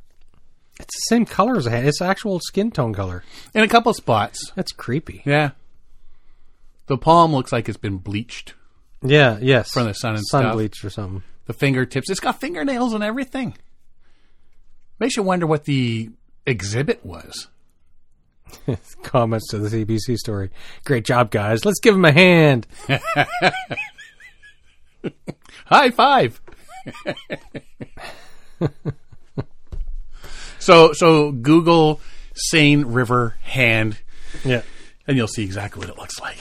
It's 0.79 0.95
the 0.95 1.15
same 1.15 1.25
color 1.25 1.57
as 1.57 1.65
a 1.65 1.71
hand. 1.71 1.87
It's 1.87 2.01
actual 2.01 2.39
skin 2.39 2.71
tone 2.71 2.93
color. 2.93 3.23
In 3.53 3.63
a 3.63 3.67
couple 3.67 3.93
spots, 3.93 4.51
That's 4.55 4.71
creepy. 4.71 5.23
yeah. 5.25 5.51
The 6.91 6.97
palm 6.97 7.31
looks 7.31 7.53
like 7.53 7.69
it's 7.69 7.77
been 7.77 7.99
bleached. 7.99 8.53
Yeah. 9.01 9.37
Yes. 9.41 9.71
From 9.71 9.85
the 9.85 9.93
sun 9.93 10.15
and 10.15 10.27
sun 10.27 10.41
stuff. 10.41 10.53
bleach 10.55 10.83
or 10.83 10.89
something. 10.89 11.23
The 11.45 11.53
fingertips, 11.53 12.09
it's 12.09 12.19
got 12.19 12.41
fingernails 12.41 12.93
and 12.93 13.01
everything. 13.01 13.55
Makes 14.99 15.15
you 15.15 15.23
wonder 15.23 15.47
what 15.47 15.63
the 15.63 16.09
exhibit 16.45 17.05
was. 17.05 17.47
Comments 19.03 19.47
to 19.51 19.57
the 19.59 19.69
CBC 19.69 20.17
story. 20.17 20.49
Great 20.83 21.05
job, 21.05 21.31
guys. 21.31 21.63
Let's 21.63 21.79
give 21.79 21.95
him 21.95 22.03
a 22.03 22.11
hand. 22.11 22.67
High 25.67 25.91
five. 25.91 26.41
so 30.59 30.91
so 30.91 31.31
Google 31.31 32.01
Seine 32.33 32.83
River 32.83 33.37
hand 33.43 33.97
Yeah. 34.43 34.63
And 35.11 35.17
you'll 35.17 35.27
see 35.27 35.43
exactly 35.43 35.81
what 35.81 35.89
it 35.89 35.97
looks 35.97 36.21
like. 36.21 36.37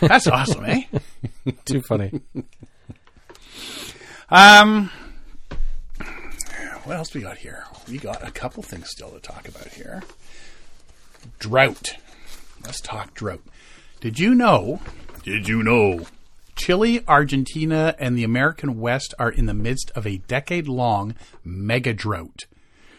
That's 0.00 0.28
awesome, 0.28 0.64
eh? 0.64 0.84
Too 1.64 1.82
funny. 1.82 2.20
Um 4.30 4.90
what 6.84 6.96
else 6.96 7.12
we 7.14 7.20
got 7.20 7.38
here? 7.38 7.64
We 7.88 7.98
got 7.98 8.26
a 8.26 8.30
couple 8.30 8.62
things 8.62 8.90
still 8.90 9.10
to 9.10 9.18
talk 9.18 9.48
about 9.48 9.68
here. 9.68 10.04
Drought. 11.40 11.96
Let's 12.64 12.80
talk 12.80 13.12
drought. 13.14 13.42
Did 14.00 14.20
you 14.20 14.36
know? 14.36 14.80
Did 15.24 15.48
you 15.48 15.64
know? 15.64 16.06
Chile, 16.54 17.02
Argentina, 17.08 17.96
and 17.98 18.16
the 18.16 18.22
American 18.22 18.78
West 18.78 19.14
are 19.18 19.30
in 19.30 19.46
the 19.46 19.54
midst 19.54 19.90
of 19.96 20.06
a 20.06 20.18
decade 20.18 20.68
long 20.68 21.16
mega 21.44 21.92
drought. 21.92 22.44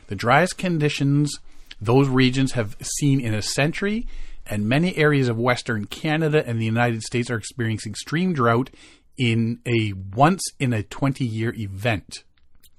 The 0.08 0.16
driest 0.16 0.58
conditions 0.58 1.40
those 1.80 2.10
regions 2.10 2.54
have 2.54 2.76
seen 2.82 3.22
in 3.22 3.34
a 3.34 3.42
century, 3.42 4.06
and 4.46 4.68
many 4.68 4.96
areas 4.98 5.28
of 5.28 5.38
Western 5.38 5.86
Canada 5.86 6.44
and 6.46 6.60
the 6.60 6.66
United 6.66 7.02
States 7.02 7.30
are 7.30 7.38
experiencing 7.38 7.92
extreme 7.92 8.34
drought 8.34 8.70
in 9.18 9.60
a 9.66 9.94
once 10.16 10.42
in 10.60 10.74
a 10.74 10.84
20 10.84 11.24
year 11.26 11.54
event. 11.58 12.24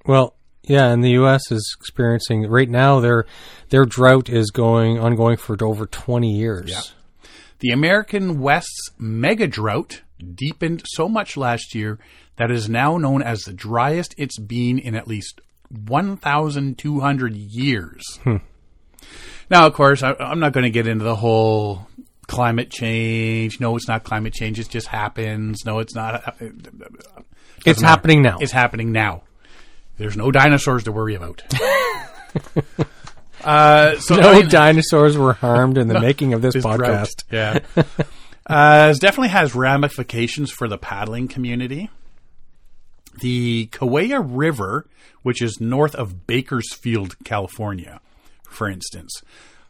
Well, 0.07 0.35
yeah, 0.63 0.89
and 0.89 1.05
the 1.05 1.11
U.S. 1.11 1.51
is 1.51 1.77
experiencing 1.79 2.49
right 2.49 2.69
now. 2.69 3.01
Their 3.01 3.27
their 3.69 3.85
drought 3.85 4.29
is 4.31 4.51
going 4.51 4.99
ongoing 4.99 5.37
for 5.37 5.63
over 5.63 5.85
twenty 5.87 6.33
years. 6.33 6.71
Yeah. 6.71 7.29
The 7.61 7.71
American 7.71 8.41
West's 8.41 8.91
mega 8.99 9.47
drought 9.47 10.03
deepened 10.35 10.83
so 10.87 11.09
much 11.09 11.37
last 11.37 11.75
year 11.75 11.99
that 12.37 12.51
it 12.51 12.57
is 12.57 12.69
now 12.69 12.97
known 12.97 13.23
as 13.23 13.41
the 13.41 13.53
driest 13.53 14.15
it's 14.19 14.39
been 14.39 14.79
in 14.79 14.95
at 14.95 15.07
least 15.07 15.41
1,200 15.71 17.37
years. 17.37 18.03
Hmm. 18.23 18.37
Now, 19.51 19.67
of 19.67 19.75
course, 19.75 20.03
I, 20.03 20.15
I'm 20.19 20.41
not 20.41 20.53
going 20.53 20.65
to 20.65 20.71
get 20.71 20.87
into 20.87 21.05
the 21.05 21.17
whole 21.17 21.87
climate 22.27 22.71
change. 22.71 23.61
No, 23.61 23.77
it's 23.77 23.89
not 23.89 24.05
climate 24.05 24.33
change. 24.33 24.59
It 24.59 24.69
just 24.71 24.87
happens. 24.87 25.65
No, 25.65 25.79
it's 25.79 25.95
not. 25.95 26.37
It's 26.41 27.81
matter. 27.81 27.87
happening 27.87 28.23
now. 28.23 28.39
It's 28.41 28.53
happening 28.53 28.93
now. 28.93 29.23
There's 29.99 30.17
no 30.17 30.31
dinosaurs 30.31 30.85
to 30.85 30.93
worry 30.93 31.15
about. 31.15 31.43
uh, 33.45 33.99
so 33.99 34.17
no 34.17 34.31
I 34.31 34.41
mean- 34.41 34.49
dinosaurs 34.49 35.17
were 35.17 35.35
harmed 35.35 35.79
in 35.79 35.89
the 35.89 36.01
making 36.09 36.33
of 36.35 36.43
this 36.43 36.55
this 36.55 36.65
podcast. 36.65 37.29
drought. 37.29 37.63
Yeah. 37.77 37.85
uh, 38.47 38.93
it 38.95 39.01
definitely 39.01 39.29
has 39.29 39.55
ramifications 39.55 40.51
for 40.51 40.69
the 40.69 40.79
paddling 40.79 41.29
community. 41.29 41.91
The 43.21 43.69
Kaweah 43.71 44.25
River, 44.27 44.87
which 45.23 45.41
is 45.41 45.61
north 45.61 45.95
of 45.95 46.27
Bakersfield, 46.27 47.17
California, 47.25 48.01
for 48.55 48.69
instance, 48.69 49.23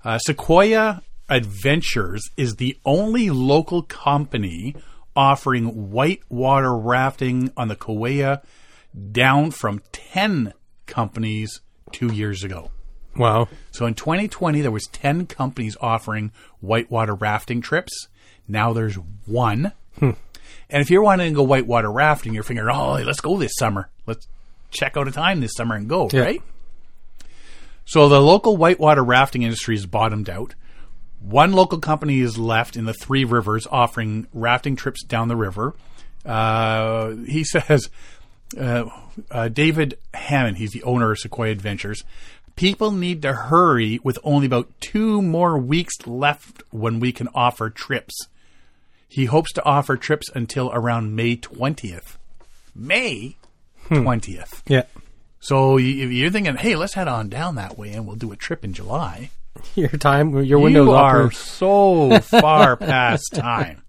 uh, 0.04 0.18
Sequoia 0.18 1.02
Adventures 1.28 2.28
is 2.36 2.56
the 2.56 2.76
only 2.84 3.30
local 3.30 3.82
company 3.82 4.76
offering 5.16 5.90
whitewater 5.90 6.76
rafting 6.76 7.50
on 7.56 7.68
the 7.68 7.76
Kaweah, 7.76 8.42
down 9.12 9.50
from 9.50 9.80
10 9.92 10.52
companies 10.86 11.60
two 11.92 12.12
years 12.12 12.44
ago. 12.44 12.70
Wow. 13.16 13.48
So 13.70 13.86
in 13.86 13.94
2020, 13.94 14.60
there 14.60 14.70
was 14.70 14.86
10 14.92 15.26
companies 15.26 15.76
offering 15.80 16.32
whitewater 16.60 17.14
rafting 17.14 17.60
trips. 17.60 18.08
Now 18.48 18.72
there's 18.72 18.96
one. 19.26 19.72
And 20.00 20.82
if 20.82 20.90
you're 20.90 21.02
wanting 21.02 21.32
to 21.32 21.36
go 21.36 21.42
whitewater 21.44 21.90
rafting, 21.92 22.34
you're 22.34 22.42
figuring, 22.42 22.68
oh, 22.74 22.94
let's 23.04 23.20
go 23.20 23.38
this 23.38 23.52
summer. 23.56 23.88
Let's 24.06 24.26
check 24.70 24.96
out 24.96 25.06
a 25.08 25.12
time 25.12 25.40
this 25.40 25.52
summer 25.54 25.76
and 25.76 25.88
go, 25.88 26.08
Yeah. 26.12 26.20
right? 26.22 26.42
So 27.84 28.08
the 28.08 28.20
local 28.20 28.56
whitewater 28.56 29.04
rafting 29.04 29.42
industry 29.42 29.74
is 29.74 29.86
bottomed 29.86 30.30
out. 30.30 30.54
One 31.20 31.52
local 31.52 31.78
company 31.78 32.20
is 32.20 32.38
left 32.38 32.76
in 32.76 32.84
the 32.84 32.94
Three 32.94 33.24
Rivers 33.24 33.66
offering 33.70 34.26
rafting 34.32 34.76
trips 34.76 35.02
down 35.02 35.28
the 35.28 35.36
river. 35.36 35.74
Uh, 36.24 37.10
he 37.26 37.44
says, 37.44 37.88
uh, 38.58 38.84
uh, 39.30 39.48
David 39.48 39.98
Hammond, 40.12 40.58
he's 40.58 40.72
the 40.72 40.82
owner 40.82 41.12
of 41.12 41.18
Sequoia 41.18 41.50
Adventures. 41.50 42.04
People 42.56 42.92
need 42.92 43.22
to 43.22 43.32
hurry 43.32 43.98
with 44.04 44.18
only 44.22 44.46
about 44.46 44.70
two 44.80 45.20
more 45.20 45.58
weeks 45.58 46.06
left 46.06 46.62
when 46.70 47.00
we 47.00 47.10
can 47.10 47.28
offer 47.34 47.68
trips. 47.68 48.28
He 49.08 49.24
hopes 49.26 49.52
to 49.54 49.64
offer 49.64 49.96
trips 49.96 50.28
until 50.34 50.70
around 50.72 51.16
May 51.16 51.36
20th. 51.36 52.16
May 52.74 53.36
20th. 53.88 54.62
Yeah. 54.68 54.84
So 55.44 55.78
if 55.78 56.10
you're 56.10 56.30
thinking, 56.30 56.56
hey, 56.56 56.74
let's 56.74 56.94
head 56.94 57.06
on 57.06 57.28
down 57.28 57.56
that 57.56 57.76
way 57.76 57.92
and 57.92 58.06
we'll 58.06 58.16
do 58.16 58.32
a 58.32 58.36
trip 58.36 58.64
in 58.64 58.72
July. 58.72 59.30
Your 59.74 59.90
time, 59.90 60.42
your 60.42 60.58
window's 60.58 60.86
you 60.86 60.92
are 60.92 61.30
so 61.30 62.18
far 62.20 62.76
past 62.78 63.34
time. 63.34 63.82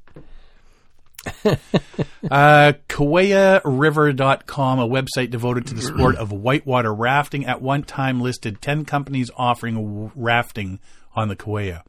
uh, 1.46 2.74
KaweahRiver.com, 2.88 4.80
a 4.80 4.88
website 4.88 5.32
devoted 5.32 5.66
to 5.68 5.74
the 5.74 5.82
sport 5.82 6.18
of 6.18 6.32
whitewater 6.32 6.94
rafting, 6.94 7.46
at 7.46 7.62
one 7.64 7.84
time 7.84 8.22
listed 8.22 8.62
10 8.62 8.86
companies 8.86 9.32
offering 9.36 10.12
rafting 10.14 10.80
on 11.16 11.30
the 11.30 11.36
Kaweah. 11.36 11.82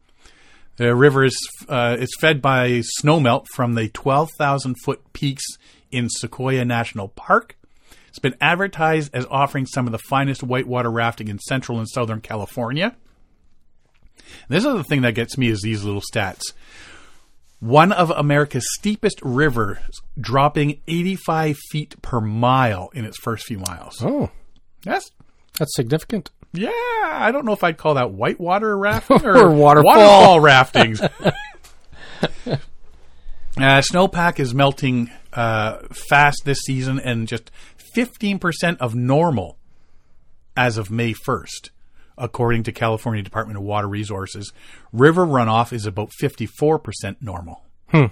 The 0.76 0.94
river 0.94 1.24
is 1.24 1.36
uh, 1.68 1.96
it's 1.98 2.16
fed 2.18 2.40
by 2.40 2.82
snowmelt 3.02 3.46
from 3.54 3.74
the 3.74 3.88
12,000 3.88 4.76
foot 4.84 5.12
peaks 5.12 5.44
in 5.90 6.08
Sequoia 6.08 6.64
National 6.64 7.08
Park. 7.08 7.55
It's 8.16 8.22
been 8.22 8.34
advertised 8.40 9.14
as 9.14 9.26
offering 9.30 9.66
some 9.66 9.84
of 9.84 9.92
the 9.92 9.98
finest 9.98 10.42
whitewater 10.42 10.90
rafting 10.90 11.28
in 11.28 11.38
central 11.38 11.78
and 11.78 11.86
southern 11.86 12.22
California. 12.22 12.96
This 14.48 14.64
is 14.64 14.72
the 14.72 14.84
thing 14.84 15.02
that 15.02 15.12
gets 15.14 15.36
me 15.36 15.48
is 15.48 15.60
these 15.60 15.84
little 15.84 16.00
stats. 16.00 16.40
One 17.60 17.92
of 17.92 18.08
America's 18.08 18.64
steepest 18.78 19.20
rivers 19.22 20.00
dropping 20.18 20.80
85 20.88 21.58
feet 21.70 22.00
per 22.00 22.22
mile 22.22 22.88
in 22.94 23.04
its 23.04 23.18
first 23.18 23.44
few 23.44 23.58
miles. 23.58 24.02
Oh, 24.02 24.30
That's 24.82 25.10
that's 25.58 25.76
significant. 25.76 26.30
yeah, 26.54 26.70
I 27.04 27.30
don't 27.30 27.44
know 27.44 27.52
if 27.52 27.62
I'd 27.62 27.76
call 27.76 27.92
that 27.96 28.12
whitewater 28.12 28.78
rafting 28.78 29.26
or, 29.26 29.36
Or 29.36 29.50
waterfall. 29.50 29.84
waterfall 29.84 30.40
raftings. 30.40 31.02
uh, 32.46 32.56
snowpack 33.58 34.40
is 34.40 34.54
melting 34.54 35.10
uh, 35.34 35.78
fast 36.08 36.42
this 36.46 36.60
season 36.60 36.98
and 36.98 37.28
just 37.28 37.50
15% 37.96 38.76
of 38.78 38.94
normal 38.94 39.58
as 40.56 40.78
of 40.78 40.90
May 40.90 41.12
1st, 41.12 41.70
according 42.18 42.62
to 42.64 42.72
California 42.72 43.22
Department 43.22 43.58
of 43.58 43.64
Water 43.64 43.88
Resources. 43.88 44.52
River 44.92 45.26
runoff 45.26 45.72
is 45.72 45.86
about 45.86 46.10
54% 46.20 47.16
normal. 47.20 47.62
Hmm. 47.88 48.06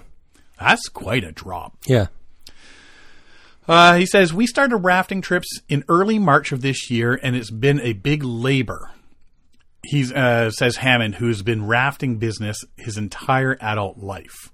That's 0.59 0.87
quite 0.89 1.23
a 1.23 1.31
drop. 1.31 1.77
Yeah. 1.85 2.07
Uh, 3.67 3.95
he 3.95 4.05
says, 4.05 4.33
We 4.33 4.47
started 4.47 4.77
rafting 4.77 5.21
trips 5.21 5.59
in 5.67 5.83
early 5.89 6.19
March 6.19 6.51
of 6.51 6.61
this 6.61 6.89
year, 6.89 7.19
and 7.21 7.35
it's 7.35 7.51
been 7.51 7.79
a 7.81 7.93
big 7.93 8.23
labor. 8.23 8.91
He 9.83 10.11
uh, 10.13 10.49
says 10.51 10.77
Hammond, 10.77 11.15
who's 11.15 11.41
been 11.41 11.65
rafting 11.67 12.17
business 12.17 12.57
his 12.77 12.97
entire 12.97 13.57
adult 13.59 13.97
life. 13.97 14.51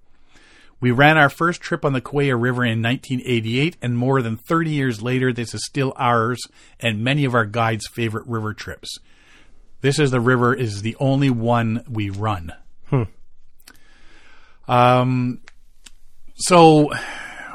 We 0.81 0.89
ran 0.91 1.17
our 1.17 1.29
first 1.29 1.61
trip 1.61 1.85
on 1.85 1.93
the 1.93 2.01
Kaweah 2.01 2.41
River 2.41 2.65
in 2.65 2.81
1988, 2.81 3.77
and 3.83 3.95
more 3.95 4.21
than 4.21 4.35
30 4.35 4.71
years 4.71 5.01
later, 5.01 5.31
this 5.31 5.53
is 5.53 5.63
still 5.63 5.93
ours 5.95 6.41
and 6.79 7.03
many 7.03 7.23
of 7.23 7.35
our 7.35 7.45
guides' 7.45 7.87
favorite 7.87 8.25
river 8.27 8.53
trips. 8.53 8.97
This 9.81 9.99
is 9.99 10.09
the 10.09 10.19
river 10.19 10.53
is 10.53 10.81
the 10.81 10.95
only 10.99 11.29
one 11.29 11.83
we 11.87 12.09
run. 12.09 12.53
Um, 14.67 15.41
so 16.35 16.91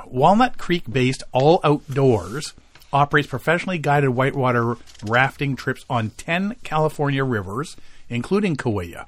Walnut 0.06 0.58
Creek 0.58 0.84
based 0.90 1.22
All 1.32 1.60
Outdoors 1.64 2.52
operates 2.92 3.28
professionally 3.28 3.78
guided 3.78 4.10
whitewater 4.10 4.76
rafting 5.02 5.56
trips 5.56 5.84
on 5.88 6.10
10 6.10 6.56
California 6.62 7.24
rivers, 7.24 7.76
including 8.08 8.54
Kaweah. 8.56 9.06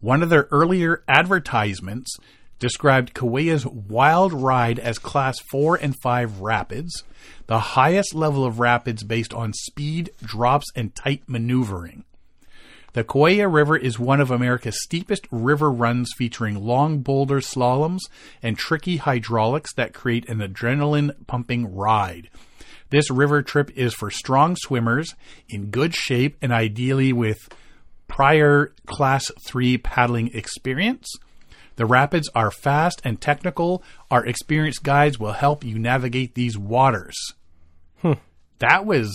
One 0.00 0.22
of 0.22 0.28
their 0.28 0.46
earlier 0.50 1.02
advertisements 1.08 2.16
described 2.58 3.14
Kaweah's 3.14 3.66
wild 3.66 4.32
ride 4.32 4.78
as 4.78 4.98
class 4.98 5.38
4 5.50 5.76
and 5.76 5.94
5 6.02 6.40
rapids, 6.40 7.04
the 7.46 7.58
highest 7.58 8.14
level 8.14 8.44
of 8.44 8.60
rapids 8.60 9.02
based 9.02 9.34
on 9.34 9.52
speed, 9.52 10.10
drops, 10.22 10.66
and 10.74 10.94
tight 10.94 11.22
maneuvering. 11.26 12.04
The 12.94 13.04
Kaweah 13.04 13.52
River 13.52 13.76
is 13.76 13.98
one 13.98 14.22
of 14.22 14.30
America's 14.30 14.82
steepest 14.82 15.26
river 15.30 15.70
runs 15.70 16.14
featuring 16.16 16.64
long 16.64 17.00
boulder 17.00 17.40
slaloms 17.40 18.00
and 18.42 18.56
tricky 18.56 18.96
hydraulics 18.96 19.74
that 19.74 19.92
create 19.92 20.26
an 20.30 20.38
adrenaline 20.38 21.14
pumping 21.26 21.74
ride. 21.74 22.30
This 22.88 23.10
river 23.10 23.42
trip 23.42 23.70
is 23.76 23.92
for 23.92 24.10
strong 24.10 24.56
swimmers 24.56 25.14
in 25.46 25.66
good 25.66 25.94
shape 25.94 26.38
and 26.40 26.52
ideally 26.52 27.12
with 27.12 27.50
prior 28.08 28.72
class 28.86 29.30
3 29.44 29.76
paddling 29.76 30.34
experience. 30.34 31.06
The 31.76 31.86
rapids 31.86 32.28
are 32.34 32.50
fast 32.50 33.00
and 33.04 33.20
technical. 33.20 33.82
Our 34.10 34.24
experienced 34.24 34.82
guides 34.82 35.18
will 35.18 35.32
help 35.32 35.62
you 35.62 35.78
navigate 35.78 36.34
these 36.34 36.58
waters. 36.58 37.14
Hmm. 38.02 38.14
That 38.58 38.86
was 38.86 39.14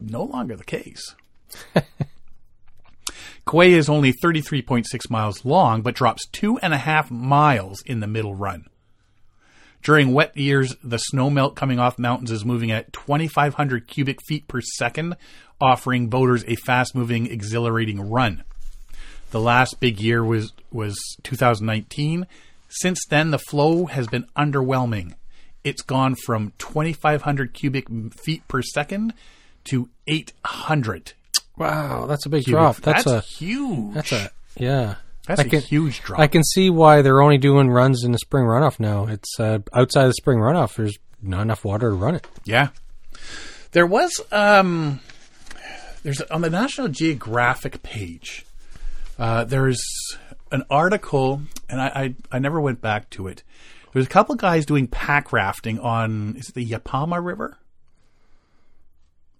no 0.00 0.24
longer 0.24 0.56
the 0.56 0.64
case. 0.64 1.14
Kaweah 3.46 3.70
is 3.70 3.88
only 3.88 4.12
33.6 4.12 4.84
miles 5.10 5.44
long, 5.44 5.80
but 5.80 5.94
drops 5.94 6.26
two 6.26 6.58
and 6.58 6.74
a 6.74 6.78
half 6.78 7.10
miles 7.10 7.82
in 7.86 8.00
the 8.00 8.06
middle 8.06 8.34
run. 8.34 8.66
During 9.82 10.12
wet 10.12 10.36
years, 10.36 10.76
the 10.82 10.98
snow 10.98 11.30
melt 11.30 11.54
coming 11.54 11.78
off 11.78 11.98
mountains 11.98 12.30
is 12.30 12.44
moving 12.44 12.70
at 12.70 12.92
2,500 12.92 13.86
cubic 13.86 14.18
feet 14.26 14.48
per 14.48 14.60
second, 14.60 15.16
offering 15.60 16.08
boaters 16.08 16.44
a 16.46 16.56
fast 16.56 16.94
moving, 16.94 17.26
exhilarating 17.26 18.00
run. 18.00 18.44
The 19.30 19.40
last 19.40 19.80
big 19.80 20.00
year 20.00 20.24
was, 20.24 20.52
was 20.72 20.96
2019. 21.22 22.26
Since 22.68 23.00
then, 23.08 23.30
the 23.30 23.38
flow 23.38 23.86
has 23.86 24.06
been 24.06 24.26
underwhelming. 24.36 25.14
It's 25.64 25.82
gone 25.82 26.14
from 26.24 26.52
2,500 26.58 27.52
cubic 27.52 27.86
feet 28.14 28.46
per 28.48 28.62
second 28.62 29.12
to 29.64 29.88
800 30.06 31.12
Wow, 31.58 32.06
that's 32.06 32.24
a 32.24 32.28
big 32.28 32.44
cubic. 32.44 32.58
drop. 32.58 32.76
That's, 32.76 33.06
a 33.06 33.20
huge. 33.20 33.94
that's 33.94 34.12
a 34.12 34.30
yeah. 34.56 34.94
That's 35.26 35.40
I 35.40 35.44
a 35.44 35.48
can, 35.48 35.60
huge 35.60 36.00
drop. 36.02 36.20
I 36.20 36.28
can 36.28 36.42
see 36.44 36.70
why 36.70 37.02
they're 37.02 37.20
only 37.20 37.36
doing 37.36 37.68
runs 37.68 38.04
in 38.04 38.12
the 38.12 38.18
spring 38.18 38.44
runoff 38.44 38.78
now. 38.80 39.06
It's 39.06 39.38
uh, 39.38 39.58
outside 39.74 40.06
the 40.06 40.14
spring 40.14 40.38
runoff. 40.38 40.76
There's 40.76 40.96
not 41.20 41.42
enough 41.42 41.64
water 41.64 41.90
to 41.90 41.96
run 41.96 42.14
it. 42.14 42.26
Yeah. 42.44 42.68
There 43.72 43.86
was 43.86 44.12
um 44.32 45.00
there's 46.02 46.20
on 46.22 46.40
the 46.42 46.48
National 46.50 46.88
Geographic 46.88 47.82
page. 47.82 48.46
Uh, 49.18 49.44
there's 49.44 49.82
an 50.52 50.64
article, 50.70 51.42
and 51.68 51.80
I, 51.80 51.86
I 51.86 52.14
I 52.36 52.38
never 52.38 52.60
went 52.60 52.80
back 52.80 53.10
to 53.10 53.26
it. 53.26 53.42
There's 53.92 54.06
a 54.06 54.10
couple 54.10 54.34
guys 54.36 54.66
doing 54.66 54.86
pack 54.86 55.32
rafting 55.32 55.78
on 55.80 56.36
is 56.36 56.50
it 56.50 56.54
the 56.54 56.66
Yapama 56.66 57.24
River? 57.24 57.58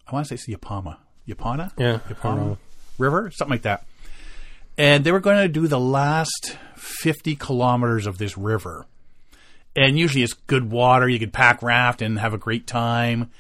I 0.07 0.15
want 0.15 0.27
to 0.27 0.29
say 0.29 0.35
it's 0.35 0.47
the 0.47 0.57
Yapama. 0.57 0.97
Yapana? 1.29 1.71
Yeah, 1.77 1.99
Yapama. 2.09 2.57
River? 2.97 3.31
Something 3.31 3.53
like 3.53 3.63
that. 3.63 3.85
And 4.79 5.05
they 5.05 5.13
were 5.13 5.21
going 5.21 5.43
to 5.43 5.49
do 5.49 5.67
the 5.67 5.79
last 5.79 6.57
50 6.77 7.37
kilometers 7.37 8.07
of 8.07 8.19
this 8.19 8.39
river. 8.39 8.87
And 9.77 9.99
usually 9.99 10.23
it's 10.23 10.33
good 10.33 10.71
water. 10.71 11.09
You 11.09 11.19
could 11.19 11.33
pack 11.33 11.63
raft 11.63 12.01
and 12.01 12.19
have 12.19 12.33
a 12.33 12.39
great 12.39 12.67
time. 12.67 13.31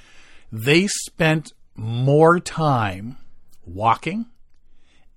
They 0.52 0.88
spent 0.88 1.52
more 1.74 2.38
time 2.38 3.16
walking 3.64 4.26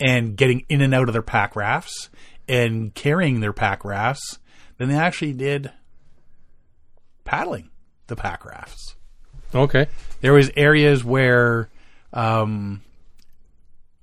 and 0.02 0.36
getting 0.36 0.66
in 0.68 0.82
and 0.82 0.94
out 0.94 1.08
of 1.08 1.14
their 1.14 1.22
pack 1.22 1.56
rafts 1.56 2.10
and 2.48 2.94
carrying 2.94 3.40
their 3.40 3.54
pack 3.54 3.86
rafts 3.86 4.40
than 4.78 4.90
they 4.90 4.96
actually 4.96 5.34
did 5.34 5.72
paddling 7.24 7.70
the 8.08 8.16
pack 8.16 8.44
rafts. 8.44 8.96
Okay. 9.54 9.88
There 10.22 10.34
was 10.34 10.50
areas 10.58 11.04
where, 11.04 11.70
um, 12.14 12.82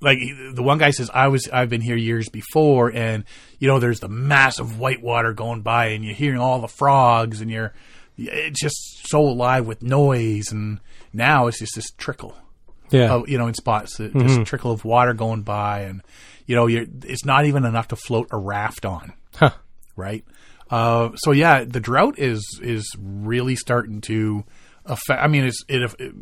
like 0.01 0.19
the 0.55 0.63
one 0.63 0.79
guy 0.79 0.91
says, 0.91 1.11
I 1.13 1.29
was 1.29 1.49
I've 1.53 1.69
been 1.69 1.81
here 1.81 1.97
years 1.97 2.29
before, 2.29 2.93
and 2.93 3.25
you 3.59 3.67
know 3.67 3.81
there's 3.81 4.01
the 4.01 4.09
massive 4.09 4.79
white 4.79 5.03
water 5.03 5.33
going 5.33 5.63
by, 5.63 5.87
and 5.87 6.05
you're 6.05 6.15
hearing 6.15 6.39
all 6.39 6.61
the 6.61 6.69
frogs, 6.69 7.41
and 7.41 7.51
you're 7.51 7.73
it's 8.17 8.61
just 8.61 9.09
so 9.09 9.21
alive 9.21 9.67
with 9.67 9.83
noise, 9.83 10.53
and 10.53 10.81
now 11.13 11.49
it's 11.49 11.59
just 11.59 11.75
this 11.75 11.91
trickle 11.97 12.37
Yeah. 12.91 13.13
of, 13.15 13.29
you 13.29 13.39
know, 13.39 13.47
in 13.49 13.55
spots, 13.55 13.99
uh, 14.01 14.09
just 14.15 14.45
trickle 14.47 14.71
of 14.73 14.85
water 14.85 15.13
going 15.15 15.43
by, 15.43 15.81
and 15.83 16.03
you 16.47 16.57
know, 16.57 16.67
you're 16.67 16.87
it's 17.05 17.25
not 17.25 17.45
even 17.47 17.65
enough 17.65 17.89
to 17.89 17.97
float 17.97 18.29
a 18.31 18.39
raft 18.39 18.85
on, 18.87 19.13
Huh. 19.35 19.51
right? 19.97 20.25
Uh, 20.71 21.11
so 21.17 21.33
yeah, 21.33 21.65
the 21.65 21.81
drought 21.81 22.19
is 22.19 22.43
is 22.63 22.91
really 22.99 23.57
starting 23.57 24.01
to 24.03 24.45
affect. 24.87 25.23
I 25.23 25.27
mean, 25.27 25.45
it's 25.45 25.63
it, 25.69 25.83
it 25.99 26.15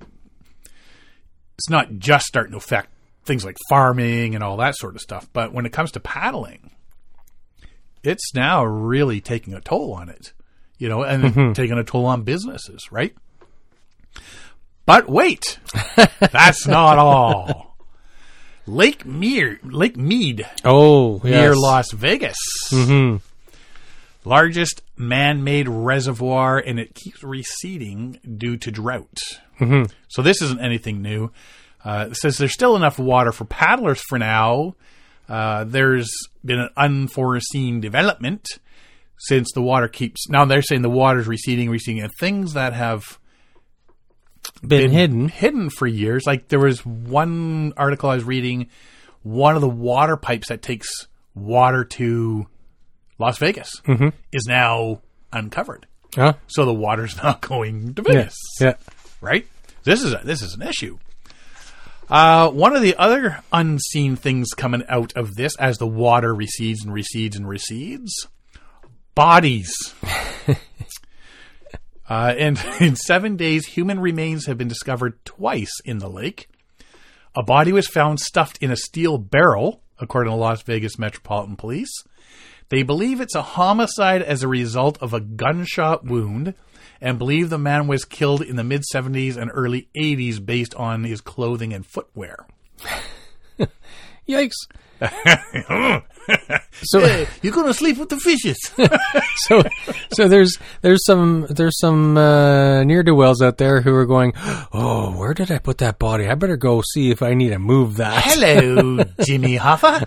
it's 1.59 1.71
not 1.71 1.99
just 1.99 2.27
starting 2.27 2.53
to 2.53 2.59
affect 2.59 2.91
things 3.25 3.45
like 3.45 3.57
farming 3.69 4.35
and 4.35 4.45
all 4.45 4.57
that 4.59 4.77
sort 4.77 4.95
of 4.95 5.01
stuff, 5.01 5.29
but 5.33 5.53
when 5.53 5.67
it 5.67 5.73
comes 5.73 5.91
to 5.93 6.01
paddling, 6.01 6.71
it's 8.05 8.35
now 8.35 8.65
really 8.65 9.21
taking 9.21 9.53
a 9.55 9.61
toll 9.61 9.93
on 9.95 10.09
it, 10.09 10.33
you 10.79 10.89
know, 10.89 11.03
and 11.03 11.55
taking 11.57 11.77
a 11.79 11.83
toll 11.85 12.07
on 12.07 12.23
businesses, 12.23 12.83
right? 12.93 13.15
But 14.87 15.09
wait, 15.09 15.59
that's 16.21 16.67
not 16.67 16.99
all. 16.99 17.77
Lake 18.67 19.05
Mead, 19.05 19.59
Lake 19.63 19.97
Mead, 19.97 20.47
Oh, 20.65 21.21
near. 21.23 21.55
Las 21.55 21.91
Vegas, 21.93 22.37
Mhm. 22.73 23.21
largest 24.25 24.83
man-made 24.97 25.69
reservoir, 25.69 26.59
and 26.59 26.81
it 26.81 26.95
keeps 26.95 27.23
receding 27.23 28.19
due 28.39 28.57
to 28.57 28.71
drought. 28.71 29.19
So 30.09 30.23
this 30.23 30.43
isn't 30.43 30.61
anything 30.61 31.01
new. 31.01 31.31
Uh, 31.85 32.09
it 32.11 32.17
says 32.17 32.37
there's 32.37 32.53
still 32.53 32.77
enough 32.77 32.99
water 32.99 33.33
for 33.33 33.45
paddlers 33.45 34.03
for 34.09 34.19
now. 34.19 34.75
Uh, 35.29 35.65
there's 35.65 36.11
been 36.45 36.59
an 36.61 36.71
unforeseen 36.77 37.81
development. 37.81 38.47
since 39.19 39.51
the 39.55 39.63
water 39.63 39.89
keeps 39.89 40.29
now 40.29 40.45
they're 40.45 40.61
saying 40.61 40.83
the 40.83 40.91
water's 40.91 41.27
receding, 41.27 41.71
receding, 41.71 42.03
and 42.03 42.13
things 42.21 42.53
that 42.53 42.75
have 42.75 43.19
Been, 44.67 44.91
hidden. 44.91 45.29
hidden 45.29 45.71
for 45.71 45.87
years. 45.87 46.25
Like 46.27 46.49
there 46.49 46.59
was 46.61 46.85
one 46.85 47.73
article 47.77 48.11
I 48.11 48.15
was 48.15 48.25
reading, 48.25 48.69
one 49.23 49.55
of 49.55 49.61
the 49.61 49.69
water 49.69 50.17
pipes 50.17 50.49
that 50.49 50.63
takes 50.63 50.89
water 51.35 51.85
to 51.85 52.47
Las 53.19 53.39
Vegas 53.39 53.71
is 54.33 54.47
now 54.49 55.01
uncovered. 55.33 55.87
Huh? 56.15 56.35
So 56.47 56.65
the 56.65 56.75
water's 56.75 57.17
not 57.23 57.41
going 57.41 57.95
to 57.95 58.03
Yeah. 58.07 58.13
Vegas, 58.15 58.37
Yeah. 58.61 58.75
right? 59.21 59.47
This 59.85 60.03
is 60.03 60.13
a, 60.15 60.21
this 60.25 60.43
is 60.43 60.55
an 60.55 60.63
issue. 60.63 60.99
Uh, 62.09 62.49
one 62.51 62.77
of 62.77 62.83
the 62.83 62.95
other 62.97 63.43
unseen 63.53 64.15
things 64.17 64.49
coming 64.57 64.85
out 64.89 65.13
of 65.17 65.35
this 65.35 65.57
as 65.59 65.79
the 65.79 65.87
water 65.87 66.33
recedes 66.35 66.85
and 66.85 66.93
recedes 66.95 67.37
and 67.37 67.49
recedes 67.49 68.29
bodies. 69.15 69.73
uh, 72.09 72.35
and 72.37 72.63
in 72.81 72.97
seven 72.97 73.37
days, 73.37 73.67
human 73.67 74.01
remains 74.01 74.47
have 74.47 74.59
been 74.59 74.69
discovered 74.69 75.25
twice 75.25 75.81
in 75.85 75.99
the 75.99 76.09
lake. 76.11 76.49
A 77.37 77.43
body 77.43 77.73
was 77.73 77.87
found 77.87 78.21
stuffed 78.21 78.59
in 78.63 78.71
a 78.71 78.77
steel 78.77 79.19
barrel, 79.19 79.83
according 79.99 80.33
to 80.33 80.37
Las 80.37 80.63
Vegas 80.63 80.99
Metropolitan 80.99 81.57
Police. 81.57 81.93
They 82.69 82.83
believe 82.83 83.21
it's 83.21 83.35
a 83.35 83.43
homicide 83.43 84.23
as 84.23 84.43
a 84.43 84.49
result 84.49 84.99
of 85.01 85.13
a 85.13 85.21
gunshot 85.21 86.05
wound 86.05 86.55
and 87.01 87.19
believe 87.19 87.51
the 87.51 87.59
man 87.59 87.87
was 87.87 88.05
killed 88.05 88.43
in 88.43 88.57
the 88.57 88.65
mid 88.65 88.83
70s 88.93 89.37
and 89.37 89.51
early 89.53 89.89
80s 89.97 90.45
based 90.45 90.75
on 90.75 91.05
his 91.05 91.21
clothing 91.21 91.73
and 91.73 91.87
footwear. 91.87 92.47
Yikes. 94.29 94.55
so 96.83 97.27
you're 97.43 97.53
going 97.53 97.67
to 97.67 97.75
sleep 97.75 97.99
with 97.99 98.09
the 98.09 98.19
fishes. 98.19 98.57
so 99.47 99.63
so 100.13 100.29
there's 100.29 100.57
there's 100.81 101.05
some 101.05 101.47
there's 101.51 101.79
some 101.79 102.17
uh, 102.17 102.83
near 102.85 103.03
do 103.03 103.15
wells 103.15 103.43
out 103.43 103.59
there 103.59 103.81
who 103.83 103.95
are 103.95 104.07
going, 104.07 104.33
oh, 104.73 105.15
where 105.17 105.35
did 105.35 105.51
I 105.51 105.59
put 105.59 105.79
that 105.79 105.99
body? 105.99 106.29
I 106.29 106.35
better 106.35 106.57
go 106.57 106.83
see 106.93 107.11
if 107.11 107.23
I 107.23 107.35
need 107.35 107.51
to 107.51 107.59
move 107.59 107.97
that. 107.97 108.23
Hello, 108.25 109.05
Jimmy 109.21 109.59
Hoffa. 109.59 110.07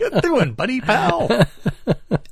you're 0.00 0.20
doing, 0.20 0.52
buddy 0.54 0.80
pal? 0.80 1.46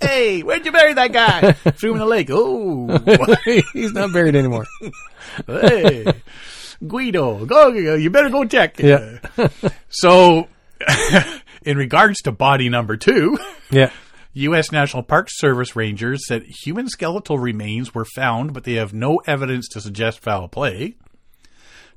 Hey, 0.01 0.43
where'd 0.43 0.65
you 0.65 0.73
bury 0.73 0.93
that 0.95 1.13
guy? 1.13 1.53
Threw 1.53 1.91
him 1.91 1.97
in 1.97 2.01
the 2.01 2.07
lake. 2.07 2.29
Oh, 2.31 3.65
He's 3.73 3.93
not 3.93 4.13
buried 4.13 4.37
anymore. 4.37 4.67
hey, 5.47 6.07
Guido, 6.87 7.45
go, 7.47 7.73
go, 7.73 7.95
you 7.95 8.11
better 8.11 8.31
go 8.31 8.45
check. 8.45 8.79
Yeah. 8.79 9.19
So, 9.89 10.49
in 11.63 11.77
regards 11.77 12.21
to 12.23 12.33
body 12.33 12.69
number 12.69 12.97
two, 12.97 13.39
Yeah. 13.71 13.91
U.S. 14.33 14.71
National 14.71 15.03
Park 15.03 15.27
Service 15.29 15.75
rangers 15.75 16.25
said 16.29 16.45
human 16.65 16.89
skeletal 16.89 17.37
remains 17.39 17.93
were 17.95 18.05
found, 18.05 18.53
but 18.55 18.63
they 18.63 18.75
have 18.75 18.95
no 18.95 19.17
evidence 19.27 19.67
to 19.71 19.81
suggest 19.81 20.21
foul 20.21 20.47
play. 20.47 20.95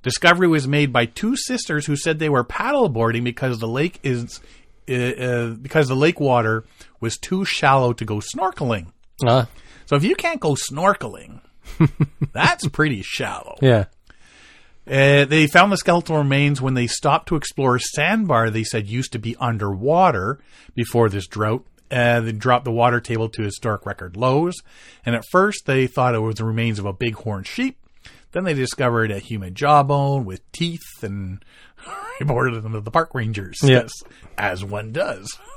Discovery 0.01 0.47
was 0.47 0.67
made 0.67 0.91
by 0.91 1.05
two 1.05 1.35
sisters 1.37 1.85
who 1.85 1.95
said 1.95 2.17
they 2.19 2.29
were 2.29 2.43
paddleboarding 2.43 3.23
because 3.23 3.59
the 3.59 3.67
lake 3.67 3.99
is 4.03 4.41
uh, 4.89 4.93
uh, 4.93 5.49
because 5.51 5.87
the 5.87 5.95
lake 5.95 6.19
water 6.19 6.65
was 6.99 7.17
too 7.17 7.45
shallow 7.45 7.93
to 7.93 8.03
go 8.03 8.15
snorkeling. 8.15 8.87
Uh, 9.25 9.45
So 9.85 9.95
if 9.95 10.03
you 10.03 10.15
can't 10.15 10.39
go 10.41 10.55
snorkeling, 10.55 11.39
that's 12.33 12.67
pretty 12.67 13.01
shallow. 13.03 13.57
yeah. 13.61 13.85
Uh, 14.85 15.25
they 15.25 15.47
found 15.47 15.71
the 15.71 15.77
skeletal 15.77 16.17
remains 16.17 16.61
when 16.61 16.73
they 16.73 16.87
stopped 16.87 17.27
to 17.29 17.35
explore 17.35 17.77
a 17.77 17.79
sandbar 17.79 18.49
they 18.49 18.63
said 18.63 18.87
used 18.87 19.13
to 19.13 19.19
be 19.19 19.35
underwater 19.37 20.39
before 20.75 21.09
this 21.09 21.27
drought. 21.27 21.65
Uh, 21.89 22.19
they 22.19 22.31
dropped 22.31 22.65
the 22.65 22.71
water 22.71 22.99
table 22.99 23.29
to 23.29 23.43
historic 23.43 23.85
record 23.85 24.17
lows. 24.17 24.55
And 25.05 25.15
at 25.15 25.23
first, 25.31 25.65
they 25.65 25.87
thought 25.87 26.15
it 26.15 26.19
was 26.19 26.35
the 26.35 26.43
remains 26.43 26.79
of 26.79 26.85
a 26.85 26.93
bighorn 26.93 27.43
sheep. 27.43 27.77
Then 28.31 28.43
they 28.43 28.55
discovered 28.55 29.11
a 29.11 29.19
human 29.19 29.53
jawbone 29.53 30.25
with 30.25 30.51
teeth 30.51 31.03
and 31.03 31.45
reported 32.19 32.61
them 32.61 32.73
to 32.73 32.81
the 32.81 32.91
park 32.91 33.13
rangers. 33.13 33.59
Yes. 33.63 33.91
As 34.37 34.63
one 34.63 34.91
does. 34.91 35.39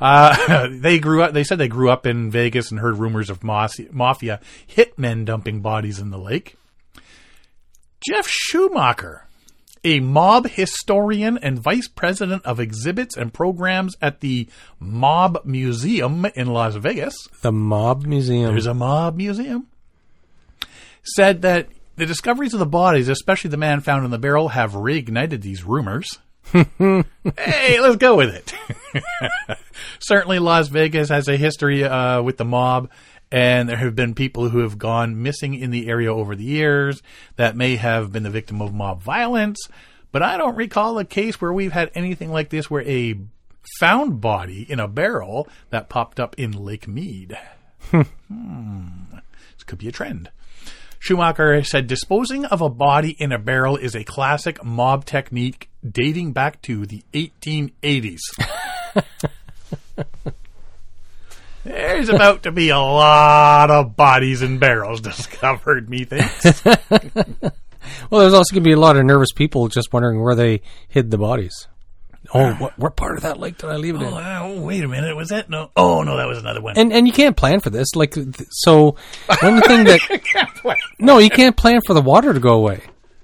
Uh, 0.00 0.66
they 0.80 0.98
grew 0.98 1.22
up. 1.22 1.32
They 1.32 1.44
said 1.44 1.58
they 1.58 1.68
grew 1.68 1.88
up 1.88 2.06
in 2.06 2.28
Vegas 2.28 2.72
and 2.72 2.80
heard 2.80 2.96
rumors 2.96 3.30
of 3.30 3.44
mafia, 3.44 3.86
mafia 3.92 4.40
hitmen 4.68 5.24
dumping 5.24 5.60
bodies 5.60 6.00
in 6.00 6.10
the 6.10 6.18
lake. 6.18 6.56
Jeff 8.08 8.26
Schumacher, 8.26 9.26
a 9.84 10.00
mob 10.00 10.48
historian 10.48 11.38
and 11.38 11.58
vice 11.58 11.88
president 11.88 12.44
of 12.44 12.58
exhibits 12.58 13.16
and 13.16 13.32
programs 13.32 13.96
at 14.00 14.20
the 14.20 14.48
Mob 14.80 15.44
Museum 15.44 16.26
in 16.34 16.48
Las 16.48 16.74
Vegas. 16.74 17.14
The 17.42 17.52
Mob 17.52 18.04
Museum. 18.04 18.52
There's 18.52 18.66
a 18.66 18.74
mob 18.74 19.16
museum. 19.16 19.68
Said 21.02 21.42
that 21.42 21.68
the 21.96 22.06
discoveries 22.06 22.54
of 22.54 22.60
the 22.60 22.66
bodies, 22.66 23.08
especially 23.08 23.50
the 23.50 23.56
man 23.56 23.80
found 23.80 24.04
in 24.04 24.10
the 24.10 24.18
barrel, 24.18 24.48
have 24.48 24.72
reignited 24.72 25.42
these 25.42 25.64
rumors. 25.64 26.18
hey, 26.52 27.80
let's 27.80 27.96
go 27.96 28.16
with 28.16 28.34
it. 28.34 28.54
Certainly, 30.00 30.40
Las 30.40 30.68
Vegas 30.68 31.08
has 31.08 31.28
a 31.28 31.36
history 31.36 31.84
uh, 31.84 32.20
with 32.22 32.36
the 32.36 32.44
mob, 32.44 32.90
and 33.32 33.66
there 33.66 33.78
have 33.78 33.96
been 33.96 34.14
people 34.14 34.50
who 34.50 34.58
have 34.58 34.76
gone 34.76 35.22
missing 35.22 35.54
in 35.54 35.70
the 35.70 35.88
area 35.88 36.14
over 36.14 36.36
the 36.36 36.44
years 36.44 37.02
that 37.36 37.56
may 37.56 37.76
have 37.76 38.12
been 38.12 38.24
the 38.24 38.30
victim 38.30 38.60
of 38.60 38.74
mob 38.74 39.02
violence. 39.02 39.58
But 40.12 40.22
I 40.22 40.36
don't 40.36 40.54
recall 40.54 40.98
a 40.98 41.04
case 41.06 41.40
where 41.40 41.52
we've 41.52 41.72
had 41.72 41.90
anything 41.94 42.30
like 42.30 42.50
this 42.50 42.70
where 42.70 42.86
a 42.86 43.18
found 43.80 44.20
body 44.20 44.70
in 44.70 44.78
a 44.78 44.86
barrel 44.86 45.48
that 45.70 45.88
popped 45.88 46.20
up 46.20 46.38
in 46.38 46.52
Lake 46.52 46.86
Mead. 46.86 47.38
Hmm. 47.90 48.02
Hmm. 48.28 48.86
This 49.54 49.64
could 49.64 49.78
be 49.78 49.88
a 49.88 49.92
trend. 49.92 50.30
Schumacher 50.98 51.64
said 51.64 51.86
disposing 51.86 52.44
of 52.44 52.60
a 52.60 52.68
body 52.68 53.16
in 53.18 53.32
a 53.32 53.38
barrel 53.38 53.78
is 53.78 53.96
a 53.96 54.04
classic 54.04 54.62
mob 54.62 55.06
technique 55.06 55.70
dating 55.88 56.32
back 56.32 56.60
to 56.62 56.84
the 56.84 57.02
1880s. 57.14 58.20
There's 61.64 62.08
about 62.08 62.42
to 62.44 62.52
be 62.52 62.70
a 62.70 62.78
lot 62.78 63.70
of 63.70 63.96
bodies 63.96 64.42
and 64.42 64.58
barrels 64.58 65.00
discovered, 65.10 65.88
methinks. 65.90 66.62
Well, 68.10 68.20
there's 68.20 68.32
also 68.32 68.54
going 68.54 68.62
to 68.62 68.68
be 68.68 68.72
a 68.74 68.78
lot 68.78 68.96
of 68.96 69.04
nervous 69.04 69.32
people 69.32 69.66
just 69.68 69.92
wondering 69.92 70.22
where 70.22 70.36
they 70.36 70.62
hid 70.88 71.10
the 71.10 71.18
bodies. 71.18 71.66
Oh, 72.32 72.52
what, 72.54 72.78
what 72.78 72.94
part 72.96 73.16
of 73.16 73.22
that 73.22 73.40
lake 73.40 73.58
did 73.58 73.68
I 73.70 73.76
leave 73.76 73.96
it 73.96 74.02
in? 74.02 74.12
oh, 74.12 74.60
wait 74.62 74.84
a 74.84 74.88
minute. 74.88 75.16
Was 75.16 75.30
that? 75.30 75.50
No. 75.50 75.70
Oh, 75.76 76.02
no, 76.02 76.16
that 76.16 76.26
was 76.28 76.38
another 76.38 76.60
one. 76.60 76.78
And 76.78 76.92
and 76.92 77.06
you 77.08 77.12
can't 77.12 77.36
plan 77.36 77.58
for 77.60 77.70
this. 77.70 77.96
Like, 77.96 78.12
th- 78.12 78.28
so 78.50 78.96
one 79.40 79.60
thing 79.62 79.84
that 79.84 80.80
no, 81.00 81.18
you 81.18 81.28
can't 81.28 81.56
plan 81.56 81.80
for 81.84 81.94
the 81.94 82.00
water 82.00 82.32
to 82.32 82.38
go 82.40 82.52
away. 82.54 82.82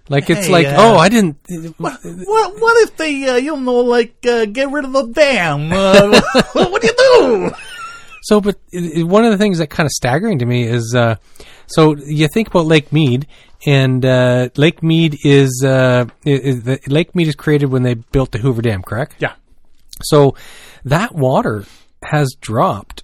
Like 0.09 0.29
it's 0.29 0.47
Hey, 0.47 0.53
like, 0.53 0.67
uh, 0.67 0.75
oh, 0.79 0.97
I 0.97 1.09
didn't. 1.09 1.37
What, 1.79 2.01
what 2.03 2.83
if 2.83 2.97
they, 2.97 3.29
uh, 3.29 3.37
you 3.37 3.57
know, 3.57 3.77
like, 3.77 4.17
uh, 4.27 4.47
get 4.47 4.71
rid 4.71 4.85
of 4.87 4.93
the 4.93 5.07
dam? 5.07 5.71
Uh, 5.73 6.21
what 6.55 6.83
do 6.83 6.89
you 6.89 6.95
do? 6.97 7.51
So, 8.29 8.43
but 8.43 8.57
it, 8.71 9.07
one 9.07 9.25
of 9.25 9.33
the 9.33 9.39
things 9.39 9.57
that 9.57 9.71
kind 9.71 9.87
of 9.87 9.91
staggering 9.91 10.41
to 10.41 10.45
me 10.45 10.65
is, 10.65 10.95
uh, 10.95 11.17
so 11.67 11.97
you 11.97 12.29
think 12.29 12.49
about 12.49 12.67
Lake 12.67 12.93
Mead, 12.93 13.27
and 13.65 14.05
uh, 14.05 14.51
Lake 14.55 14.83
Mead 14.83 15.17
is, 15.25 15.65
uh, 15.65 16.05
is 16.27 16.63
the, 16.65 16.79
Lake 16.89 17.15
Mead 17.15 17.29
is 17.29 17.35
created 17.35 17.71
when 17.71 17.85
they 17.85 17.95
built 17.95 18.33
the 18.33 18.39
Hoover 18.39 18.61
Dam, 18.61 18.83
correct? 18.83 19.15
Yeah. 19.19 19.33
So 20.03 20.35
that 20.85 21.15
water 21.15 21.65
has 22.03 22.37
dropped 22.39 23.03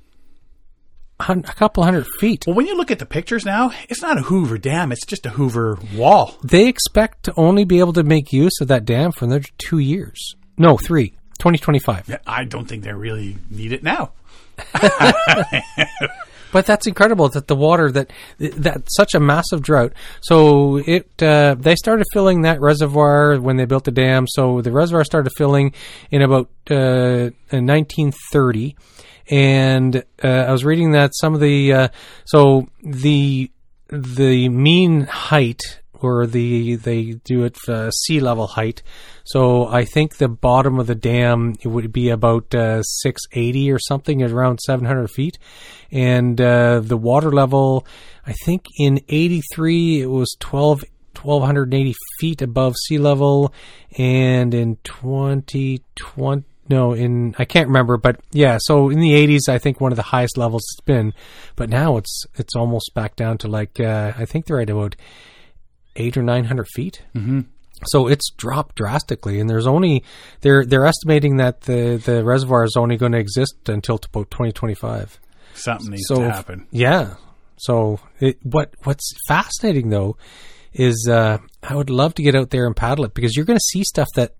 a 1.18 1.41
couple 1.43 1.85
hundred 1.85 2.07
feet. 2.20 2.45
Well, 2.47 2.55
when 2.55 2.66
you 2.66 2.77
look 2.77 2.91
at 2.91 2.99
the 2.99 3.07
pictures 3.07 3.47
now, 3.47 3.72
it's 3.89 4.03
not 4.03 4.18
a 4.18 4.22
Hoover 4.22 4.59
Dam. 4.59 4.93
It's 4.93 5.07
just 5.07 5.25
a 5.25 5.31
Hoover 5.31 5.79
wall. 5.95 6.37
They 6.45 6.68
expect 6.68 7.22
to 7.25 7.33
only 7.39 7.64
be 7.64 7.79
able 7.79 7.95
to 7.95 8.03
make 8.03 8.31
use 8.31 8.61
of 8.61 8.68
that 8.68 8.85
dam 8.85 9.11
for 9.11 9.25
another 9.25 9.45
two 9.57 9.79
years. 9.79 10.35
No, 10.59 10.77
three. 10.77 11.14
2025. 11.39 12.20
I 12.27 12.45
don't 12.45 12.66
think 12.66 12.85
they 12.85 12.93
really 12.93 13.39
need 13.51 13.72
it 13.72 13.83
now. 13.83 14.12
But 16.55 16.67
that's 16.67 16.87
incredible 16.87 17.29
that 17.31 17.49
the 17.49 17.57
water 17.57 17.91
that 17.91 18.13
that 18.39 18.85
such 18.87 19.15
a 19.15 19.19
massive 19.19 19.61
drought. 19.61 19.93
So 20.23 20.77
it 20.77 21.21
uh, 21.21 21.57
they 21.59 21.75
started 21.75 22.07
filling 22.13 22.43
that 22.43 22.61
reservoir 22.61 23.41
when 23.41 23.57
they 23.57 23.65
built 23.65 23.83
the 23.83 23.91
dam. 23.91 24.27
So 24.29 24.61
the 24.61 24.71
reservoir 24.71 25.03
started 25.03 25.33
filling 25.37 25.75
in 26.13 26.23
about 26.23 26.49
uh, 26.71 27.35
1930, 27.51 28.77
and 29.29 29.97
uh, 30.23 30.29
I 30.29 30.53
was 30.53 30.65
reading 30.65 30.93
that 30.93 31.11
some 31.17 31.35
of 31.35 31.41
the 31.41 31.73
uh, 31.73 31.89
so 32.25 32.69
the 32.85 33.51
the 33.89 34.49
mean 34.49 35.01
height 35.01 35.81
or 36.01 36.26
the 36.26 36.76
they 36.76 37.12
do 37.24 37.45
it 37.45 37.57
uh, 37.68 37.90
sea 37.90 38.20
level 38.20 38.47
height. 38.47 38.82
So 39.24 39.66
I 39.66 39.84
think 39.84 40.16
the 40.16 40.28
bottom 40.28 40.78
of 40.78 40.86
the 40.86 40.95
dam 40.95 41.55
it 41.62 41.68
would 41.68 41.92
be 41.92 42.11
about 42.11 42.55
uh, 42.55 42.82
680 42.82 43.70
or 43.72 43.78
something, 43.78 44.22
around 44.22 44.61
700 44.61 45.09
feet, 45.09 45.38
and 45.90 46.40
uh, 46.40 46.80
the 46.80 46.97
water 46.97 47.32
level 47.32 47.86
I 48.26 48.32
think 48.32 48.66
in 48.78 49.01
83 49.09 50.03
it 50.03 50.07
was 50.07 50.36
12 50.40 50.84
1280 51.20 51.95
feet 52.18 52.42
above 52.42 52.74
sea 52.76 52.99
level, 52.99 53.55
and 53.97 54.53
in 54.53 54.76
2020 54.84 56.45
no, 56.68 56.92
in 56.92 57.34
I 57.38 57.45
can't 57.45 57.68
remember, 57.68 57.97
but 57.97 58.20
yeah. 58.32 58.59
So 58.59 58.88
in 58.88 58.99
the 58.99 59.12
'80s, 59.12 59.49
I 59.51 59.59
think 59.59 59.80
one 59.80 59.92
of 59.92 59.97
the 59.97 60.03
highest 60.03 60.38
levels 60.38 60.62
it's 60.72 60.80
been, 60.80 61.12
but 61.57 61.68
now 61.68 61.99
it's 61.99 62.24
it's 62.36 62.57
almost 62.57 62.92
back 62.95 63.16
down 63.16 63.38
to 63.38 63.49
like 63.49 63.78
uh, 63.78 64.12
I 64.16 64.24
think 64.24 64.47
they're 64.47 64.61
at 64.61 64.70
about 64.70 64.97
eight 65.97 66.16
or 66.16 66.22
nine 66.22 66.45
hundred 66.45 66.68
feet. 66.74 67.03
Mm-hmm. 67.14 67.40
So 67.86 68.07
it's 68.07 68.30
dropped 68.36 68.76
drastically, 68.76 69.40
and 69.40 69.51
there's 69.51 69.66
only 69.66 70.05
they're 70.40 70.64
they're 70.64 70.86
estimating 70.86 71.36
that 71.38 71.62
the 71.62 72.01
the 72.05 72.24
reservoir 72.24 72.64
is 72.64 72.74
only 72.76 72.97
going 72.97 73.12
to 73.12 73.18
exist 73.18 73.68
until 73.68 73.97
about 73.97 74.30
2025. 74.30 75.20
Something 75.55 75.90
needs 75.90 76.03
So 76.07 76.16
to 76.16 76.30
happen. 76.30 76.66
yeah. 76.70 77.14
So 77.57 78.01
it, 78.20 78.38
what 78.42 78.74
what's 78.84 79.12
fascinating 79.28 79.90
though 79.90 80.16
is 80.72 81.07
uh, 81.11 81.38
I 81.62 81.74
would 81.74 81.90
love 81.90 82.14
to 82.14 82.22
get 82.22 82.34
out 82.34 82.51
there 82.51 82.66
and 82.66 82.74
paddle 82.74 83.05
it 83.05 83.14
because 83.14 83.36
you're 83.36 83.45
going 83.45 83.59
to 83.59 83.64
see 83.72 83.84
stuff 83.84 84.09
that 84.16 84.34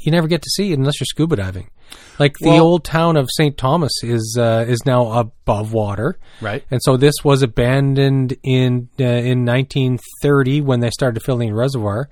you 0.00 0.10
never 0.10 0.26
get 0.28 0.42
to 0.42 0.50
see 0.50 0.72
unless 0.72 0.98
you're 1.00 1.06
scuba 1.06 1.36
diving. 1.36 1.70
Like 2.18 2.34
the 2.40 2.50
Well- 2.50 2.64
old 2.64 2.84
town 2.84 3.16
of 3.16 3.28
St. 3.30 3.56
Thomas 3.56 3.92
is 4.02 4.36
uh, 4.38 4.64
is 4.68 4.80
now 4.84 5.12
above 5.12 5.72
water, 5.72 6.18
Right. 6.40 6.64
And 6.70 6.80
so 6.82 6.96
this 6.96 7.14
was 7.24 7.42
abandoned 7.42 8.36
in 8.42 8.88
uh, 9.00 9.04
in 9.04 9.44
1930 9.44 10.60
when 10.62 10.80
they 10.80 10.90
started 10.90 11.20
filling 11.22 11.48
the 11.50 11.54
reservoir. 11.54 12.08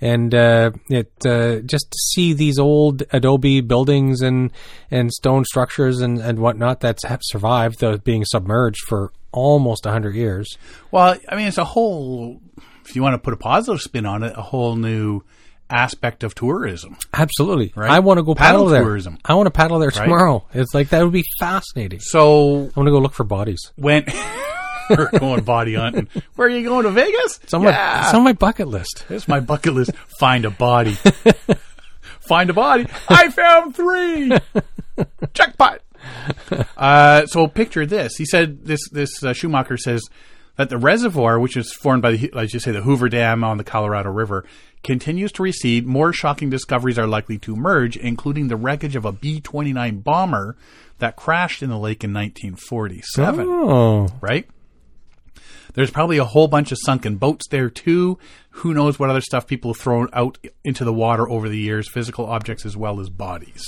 And 0.00 0.34
uh, 0.34 0.72
it 0.90 1.12
uh, 1.24 1.60
just 1.60 1.90
to 1.90 1.98
see 2.12 2.32
these 2.34 2.58
old 2.58 3.04
adobe 3.12 3.60
buildings 3.62 4.20
and, 4.20 4.50
and 4.90 5.10
stone 5.12 5.44
structures 5.44 6.00
and, 6.00 6.18
and 6.18 6.40
whatnot 6.40 6.80
that's 6.80 7.04
have 7.04 7.20
survived 7.22 7.78
the 7.80 7.98
being 7.98 8.24
submerged 8.24 8.82
for 8.88 9.12
almost 9.32 9.86
hundred 9.86 10.14
years. 10.14 10.58
Well, 10.90 11.16
I 11.28 11.36
mean, 11.36 11.46
it's 11.46 11.58
a 11.58 11.64
whole. 11.64 12.40
If 12.84 12.94
you 12.94 13.02
want 13.02 13.14
to 13.14 13.18
put 13.18 13.32
a 13.32 13.38
positive 13.38 13.80
spin 13.80 14.04
on 14.04 14.22
it, 14.24 14.34
a 14.36 14.42
whole 14.42 14.76
new 14.76 15.22
aspect 15.70 16.22
of 16.24 16.34
tourism. 16.34 16.96
Absolutely, 17.12 17.72
Right. 17.74 17.90
I 17.90 18.00
want 18.00 18.18
to 18.18 18.22
go 18.22 18.34
paddle, 18.34 18.60
Paddle 18.62 18.66
there. 18.68 18.82
tourism. 18.82 19.18
I 19.24 19.34
want 19.34 19.46
to 19.46 19.50
paddle 19.50 19.78
there 19.78 19.90
tomorrow. 19.90 20.46
It's 20.52 20.74
like 20.74 20.90
that 20.90 21.02
would 21.02 21.12
be 21.12 21.24
fascinating. 21.38 22.00
So 22.00 22.58
I 22.58 22.72
want 22.76 22.86
to 22.86 22.90
go 22.90 22.98
look 22.98 23.14
for 23.14 23.24
bodies. 23.24 23.72
when 23.76 24.04
we're 24.90 25.10
going 25.18 25.42
body 25.44 25.74
hunting, 25.74 26.08
where 26.36 26.48
are 26.48 26.50
you 26.50 26.68
going 26.68 26.84
to 26.84 26.90
Vegas? 26.90 27.40
It's 27.42 27.54
on, 27.54 27.64
my, 27.64 28.04
it's 28.04 28.14
on 28.14 28.22
my 28.24 28.34
bucket 28.34 28.68
list. 28.68 29.04
It's 29.08 29.26
my 29.26 29.40
bucket 29.40 29.72
list. 29.74 29.92
Find 30.18 30.44
a 30.44 30.50
body. 30.50 30.92
Find 32.28 32.50
a 32.50 32.54
body. 32.54 32.86
I 33.08 33.30
found 33.30 33.74
three. 33.76 34.32
Jackpot. 35.34 35.80
Uh, 36.76 37.26
so 37.26 37.46
picture 37.46 37.86
this. 37.86 38.16
He 38.16 38.24
said 38.26 38.64
this. 38.64 38.80
This 38.90 39.22
uh, 39.22 39.32
Schumacher 39.32 39.76
says 39.76 40.02
that 40.56 40.68
the 40.70 40.78
reservoir, 40.78 41.38
which 41.40 41.56
is 41.56 41.72
formed 41.72 42.02
by 42.02 42.12
the, 42.12 42.30
like 42.32 42.52
you 42.54 42.60
say, 42.60 42.72
the 42.72 42.82
Hoover 42.82 43.08
Dam 43.08 43.42
on 43.44 43.58
the 43.58 43.64
Colorado 43.64 44.10
River, 44.10 44.44
continues 44.84 45.32
to 45.32 45.42
recede. 45.42 45.86
More 45.86 46.12
shocking 46.12 46.50
discoveries 46.50 46.98
are 46.98 47.06
likely 47.06 47.38
to 47.38 47.54
emerge, 47.54 47.96
including 47.96 48.48
the 48.48 48.56
wreckage 48.56 48.94
of 48.94 49.04
a 49.04 49.12
B 49.12 49.40
twenty 49.40 49.72
nine 49.72 50.00
bomber 50.00 50.56
that 50.98 51.16
crashed 51.16 51.62
in 51.62 51.70
the 51.70 51.78
lake 51.78 52.04
in 52.04 52.12
1947 52.14 53.46
Oh, 53.48 54.08
right? 54.20 54.46
There's 55.74 55.90
probably 55.90 56.18
a 56.18 56.24
whole 56.24 56.46
bunch 56.46 56.70
of 56.70 56.78
sunken 56.84 57.16
boats 57.16 57.48
there 57.48 57.68
too. 57.68 58.16
Who 58.50 58.72
knows 58.74 58.96
what 58.98 59.10
other 59.10 59.20
stuff 59.20 59.46
people 59.48 59.72
have 59.72 59.80
thrown 59.80 60.08
out 60.12 60.38
into 60.62 60.84
the 60.84 60.92
water 60.92 61.28
over 61.28 61.48
the 61.48 61.58
years, 61.58 61.90
physical 61.90 62.26
objects 62.26 62.64
as 62.64 62.76
well 62.76 63.00
as 63.00 63.10
bodies. 63.10 63.60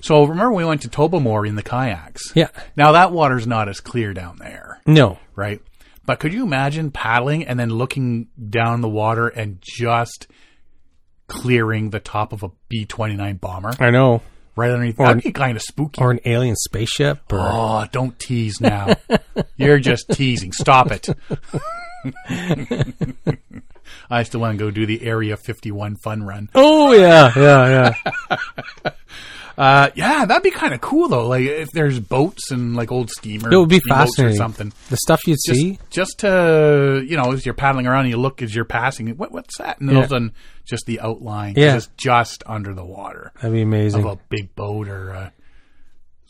So 0.00 0.22
remember 0.24 0.52
we 0.52 0.64
went 0.64 0.82
to 0.82 0.88
Tobermory 0.88 1.48
in 1.48 1.56
the 1.56 1.62
kayaks. 1.64 2.22
yeah. 2.36 2.50
Now 2.76 2.92
that 2.92 3.10
water's 3.10 3.48
not 3.48 3.68
as 3.68 3.80
clear 3.80 4.14
down 4.14 4.36
there, 4.38 4.80
No, 4.86 5.18
right? 5.34 5.60
But 6.08 6.20
could 6.20 6.32
you 6.32 6.42
imagine 6.42 6.90
paddling 6.90 7.44
and 7.44 7.60
then 7.60 7.68
looking 7.68 8.28
down 8.48 8.80
the 8.80 8.88
water 8.88 9.28
and 9.28 9.58
just 9.60 10.26
clearing 11.26 11.90
the 11.90 12.00
top 12.00 12.32
of 12.32 12.42
a 12.42 12.48
B 12.70 12.86
twenty 12.86 13.14
nine 13.14 13.36
bomber 13.36 13.72
I 13.78 13.90
know. 13.90 14.22
right 14.56 14.70
underneath? 14.70 14.96
That'd 14.96 15.22
be 15.22 15.32
kind 15.32 15.54
of 15.54 15.62
spooky. 15.62 16.00
Or 16.00 16.10
an 16.10 16.20
alien 16.24 16.56
spaceship. 16.56 17.30
Or, 17.30 17.40
Oh, 17.40 17.84
don't 17.92 18.18
tease 18.18 18.58
now. 18.58 18.94
You're 19.58 19.78
just 19.80 20.08
teasing. 20.10 20.52
Stop 20.52 20.90
it. 20.92 21.10
I 24.10 24.22
still 24.22 24.40
want 24.40 24.58
to 24.58 24.64
go 24.64 24.70
do 24.70 24.86
the 24.86 25.02
Area 25.04 25.36
51 25.36 25.96
fun 25.96 26.22
run. 26.22 26.48
Oh 26.54 26.92
yeah, 26.94 27.32
yeah, 27.36 27.92
yeah. 28.30 28.36
Uh, 29.58 29.90
yeah, 29.96 30.24
that'd 30.24 30.42
be 30.44 30.52
kind 30.52 30.72
of 30.72 30.80
cool 30.80 31.08
though. 31.08 31.26
Like 31.26 31.42
if 31.42 31.68
there's 31.72 31.98
boats 31.98 32.52
and 32.52 32.76
like 32.76 32.92
old 32.92 33.10
steamer, 33.10 33.52
It 33.52 33.56
would 33.56 33.68
be 33.68 33.80
fascinating. 33.80 34.34
or 34.34 34.36
something. 34.38 34.72
The 34.88 34.96
stuff 34.96 35.20
you'd 35.26 35.36
Just, 35.44 35.58
see. 35.60 35.78
just 35.90 36.20
to 36.20 37.04
you 37.04 37.16
know, 37.16 37.32
as 37.32 37.44
you're 37.44 37.54
paddling 37.54 37.86
around 37.88 38.02
and 38.02 38.10
you 38.10 38.18
look 38.18 38.40
as 38.40 38.54
you're 38.54 38.64
passing, 38.64 39.08
what 39.16 39.32
what's 39.32 39.58
that? 39.58 39.80
And 39.80 39.88
then 39.88 39.96
all 39.96 40.02
of 40.04 40.10
a 40.10 40.14
sudden, 40.14 40.32
just 40.64 40.86
the 40.86 41.00
outline, 41.00 41.54
Yeah. 41.56 41.76
it's 41.76 41.88
just 41.96 42.44
under 42.46 42.72
the 42.72 42.84
water 42.84 43.32
That'd 43.36 43.52
be 43.52 43.62
amazing. 43.62 44.04
of 44.04 44.12
a 44.12 44.18
big 44.28 44.54
boat 44.54 44.88
or. 44.88 45.12
Uh, 45.12 45.30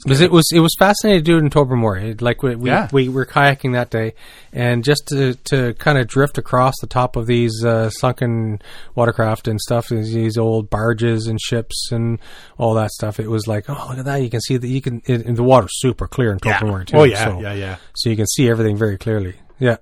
Because 0.04 0.20
it 0.20 0.30
was 0.30 0.44
it 0.54 0.60
was 0.60 0.74
fascinating 0.78 1.24
to 1.24 1.24
do 1.24 1.36
it 1.36 1.40
in 1.40 1.50
Tobermory. 1.50 2.10
It, 2.10 2.22
like 2.22 2.40
we 2.42 2.54
we, 2.54 2.70
Yeah. 2.70 2.88
we 2.92 3.08
were 3.08 3.26
kayaking 3.26 3.72
that 3.72 3.90
day, 3.90 4.14
and 4.52 4.84
just 4.84 5.08
to 5.08 5.34
to 5.46 5.74
kind 5.74 5.98
of 5.98 6.06
drift 6.06 6.38
across 6.38 6.74
the 6.80 6.86
top 6.86 7.16
of 7.16 7.26
these 7.26 7.64
uh, 7.64 7.90
sunken 7.90 8.62
watercraft 8.94 9.48
and 9.48 9.60
stuff, 9.60 9.88
these, 9.88 10.38
old 10.38 10.70
barges 10.70 11.26
and 11.26 11.40
ships 11.40 11.90
and 11.90 12.20
all 12.58 12.74
that 12.74 12.90
stuff. 12.92 13.18
It 13.18 13.28
was 13.28 13.48
like, 13.48 13.68
oh 13.68 13.86
look 13.88 13.98
at 13.98 14.04
that! 14.04 14.22
You 14.22 14.30
can 14.30 14.40
see 14.40 14.56
that 14.56 14.68
you 14.68 14.80
can. 14.80 15.02
It, 15.04 15.26
and 15.26 15.36
the 15.36 15.42
water's 15.42 15.72
super 15.80 16.06
clear 16.06 16.30
in 16.30 16.38
yeah. 16.44 16.58
Too. 16.60 16.96
Oh 16.96 17.02
yeah, 17.02 17.24
so, 17.24 17.40
yeah, 17.40 17.54
yeah. 17.54 17.76
So 17.96 18.08
you 18.08 18.16
can 18.16 18.28
see 18.28 18.48
everything 18.48 18.76
very 18.76 18.98
clearly. 18.98 19.34
Yeah. 19.58 19.78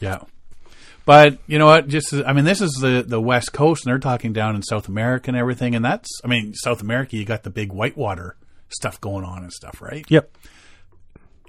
Yeah. 0.00 0.20
But 1.04 1.38
you 1.46 1.58
know 1.58 1.66
what? 1.66 1.88
Just 1.88 2.14
I 2.14 2.32
mean, 2.32 2.46
this 2.46 2.62
is 2.62 2.72
the 2.80 3.04
the 3.06 3.20
West 3.20 3.52
Coast, 3.52 3.84
and 3.84 3.92
they're 3.92 3.98
talking 3.98 4.32
down 4.32 4.56
in 4.56 4.62
South 4.62 4.88
America 4.88 5.28
and 5.28 5.36
everything. 5.36 5.74
And 5.74 5.84
that's 5.84 6.08
I 6.24 6.28
mean, 6.28 6.54
South 6.54 6.80
America, 6.80 7.16
you 7.16 7.26
got 7.26 7.42
the 7.42 7.50
big 7.50 7.70
whitewater 7.70 8.36
stuff 8.70 9.00
going 9.00 9.24
on 9.24 9.42
and 9.42 9.52
stuff, 9.52 9.80
right? 9.80 10.04
Yep. 10.08 10.30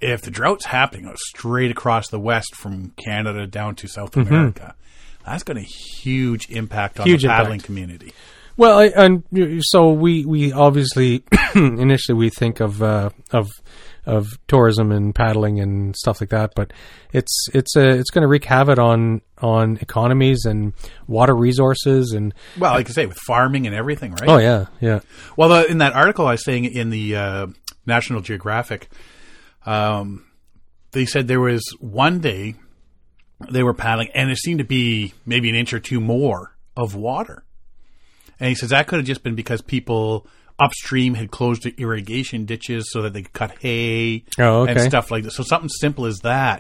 If 0.02 0.22
the 0.22 0.32
drought's 0.32 0.66
happening 0.66 1.14
straight 1.18 1.72
across 1.72 2.08
the 2.10 2.20
West 2.20 2.56
from 2.56 2.94
Canada 3.04 3.46
down 3.46 3.76
to 3.76 3.88
South 3.88 4.16
America, 4.16 4.74
that's 5.26 5.44
going 5.44 5.58
to 5.58 5.64
huge 5.70 6.50
impact 6.50 7.00
on 7.00 7.04
Mm-hmm. 7.06 7.12
Huge 7.12 7.22
the 7.24 7.28
paddling 7.28 7.54
impact. 7.56 7.66
community. 7.66 8.14
Well, 8.56 8.80
and 8.96 9.24
so 9.62 9.92
we 9.92 10.26
we 10.26 10.52
obviously 10.52 11.24
initially 11.56 12.18
we 12.18 12.30
think 12.30 12.60
of 12.60 12.82
uh, 12.82 13.10
of 13.32 13.48
of 14.10 14.28
tourism 14.48 14.92
and 14.92 15.14
paddling 15.14 15.60
and 15.60 15.96
stuff 15.96 16.20
like 16.20 16.32
that, 16.32 16.54
but 16.56 16.74
it's 17.14 17.48
it's 17.54 17.76
uh, 17.78 17.82
it's 17.82 18.10
going 18.10 18.24
to 18.24 18.28
wreak 18.28 18.44
havoc 18.46 18.80
on 18.80 19.22
on 19.38 19.78
economies 19.82 20.46
and 20.46 20.74
water 21.08 21.36
resources 21.36 22.12
and 22.12 22.34
Well, 22.58 22.74
like 22.74 22.90
I 22.90 22.94
say, 22.94 23.06
with 23.06 23.18
farming 23.18 23.68
and 23.68 23.76
everything, 23.76 24.12
right? 24.14 24.28
oh 24.30 24.38
yeah 24.38 24.66
yeah 24.82 25.00
Well, 25.38 25.50
the, 25.50 25.70
in 25.70 25.78
that 25.78 25.94
article 25.94 26.28
I 26.28 26.32
was 26.32 26.44
saying 26.44 26.66
in 26.66 26.90
the 26.90 27.16
uh, 27.16 27.48
National 27.86 28.22
Geographic, 28.22 28.90
um, 29.66 30.26
they 30.92 31.06
said 31.06 31.28
there 31.28 31.40
was 31.40 31.64
one 31.80 32.20
day 32.20 32.56
they 33.50 33.64
were 33.64 33.74
paddling, 33.74 34.10
and 34.14 34.30
it 34.32 34.38
seemed 34.38 34.60
to 34.60 34.66
be 34.66 35.14
maybe 35.26 35.50
an 35.50 35.56
inch 35.56 35.72
or 35.74 35.80
two 35.80 36.00
more 36.02 36.58
of 36.76 36.96
water. 36.96 37.44
And 38.40 38.50
he 38.50 38.56
says 38.56 38.70
that 38.70 38.88
could 38.88 39.00
have 39.00 39.06
just 39.06 39.24
been 39.24 39.36
because 39.36 39.62
people 39.62 40.26
upstream 40.60 41.14
had 41.14 41.32
closed 41.32 41.64
the 41.64 41.74
irrigation 41.78 42.46
ditches 42.46 42.90
so 42.92 43.02
that 43.04 43.14
they 43.14 43.24
could 43.24 43.34
cut 43.34 43.58
hay 43.60 44.24
Oh, 44.38 44.66
and 44.66 44.80
stuff 44.82 45.12
like 45.12 45.24
that. 45.24 45.32
So 45.32 45.44
something 45.44 45.70
simple 45.70 46.06
as 46.06 46.20
that 46.20 46.60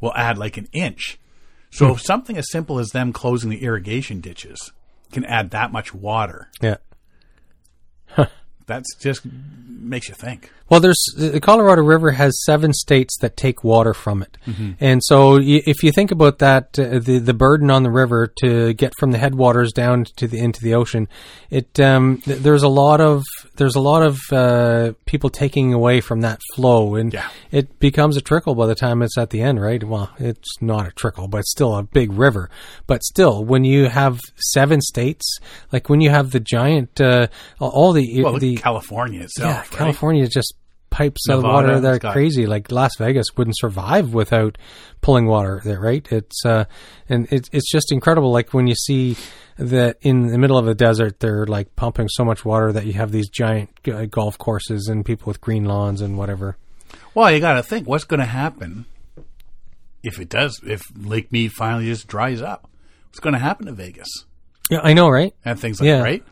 will 0.00 0.14
add 0.14 0.38
like 0.38 0.56
an 0.56 0.68
inch. 0.72 1.18
Hmm. 1.72 1.76
So 1.76 1.92
if 1.92 2.00
something 2.00 2.36
as 2.36 2.50
simple 2.50 2.78
as 2.78 2.90
them 2.90 3.12
closing 3.12 3.50
the 3.50 3.62
irrigation 3.62 4.20
ditches 4.20 4.72
can 5.12 5.24
add 5.24 5.50
that 5.50 5.72
much 5.72 5.92
water, 5.94 6.50
yeah. 6.60 6.76
That's 8.66 8.94
just 8.96 9.22
makes 9.68 10.08
you 10.08 10.14
think. 10.14 10.50
Well, 10.70 10.80
there's 10.80 11.04
the 11.18 11.40
Colorado 11.40 11.82
River 11.82 12.12
has 12.12 12.42
seven 12.46 12.72
states 12.72 13.18
that 13.20 13.36
take 13.36 13.62
water 13.62 13.92
from 13.92 14.22
it, 14.22 14.38
and 14.80 15.02
so 15.04 15.32
y- 15.36 15.60
if 15.66 15.82
you 15.82 15.92
think 15.92 16.10
about 16.10 16.38
that, 16.38 16.78
uh, 16.78 16.98
the 17.00 17.18
the 17.18 17.34
burden 17.34 17.70
on 17.70 17.82
the 17.82 17.90
river 17.90 18.32
to 18.40 18.72
get 18.72 18.94
from 18.98 19.10
the 19.10 19.18
headwaters 19.18 19.72
down 19.74 20.04
to 20.16 20.26
the 20.26 20.38
into 20.38 20.62
the 20.62 20.74
ocean, 20.74 21.06
it 21.50 21.78
um, 21.80 22.16
th- 22.24 22.38
there's 22.38 22.62
a 22.62 22.68
lot 22.68 23.02
of 23.02 23.22
there's 23.56 23.74
a 23.76 23.80
lot 23.80 24.02
of 24.02 24.18
uh, 24.32 24.92
people 25.04 25.28
taking 25.28 25.74
away 25.74 26.00
from 26.00 26.22
that 26.22 26.40
flow, 26.54 26.94
and 26.94 27.12
Yeah. 27.12 27.28
it 27.52 27.78
becomes 27.78 28.16
a 28.16 28.22
trickle 28.22 28.54
by 28.54 28.66
the 28.66 28.74
time 28.74 29.02
it's 29.02 29.18
at 29.18 29.28
the 29.28 29.42
end, 29.42 29.60
right? 29.60 29.84
Well, 29.84 30.10
it's 30.18 30.62
not 30.62 30.88
a 30.88 30.92
trickle, 30.92 31.28
but 31.28 31.40
it's 31.40 31.50
still 31.50 31.76
a 31.76 31.82
big 31.82 32.10
river. 32.10 32.48
But 32.86 33.04
still, 33.04 33.44
when 33.44 33.64
you 33.64 33.90
have 33.90 34.18
seven 34.36 34.80
states, 34.80 35.38
like 35.72 35.90
when 35.90 36.00
you 36.00 36.08
have 36.08 36.30
the 36.30 36.40
giant, 36.40 37.02
uh, 37.02 37.26
all 37.60 37.92
the 37.92 38.22
Well, 38.22 38.38
the 38.38 38.53
California 38.56 39.22
itself. 39.22 39.48
yeah, 39.50 39.58
right? 39.60 39.70
California 39.70 40.26
just 40.28 40.54
pipes 40.90 41.28
of 41.28 41.42
Nevada, 41.42 41.52
water 41.54 41.80
that 41.80 42.04
are 42.04 42.12
crazy. 42.12 42.46
Like 42.46 42.70
Las 42.70 42.96
Vegas 42.98 43.26
wouldn't 43.36 43.56
survive 43.58 44.14
without 44.14 44.56
pulling 45.00 45.26
water 45.26 45.60
there, 45.64 45.80
right? 45.80 46.06
It's 46.12 46.44
uh, 46.46 46.66
and 47.08 47.26
it's 47.32 47.48
it's 47.52 47.70
just 47.70 47.90
incredible. 47.90 48.30
Like 48.32 48.54
when 48.54 48.66
you 48.66 48.74
see 48.76 49.16
that 49.58 49.96
in 50.02 50.28
the 50.28 50.38
middle 50.38 50.56
of 50.58 50.68
a 50.68 50.74
desert, 50.74 51.20
they're 51.20 51.46
like 51.46 51.74
pumping 51.76 52.08
so 52.08 52.24
much 52.24 52.44
water 52.44 52.72
that 52.72 52.86
you 52.86 52.92
have 52.94 53.10
these 53.12 53.28
giant 53.28 53.70
uh, 53.88 54.06
golf 54.06 54.38
courses 54.38 54.88
and 54.88 55.04
people 55.04 55.26
with 55.26 55.40
green 55.40 55.64
lawns 55.64 56.00
and 56.00 56.16
whatever. 56.16 56.56
Well, 57.14 57.30
you 57.30 57.40
got 57.40 57.54
to 57.54 57.62
think 57.62 57.86
what's 57.88 58.04
going 58.04 58.20
to 58.20 58.26
happen 58.26 58.86
if 60.02 60.18
it 60.20 60.28
does. 60.28 60.60
If 60.64 60.82
Lake 60.96 61.30
Mead 61.32 61.52
finally 61.52 61.86
just 61.86 62.06
dries 62.06 62.42
up, 62.42 62.68
what's 63.08 63.20
going 63.20 63.32
to 63.34 63.38
happen 63.38 63.66
to 63.66 63.72
Vegas 63.72 64.08
Yeah, 64.70 64.80
I 64.82 64.92
know, 64.94 65.08
right? 65.08 65.34
and 65.44 65.58
things 65.58 65.80
like 65.80 65.86
Yeah, 65.86 65.98
that, 65.98 66.02
right? 66.04 66.24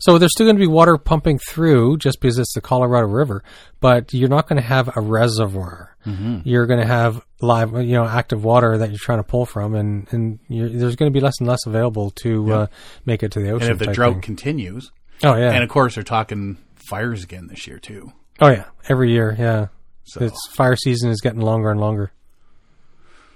So 0.00 0.18
there's 0.18 0.32
still 0.32 0.46
going 0.46 0.56
to 0.56 0.60
be 0.60 0.66
water 0.66 0.96
pumping 0.96 1.38
through 1.38 1.98
just 1.98 2.20
because 2.20 2.38
it's 2.38 2.54
the 2.54 2.60
Colorado 2.60 3.06
River, 3.06 3.44
but 3.80 4.12
you're 4.14 4.30
not 4.30 4.48
going 4.48 4.60
to 4.60 4.66
have 4.66 4.96
a 4.96 5.00
reservoir. 5.00 5.94
Mm-hmm. 6.06 6.40
You're 6.44 6.66
going 6.66 6.80
to 6.80 6.86
have 6.86 7.24
live, 7.42 7.72
you 7.74 7.92
know, 7.92 8.06
active 8.06 8.42
water 8.42 8.78
that 8.78 8.88
you're 8.90 8.98
trying 8.98 9.18
to 9.18 9.24
pull 9.24 9.44
from, 9.44 9.74
and 9.74 10.06
and 10.10 10.38
you're, 10.48 10.70
there's 10.70 10.96
going 10.96 11.12
to 11.12 11.16
be 11.16 11.22
less 11.22 11.34
and 11.38 11.46
less 11.46 11.66
available 11.66 12.10
to 12.22 12.52
uh, 12.52 12.66
make 13.04 13.22
it 13.22 13.32
to 13.32 13.40
the 13.40 13.50
ocean. 13.50 13.70
And 13.70 13.80
if 13.80 13.86
the 13.86 13.92
drought 13.92 14.14
thing. 14.14 14.22
continues, 14.22 14.90
oh 15.22 15.36
yeah, 15.36 15.52
and 15.52 15.62
of 15.62 15.68
course 15.68 15.94
they're 15.96 16.04
talking 16.04 16.56
fires 16.74 17.22
again 17.22 17.48
this 17.48 17.66
year 17.66 17.78
too. 17.78 18.12
oh 18.40 18.48
yeah, 18.48 18.64
every 18.88 19.12
year, 19.12 19.36
yeah. 19.38 19.66
So, 20.04 20.24
It's 20.24 20.48
fire 20.54 20.74
season 20.76 21.10
is 21.10 21.20
getting 21.20 21.40
longer 21.40 21.70
and 21.70 21.78
longer. 21.78 22.10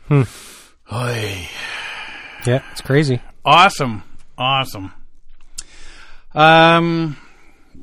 Hmm. 0.09 0.23
Oy. 0.93 1.49
Yeah, 2.47 2.63
it's 2.73 2.81
crazy. 2.81 3.21
awesome, 3.45 4.03
awesome. 4.37 4.93
Um, 6.35 7.17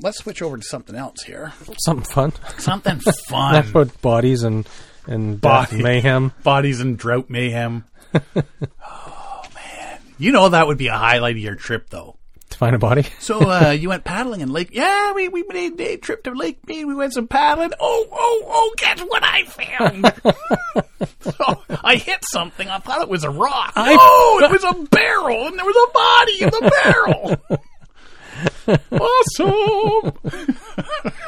let's 0.00 0.18
switch 0.18 0.42
over 0.42 0.56
to 0.56 0.62
something 0.62 0.94
else 0.96 1.22
here. 1.22 1.52
Something 1.78 2.04
fun. 2.04 2.32
Something 2.58 3.00
That's 3.04 3.20
fun. 3.26 3.68
about 3.68 4.00
bodies 4.02 4.42
and 4.42 4.68
and 5.06 5.40
death 5.40 5.70
Body. 5.70 5.82
mayhem. 5.82 6.32
Bodies 6.42 6.80
and 6.80 6.96
drought 6.98 7.28
mayhem. 7.30 7.84
oh 8.14 9.42
man, 9.54 9.98
you 10.18 10.32
know 10.32 10.50
that 10.50 10.66
would 10.66 10.78
be 10.78 10.88
a 10.88 10.96
highlight 10.96 11.36
of 11.36 11.42
your 11.42 11.54
trip, 11.56 11.88
though. 11.90 12.16
To 12.50 12.58
find 12.58 12.76
a 12.76 12.78
body. 12.78 13.04
So 13.20 13.40
uh, 13.50 13.70
you 13.70 13.88
went 13.88 14.04
paddling 14.04 14.42
in 14.42 14.52
Lake? 14.52 14.68
Yeah, 14.72 15.12
we 15.14 15.28
we 15.28 15.42
made 15.48 15.72
a 15.72 15.76
day 15.76 15.96
trip 15.96 16.24
to 16.24 16.32
Lake 16.32 16.66
Mead. 16.68 16.84
We 16.84 16.94
went 16.94 17.14
some 17.14 17.26
paddling. 17.26 17.72
Oh 17.80 18.06
oh 18.12 18.42
oh! 18.46 18.74
Guess 18.76 19.00
what 19.00 19.22
I 19.24 19.44
found? 19.44 20.12
so 21.20 21.62
I 21.82 21.96
hit 21.96 22.22
something. 22.30 22.68
I 22.68 22.78
thought 22.78 23.00
it 23.00 23.08
was 23.08 23.24
a 23.24 23.30
rock. 23.30 23.72
oh, 23.76 24.40
it 24.44 24.50
was 24.52 24.64
a 24.64 24.74
barrel, 24.90 25.46
and 25.46 25.58
there 25.58 25.64
was 25.64 25.76
a 25.76 25.92
body 25.92 26.42
in 26.42 26.50
the 26.50 26.70
barrel. 27.48 27.60
Awesome. 28.92 30.12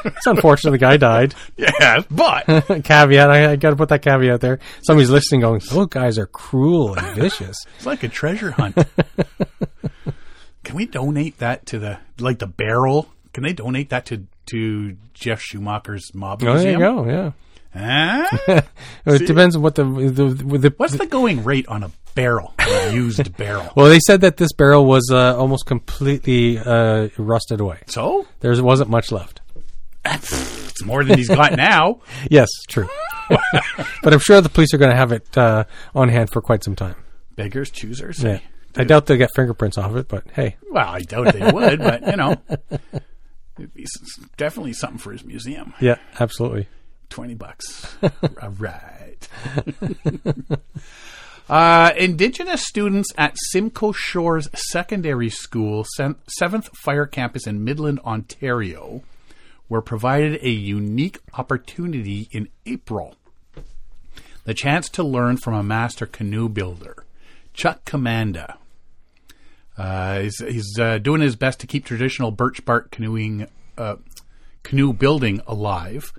It's 0.05 0.27
unfortunate 0.27 0.71
the 0.71 0.77
guy 0.77 0.97
died. 0.97 1.33
Yeah, 1.57 2.01
but 2.11 2.45
caveat. 2.83 3.29
I, 3.29 3.51
I 3.51 3.55
got 3.55 3.71
to 3.71 3.75
put 3.75 3.89
that 3.89 4.01
caveat 4.03 4.39
there. 4.39 4.59
Somebody's 4.83 5.09
listening, 5.09 5.41
going, 5.41 5.61
"Those 5.71 5.87
guys 5.87 6.17
are 6.19 6.27
cruel 6.27 6.93
and 6.95 7.15
vicious." 7.15 7.57
it's 7.77 7.85
like 7.85 8.03
a 8.03 8.07
treasure 8.07 8.51
hunt. 8.51 8.77
Can 10.63 10.75
we 10.75 10.85
donate 10.85 11.39
that 11.39 11.65
to 11.67 11.79
the 11.79 11.99
like 12.19 12.39
the 12.39 12.47
barrel? 12.47 13.09
Can 13.33 13.43
they 13.43 13.53
donate 13.53 13.89
that 13.89 14.05
to 14.07 14.25
to 14.47 14.95
Jeff 15.13 15.41
Schumacher's 15.41 16.13
mob 16.13 16.41
Oh, 16.43 16.45
there 16.57 16.71
you 16.71 16.77
museum? 16.77 16.81
go. 16.81 17.05
Yeah. 17.09 17.31
Huh? 17.75 18.25
It 19.05 19.27
depends 19.27 19.55
on 19.55 19.61
what 19.61 19.75
the 19.75 19.83
the, 19.83 20.25
the, 20.25 20.57
the 20.57 20.73
What's 20.77 20.95
the 20.97 21.05
going 21.05 21.43
rate 21.43 21.67
on 21.67 21.83
a 21.83 21.91
barrel, 22.15 22.53
a 22.59 22.91
used 22.93 23.35
barrel? 23.37 23.69
well. 23.75 23.87
They 23.87 23.99
said 23.99 24.21
that 24.21 24.37
this 24.37 24.51
barrel 24.53 24.85
was 24.85 25.09
uh, 25.11 25.37
almost 25.37 25.65
completely 25.65 26.57
uh, 26.57 27.09
rusted 27.17 27.59
away. 27.59 27.79
So 27.87 28.25
There 28.39 28.63
wasn't 28.63 28.89
much 28.89 29.11
left. 29.11 29.41
it's 30.05 30.83
more 30.83 31.03
than 31.03 31.17
he's 31.17 31.27
got 31.29 31.55
now. 31.55 31.99
Yes, 32.29 32.49
true. 32.67 32.87
but 34.01 34.13
I'm 34.13 34.19
sure 34.19 34.39
the 34.41 34.49
police 34.49 34.73
are 34.73 34.77
going 34.77 34.91
to 34.91 34.97
have 34.97 35.11
it 35.11 35.37
uh, 35.37 35.65
on 35.93 36.09
hand 36.09 36.29
for 36.31 36.41
quite 36.41 36.63
some 36.63 36.75
time. 36.75 36.95
Beggars, 37.35 37.69
choosers. 37.71 38.23
Yeah. 38.23 38.39
I 38.77 38.83
doubt 38.83 39.05
they'll 39.05 39.17
get 39.17 39.31
fingerprints 39.35 39.77
off 39.77 39.95
it, 39.95 40.07
but 40.07 40.25
hey, 40.33 40.57
Well, 40.69 40.87
I 40.87 40.99
doubt 41.01 41.33
they 41.33 41.49
would, 41.51 41.79
but 41.79 42.05
you 42.07 42.15
know, 42.17 42.35
it'd 43.57 43.73
be 43.73 43.85
definitely 44.37 44.73
something 44.73 44.97
for 44.99 45.11
his 45.11 45.23
museum. 45.23 45.73
yeah, 45.79 45.95
absolutely. 46.19 46.67
Twenty 47.09 47.35
bucks. 47.35 47.95
All 48.41 48.49
right. 48.57 49.27
uh, 51.49 51.91
Indigenous 51.97 52.65
students 52.65 53.09
at 53.17 53.35
Simcoe 53.51 53.91
Shores 53.91 54.49
Secondary 54.53 55.29
School, 55.29 55.85
Seventh 56.27 56.69
Fire 56.77 57.05
Campus 57.05 57.47
in 57.47 57.63
Midland, 57.63 57.99
Ontario, 57.99 59.03
were 59.69 59.81
provided 59.81 60.39
a 60.41 60.49
unique 60.49 61.19
opportunity 61.33 62.27
in 62.31 62.49
April. 62.65 63.15
The 64.43 64.53
chance 64.53 64.89
to 64.89 65.03
learn 65.03 65.37
from 65.37 65.55
a 65.55 65.63
master 65.63 66.05
canoe 66.05 66.49
builder, 66.49 67.03
Chuck 67.53 67.83
Commanda. 67.83 68.57
Uh, 69.77 70.19
he's 70.21 70.37
he's 70.37 70.79
uh, 70.79 70.99
doing 70.99 71.21
his 71.21 71.35
best 71.35 71.59
to 71.59 71.67
keep 71.67 71.83
traditional 71.83 72.31
birch 72.31 72.63
bark 72.63 72.91
canoeing, 72.91 73.47
uh, 73.77 73.95
canoe 74.63 74.93
building 74.93 75.41
alive. 75.47 76.13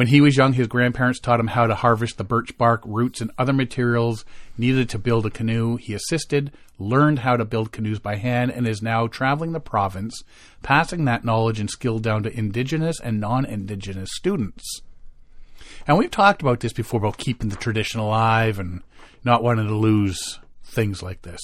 When 0.00 0.06
he 0.06 0.22
was 0.22 0.34
young, 0.34 0.54
his 0.54 0.66
grandparents 0.66 1.20
taught 1.20 1.40
him 1.40 1.48
how 1.48 1.66
to 1.66 1.74
harvest 1.74 2.16
the 2.16 2.24
birch 2.24 2.56
bark, 2.56 2.80
roots, 2.86 3.20
and 3.20 3.30
other 3.36 3.52
materials 3.52 4.24
needed 4.56 4.88
to 4.88 4.98
build 4.98 5.26
a 5.26 5.30
canoe. 5.30 5.76
He 5.76 5.92
assisted, 5.92 6.52
learned 6.78 7.18
how 7.18 7.36
to 7.36 7.44
build 7.44 7.70
canoes 7.70 7.98
by 7.98 8.16
hand, 8.16 8.50
and 8.50 8.66
is 8.66 8.80
now 8.80 9.08
traveling 9.08 9.52
the 9.52 9.60
province, 9.60 10.24
passing 10.62 11.04
that 11.04 11.22
knowledge 11.22 11.60
and 11.60 11.68
skill 11.68 11.98
down 11.98 12.22
to 12.22 12.34
Indigenous 12.34 12.98
and 12.98 13.20
non 13.20 13.44
Indigenous 13.44 14.08
students. 14.14 14.80
And 15.86 15.98
we've 15.98 16.10
talked 16.10 16.40
about 16.40 16.60
this 16.60 16.72
before 16.72 17.00
about 17.00 17.18
keeping 17.18 17.50
the 17.50 17.56
tradition 17.56 18.00
alive 18.00 18.58
and 18.58 18.82
not 19.22 19.42
wanting 19.42 19.66
to 19.66 19.74
lose 19.74 20.40
things 20.64 21.02
like 21.02 21.20
this. 21.20 21.42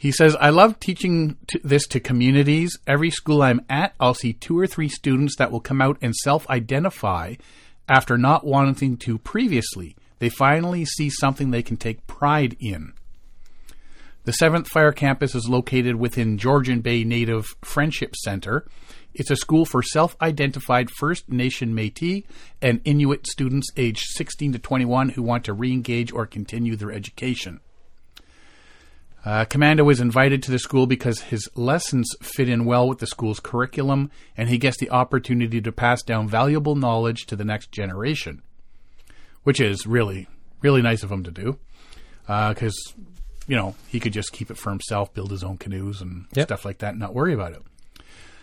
He 0.00 0.12
says, 0.12 0.34
I 0.40 0.48
love 0.48 0.80
teaching 0.80 1.36
t- 1.46 1.60
this 1.62 1.86
to 1.88 2.00
communities. 2.00 2.78
Every 2.86 3.10
school 3.10 3.42
I'm 3.42 3.60
at, 3.68 3.94
I'll 4.00 4.14
see 4.14 4.32
two 4.32 4.58
or 4.58 4.66
three 4.66 4.88
students 4.88 5.36
that 5.36 5.52
will 5.52 5.60
come 5.60 5.82
out 5.82 5.98
and 6.00 6.16
self 6.16 6.48
identify 6.48 7.34
after 7.86 8.16
not 8.16 8.46
wanting 8.46 8.96
to 8.96 9.18
previously. 9.18 9.94
They 10.18 10.30
finally 10.30 10.86
see 10.86 11.10
something 11.10 11.50
they 11.50 11.62
can 11.62 11.76
take 11.76 12.06
pride 12.06 12.56
in. 12.58 12.94
The 14.24 14.32
7th 14.32 14.68
Fire 14.68 14.92
Campus 14.92 15.34
is 15.34 15.50
located 15.50 15.96
within 15.96 16.38
Georgian 16.38 16.80
Bay 16.80 17.04
Native 17.04 17.54
Friendship 17.60 18.16
Center. 18.16 18.66
It's 19.12 19.30
a 19.30 19.36
school 19.36 19.66
for 19.66 19.82
self 19.82 20.16
identified 20.22 20.88
First 20.90 21.28
Nation 21.28 21.74
Metis 21.74 22.22
and 22.62 22.80
Inuit 22.86 23.26
students 23.26 23.68
aged 23.76 24.06
16 24.14 24.54
to 24.54 24.58
21 24.58 25.10
who 25.10 25.22
want 25.22 25.44
to 25.44 25.52
re 25.52 25.70
engage 25.70 26.10
or 26.10 26.24
continue 26.24 26.74
their 26.74 26.90
education. 26.90 27.60
Uh, 29.24 29.44
Commanda 29.44 29.84
was 29.84 30.00
invited 30.00 30.42
to 30.42 30.50
the 30.50 30.58
school 30.58 30.86
because 30.86 31.20
his 31.20 31.48
lessons 31.54 32.08
fit 32.22 32.48
in 32.48 32.64
well 32.64 32.88
with 32.88 32.98
the 33.00 33.06
school's 33.06 33.38
curriculum, 33.40 34.10
and 34.36 34.48
he 34.48 34.56
gets 34.56 34.78
the 34.78 34.88
opportunity 34.90 35.60
to 35.60 35.70
pass 35.72 36.02
down 36.02 36.26
valuable 36.26 36.74
knowledge 36.74 37.26
to 37.26 37.36
the 37.36 37.44
next 37.44 37.70
generation, 37.70 38.42
which 39.42 39.60
is 39.60 39.86
really, 39.86 40.26
really 40.62 40.80
nice 40.80 41.02
of 41.02 41.12
him 41.12 41.22
to 41.24 41.30
do. 41.30 41.58
Because, 42.26 42.94
you 43.46 43.56
know, 43.56 43.74
he 43.88 44.00
could 44.00 44.12
just 44.14 44.32
keep 44.32 44.50
it 44.50 44.56
for 44.56 44.70
himself, 44.70 45.12
build 45.12 45.30
his 45.32 45.44
own 45.44 45.58
canoes 45.58 46.00
and 46.00 46.26
Yep. 46.34 46.46
stuff 46.46 46.64
like 46.64 46.78
that, 46.78 46.90
and 46.92 47.00
not 47.00 47.14
worry 47.14 47.34
about 47.34 47.52
it. 47.52 47.62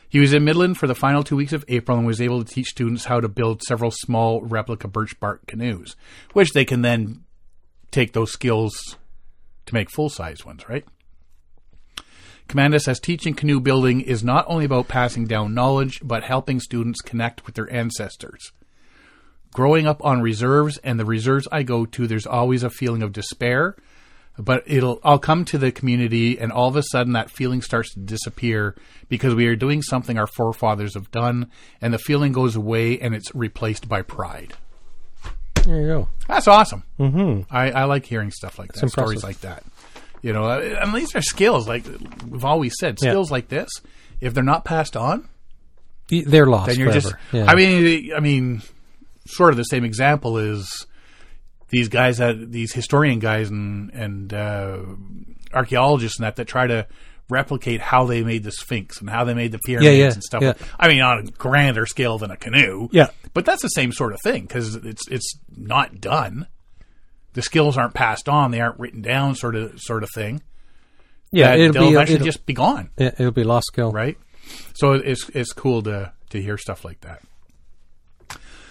He 0.10 0.20
was 0.20 0.32
in 0.32 0.46
Midland 0.46 0.78
for 0.78 0.88
the 0.88 0.96
final 0.96 1.24
two 1.24 1.36
weeks 1.36 1.54
of 1.54 1.66
April 1.68 1.98
and 1.98 2.06
was 2.06 2.22
able 2.22 2.44
to 2.44 2.54
teach 2.54 2.68
students 2.68 3.06
how 3.06 3.20
to 3.20 3.28
build 3.28 3.62
several 3.64 3.92
small 3.92 4.42
replica 4.42 4.88
birch 4.88 5.20
bark 5.20 5.48
canoes, 5.48 5.96
which 6.34 6.54
they 6.54 6.64
can 6.66 6.82
then 6.82 7.24
take 7.92 8.14
those 8.14 8.32
skills 8.32 8.96
to 9.68 9.74
make 9.74 9.90
full 9.90 10.10
size 10.10 10.46
ones, 10.46 10.68
right? 10.68 10.86
Commanda 12.48 12.80
says 12.80 13.00
teaching 13.00 13.34
canoe 13.34 13.60
building 13.60 14.02
is 14.02 14.24
not 14.24 14.46
only 14.48 14.66
about 14.66 14.88
passing 14.88 15.26
down 15.26 15.54
knowledge, 15.54 16.00
but 16.02 16.24
helping 16.24 16.60
students 16.60 17.02
connect 17.02 17.46
with 17.46 17.56
their 17.56 17.72
ancestors. 17.72 18.52
Growing 19.54 19.86
up 19.86 20.04
on 20.04 20.22
reserves 20.22 20.78
and 20.80 21.00
the 21.00 21.06
reserves 21.06 21.48
I 21.52 21.64
go 21.64 21.86
to, 21.86 22.08
there's 22.08 22.26
always 22.26 22.64
a 22.64 22.70
feeling 22.70 23.04
of 23.04 23.12
despair, 23.12 23.76
but 24.38 24.64
it'll 24.66 25.00
I'll 25.04 25.20
come 25.20 25.46
to 25.46 25.58
the 25.58 25.72
community 25.72 26.40
and 26.40 26.52
all 26.52 26.70
of 26.70 26.76
a 26.76 26.84
sudden 26.84 27.14
that 27.14 27.32
feeling 27.32 27.62
starts 27.62 27.94
to 27.94 28.00
disappear 28.00 28.76
because 29.10 29.34
we 29.36 29.48
are 29.48 29.56
doing 29.56 29.82
something 29.82 30.18
our 30.18 30.28
forefathers 30.28 30.94
have 30.94 31.12
done 31.12 31.50
and 31.82 31.94
the 31.94 31.98
feeling 31.98 32.32
goes 32.32 32.56
away 32.56 33.00
and 33.00 33.16
it's 33.16 33.34
replaced 33.34 33.90
by 33.90 34.02
pride. 34.04 34.54
There 35.68 35.82
you 35.82 35.88
go. 35.88 36.08
That's 36.28 36.48
awesome. 36.48 36.84
Mm-hmm. 37.00 37.54
I, 37.54 37.72
I 37.72 37.84
like 37.84 38.06
hearing 38.06 38.32
stuff 38.32 38.58
like 38.58 38.72
that, 38.74 38.84
It's 38.84 38.94
stories 38.94 39.24
impressive. 39.24 39.44
like 39.46 39.62
that. 39.62 39.64
You 40.22 40.34
know, 40.34 40.46
uh, 40.46 40.80
and 40.82 40.94
these 40.96 41.14
are 41.16 41.22
skills. 41.22 41.68
Like 41.68 41.86
we've 42.28 42.46
always 42.46 42.74
said, 42.80 42.98
Yeah. 43.02 43.12
skills 43.12 43.30
like 43.32 43.50
this, 43.50 43.70
if 44.22 44.34
they're 44.34 44.44
not 44.44 44.66
passed 44.66 44.96
on, 44.98 45.28
Y- 46.10 46.24
They're 46.26 46.46
lost 46.48 46.68
then 46.70 46.80
you're 46.80 46.88
forever. 46.90 47.10
just. 47.12 47.16
Yeah. 47.34 47.46
I 47.52 47.56
mean, 47.56 48.14
I 48.16 48.22
mean, 48.22 48.62
sort 49.28 49.52
of 49.52 49.58
the 49.58 49.64
same 49.64 49.84
example 49.84 50.38
is 50.38 50.88
these 51.70 51.90
guys 51.90 52.20
that 52.20 52.50
these 52.52 52.72
historian 52.72 53.20
guys 53.20 53.50
and 53.50 53.92
and 53.92 54.34
uh, 54.34 54.80
archaeologists 55.54 56.18
and 56.18 56.26
that 56.26 56.38
that 56.38 56.46
try 56.46 56.66
to 56.66 56.88
replicate 57.30 57.82
how 57.82 58.06
they 58.06 58.24
made 58.24 58.44
the 58.44 58.52
Sphinx 58.52 59.00
and 59.02 59.10
how 59.10 59.24
they 59.26 59.34
made 59.34 59.52
the 59.52 59.60
pyramids 59.60 59.98
yeah, 59.98 60.12
and 60.14 60.24
stuff. 60.24 60.42
yeah. 60.42 60.54
I 60.80 60.88
mean, 60.88 61.02
on 61.02 61.20
a 61.20 61.24
grander 61.32 61.86
scale 61.86 62.18
than 62.18 62.32
a 62.32 62.38
canoe. 62.38 62.88
Yeah. 62.92 63.10
but 63.34 63.46
that's 63.46 63.62
the 63.62 63.68
same 63.70 63.92
sort 63.92 64.14
of 64.14 64.22
thing 64.22 64.44
because 64.44 64.76
it's 64.76 65.08
it's 65.10 65.38
not 65.56 66.00
done. 66.00 66.48
The 67.34 67.42
skills 67.42 67.78
aren't 67.78 67.94
passed 67.94 68.28
on; 68.30 68.52
they 68.52 68.62
aren't 68.62 68.80
written 68.80 69.02
down, 69.02 69.36
sort 69.36 69.56
of 69.56 69.80
sort 69.80 70.04
of 70.04 70.10
thing. 70.16 70.42
yeah, 71.32 71.50
That 71.52 71.60
it'll 71.60 71.74
they'll 71.74 71.90
be 71.90 71.96
eventually 71.96 72.16
it'll, 72.16 72.26
just 72.26 72.46
be 72.46 72.54
gone, 72.54 72.90
yeah, 72.98 73.12
it'll 73.20 73.32
be 73.32 73.44
lost 73.44 73.68
skill. 73.68 73.92
right? 73.92 74.18
So 74.74 74.94
it's 74.94 75.30
it's 75.36 75.54
cool 75.54 75.84
to 75.84 76.14
to 76.30 76.42
hear 76.42 76.58
stuff 76.58 76.84
like 76.86 77.02
that. 77.02 77.22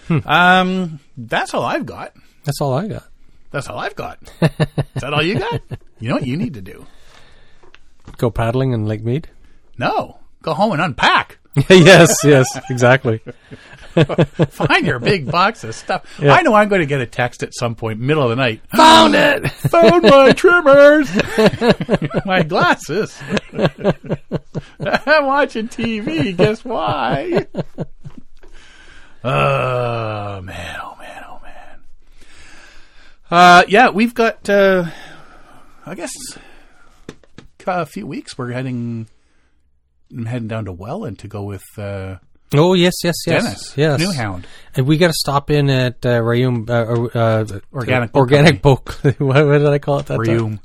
Hmm. 0.08 0.18
Um, 0.24 1.00
that's 1.16 1.52
all 1.54 1.62
I've 1.64 1.84
got. 1.86 2.14
That's 2.44 2.60
all 2.60 2.74
I 2.74 2.86
got. 2.88 3.04
That's 3.50 3.68
all 3.68 3.78
I've 3.78 3.96
got. 3.96 4.18
Is 4.40 5.02
that 5.02 5.12
all 5.12 5.22
you 5.22 5.38
got? 5.38 5.60
You 5.98 6.10
know 6.10 6.16
what 6.16 6.26
you 6.26 6.36
need 6.36 6.52
to 6.54 6.60
do? 6.60 6.86
Go 8.16 8.30
paddling 8.30 8.72
in 8.72 8.86
Lake 8.86 9.04
Mead. 9.04 9.28
No, 9.78 10.18
go 10.42 10.54
home 10.54 10.72
and 10.72 10.80
unpack. 10.80 11.38
yes, 11.70 12.22
yes, 12.24 12.46
exactly. 12.70 13.20
Find 14.50 14.86
your 14.86 14.98
big 14.98 15.30
box 15.30 15.64
of 15.64 15.74
stuff. 15.74 16.04
Yeah. 16.20 16.34
I 16.34 16.42
know 16.42 16.52
I'm 16.52 16.68
going 16.68 16.82
to 16.82 16.86
get 16.86 17.00
a 17.00 17.06
text 17.06 17.42
at 17.42 17.54
some 17.54 17.74
point, 17.74 17.98
middle 17.98 18.22
of 18.22 18.28
the 18.28 18.36
night. 18.36 18.60
Found 18.76 19.14
it. 19.14 19.50
Found 19.50 20.02
my 20.02 20.32
trimmers, 20.32 21.08
my 22.26 22.42
glasses. 22.42 23.18
I'm 23.54 25.26
watching 25.26 25.68
TV. 25.68 26.36
Guess 26.36 26.62
why? 26.62 27.46
Oh 29.24 30.40
man! 30.42 30.78
Oh 30.82 30.96
man! 30.98 31.24
Oh 31.26 31.40
man! 31.42 31.78
Uh, 33.30 33.64
yeah, 33.66 33.88
we've 33.88 34.14
got. 34.14 34.48
Uh, 34.48 34.90
I 35.86 35.94
guess 35.94 36.12
a 37.68 37.86
few 37.86 38.06
weeks. 38.06 38.36
We're 38.38 38.52
heading. 38.52 39.08
I'm 40.12 40.26
heading 40.26 40.48
down 40.48 40.64
to 40.66 40.72
Welland 40.72 41.18
to 41.20 41.28
go 41.28 41.42
with 41.42 41.64
uh, 41.76 42.16
Oh 42.54 42.74
yes, 42.74 42.94
yes, 43.02 43.16
yes, 43.26 43.42
Dennis, 43.42 43.74
yes. 43.76 44.00
Newhound. 44.00 44.44
And 44.76 44.86
we 44.86 44.98
got 44.98 45.08
to 45.08 45.12
stop 45.14 45.50
in 45.50 45.68
at 45.68 46.06
uh, 46.06 46.20
Rayum, 46.20 46.70
uh, 46.70 47.18
uh, 47.18 47.60
Organic 47.72 48.12
Boat 48.12 48.20
organic 48.20 48.62
boat. 48.62 48.88
what, 49.18 49.46
what 49.46 49.58
did 49.58 49.66
I 49.66 49.78
call 49.80 49.98
it 49.98 50.06
that 50.06 50.24
time? 50.24 50.60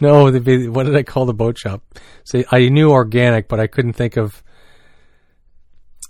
No, 0.00 0.30
the, 0.30 0.40
the- 0.40 0.68
what 0.68 0.86
did 0.86 0.96
I 0.96 1.02
call 1.02 1.26
the 1.26 1.34
boat 1.34 1.58
shop? 1.58 1.82
See, 2.24 2.44
I 2.50 2.70
knew 2.70 2.90
organic, 2.90 3.48
but 3.48 3.60
I 3.60 3.66
couldn't 3.66 3.92
think 3.92 4.16
of. 4.16 4.42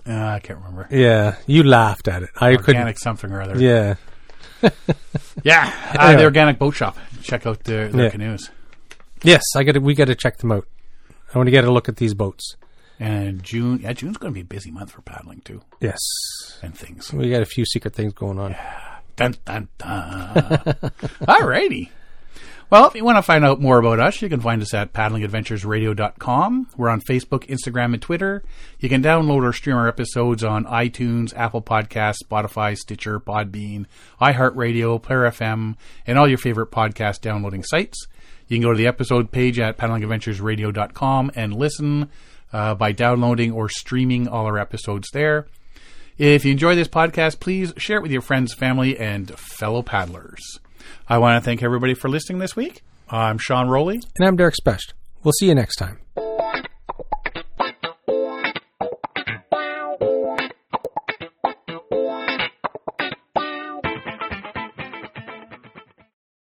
Uh, 0.08 0.14
I 0.14 0.38
can't 0.38 0.60
remember. 0.60 0.86
Yeah, 0.92 1.34
you 1.48 1.64
laughed 1.64 2.06
at 2.06 2.22
it. 2.22 2.30
I 2.36 2.50
couldn't. 2.56 2.76
Organic 2.76 2.98
something 3.00 3.32
or 3.32 3.42
other. 3.42 3.58
Yeah, 3.60 3.94
Yeah, 5.42 5.72
uh, 5.98 6.02
Anyway. 6.04 6.16
the 6.20 6.24
organic 6.24 6.58
boat 6.60 6.74
shop. 6.76 6.96
Check 7.22 7.44
out 7.46 7.64
their, 7.64 7.88
their 7.88 8.04
Yeah. 8.04 8.10
canoes. 8.10 8.50
Yes, 9.22 9.42
I 9.56 9.62
got. 9.64 9.80
We 9.82 9.94
got 9.94 10.06
to 10.06 10.14
check 10.14 10.38
them 10.38 10.52
out. 10.52 10.66
I 11.34 11.38
want 11.38 11.46
to 11.48 11.50
get 11.50 11.64
a 11.64 11.70
look 11.72 11.88
at 11.88 11.96
these 11.96 12.14
boats. 12.14 12.56
And 12.98 13.42
June, 13.42 13.80
yeah, 13.82 13.92
June's 13.92 14.16
going 14.16 14.32
to 14.32 14.34
be 14.34 14.40
a 14.40 14.44
busy 14.44 14.70
month 14.70 14.92
for 14.92 15.02
paddling 15.02 15.40
too, 15.42 15.60
Yes, 15.80 15.98
and 16.62 16.74
things. 16.76 17.12
we 17.12 17.28
got 17.30 17.42
a 17.42 17.46
few 17.46 17.66
secret 17.66 17.94
things 17.94 18.14
going 18.14 18.38
on. 18.38 18.56
Dun, 19.16 19.34
dun, 19.44 19.68
dun. 19.76 20.30
Alrighty. 21.22 21.90
Well, 22.70 22.86
if 22.88 22.94
you 22.94 23.04
want 23.04 23.16
to 23.18 23.22
find 23.22 23.44
out 23.44 23.60
more 23.60 23.78
about 23.78 24.00
us, 24.00 24.20
you 24.22 24.28
can 24.28 24.40
find 24.40 24.60
us 24.62 24.74
at 24.74 24.92
paddlingadventuresradio.com. 24.94 26.68
We're 26.76 26.88
on 26.88 27.00
Facebook, 27.00 27.46
Instagram, 27.46 27.92
and 27.92 28.02
Twitter. 28.02 28.42
You 28.80 28.88
can 28.88 29.02
download 29.02 29.42
or 29.44 29.52
stream 29.52 29.76
our 29.76 29.88
episodes 29.88 30.42
on 30.42 30.64
iTunes, 30.64 31.34
Apple 31.36 31.62
Podcasts, 31.62 32.16
Spotify, 32.24 32.76
Stitcher, 32.76 33.20
Podbean, 33.20 33.86
iHeartRadio, 34.20 35.00
Player 35.02 35.22
FM, 35.30 35.76
and 36.06 36.18
all 36.18 36.26
your 36.28 36.38
favorite 36.38 36.70
podcast 36.70 37.20
downloading 37.20 37.62
sites. 37.62 38.06
You 38.48 38.56
can 38.56 38.62
go 38.62 38.72
to 38.72 38.78
the 38.78 38.86
episode 38.86 39.32
page 39.32 39.58
at 39.58 39.76
paddlingadventuresradio.com 39.76 41.32
and 41.34 41.54
listen 41.54 42.10
uh, 42.52 42.74
by 42.74 42.92
downloading 42.92 43.52
or 43.52 43.68
streaming 43.68 44.28
all 44.28 44.46
our 44.46 44.58
episodes 44.58 45.08
there. 45.12 45.46
If 46.18 46.44
you 46.44 46.52
enjoy 46.52 46.74
this 46.74 46.88
podcast, 46.88 47.40
please 47.40 47.72
share 47.76 47.98
it 47.98 48.02
with 48.02 48.12
your 48.12 48.22
friends, 48.22 48.54
family, 48.54 48.98
and 48.98 49.30
fellow 49.38 49.82
paddlers. 49.82 50.58
I 51.08 51.18
want 51.18 51.42
to 51.42 51.44
thank 51.44 51.62
everybody 51.62 51.94
for 51.94 52.08
listening 52.08 52.38
this 52.38 52.56
week. 52.56 52.82
I'm 53.10 53.38
Sean 53.38 53.68
Rowley. 53.68 54.00
And 54.18 54.26
I'm 54.26 54.36
Derek 54.36 54.56
Specht. 54.56 54.94
We'll 55.22 55.34
see 55.38 55.46
you 55.46 55.54
next 55.54 55.76
time. 55.76 55.98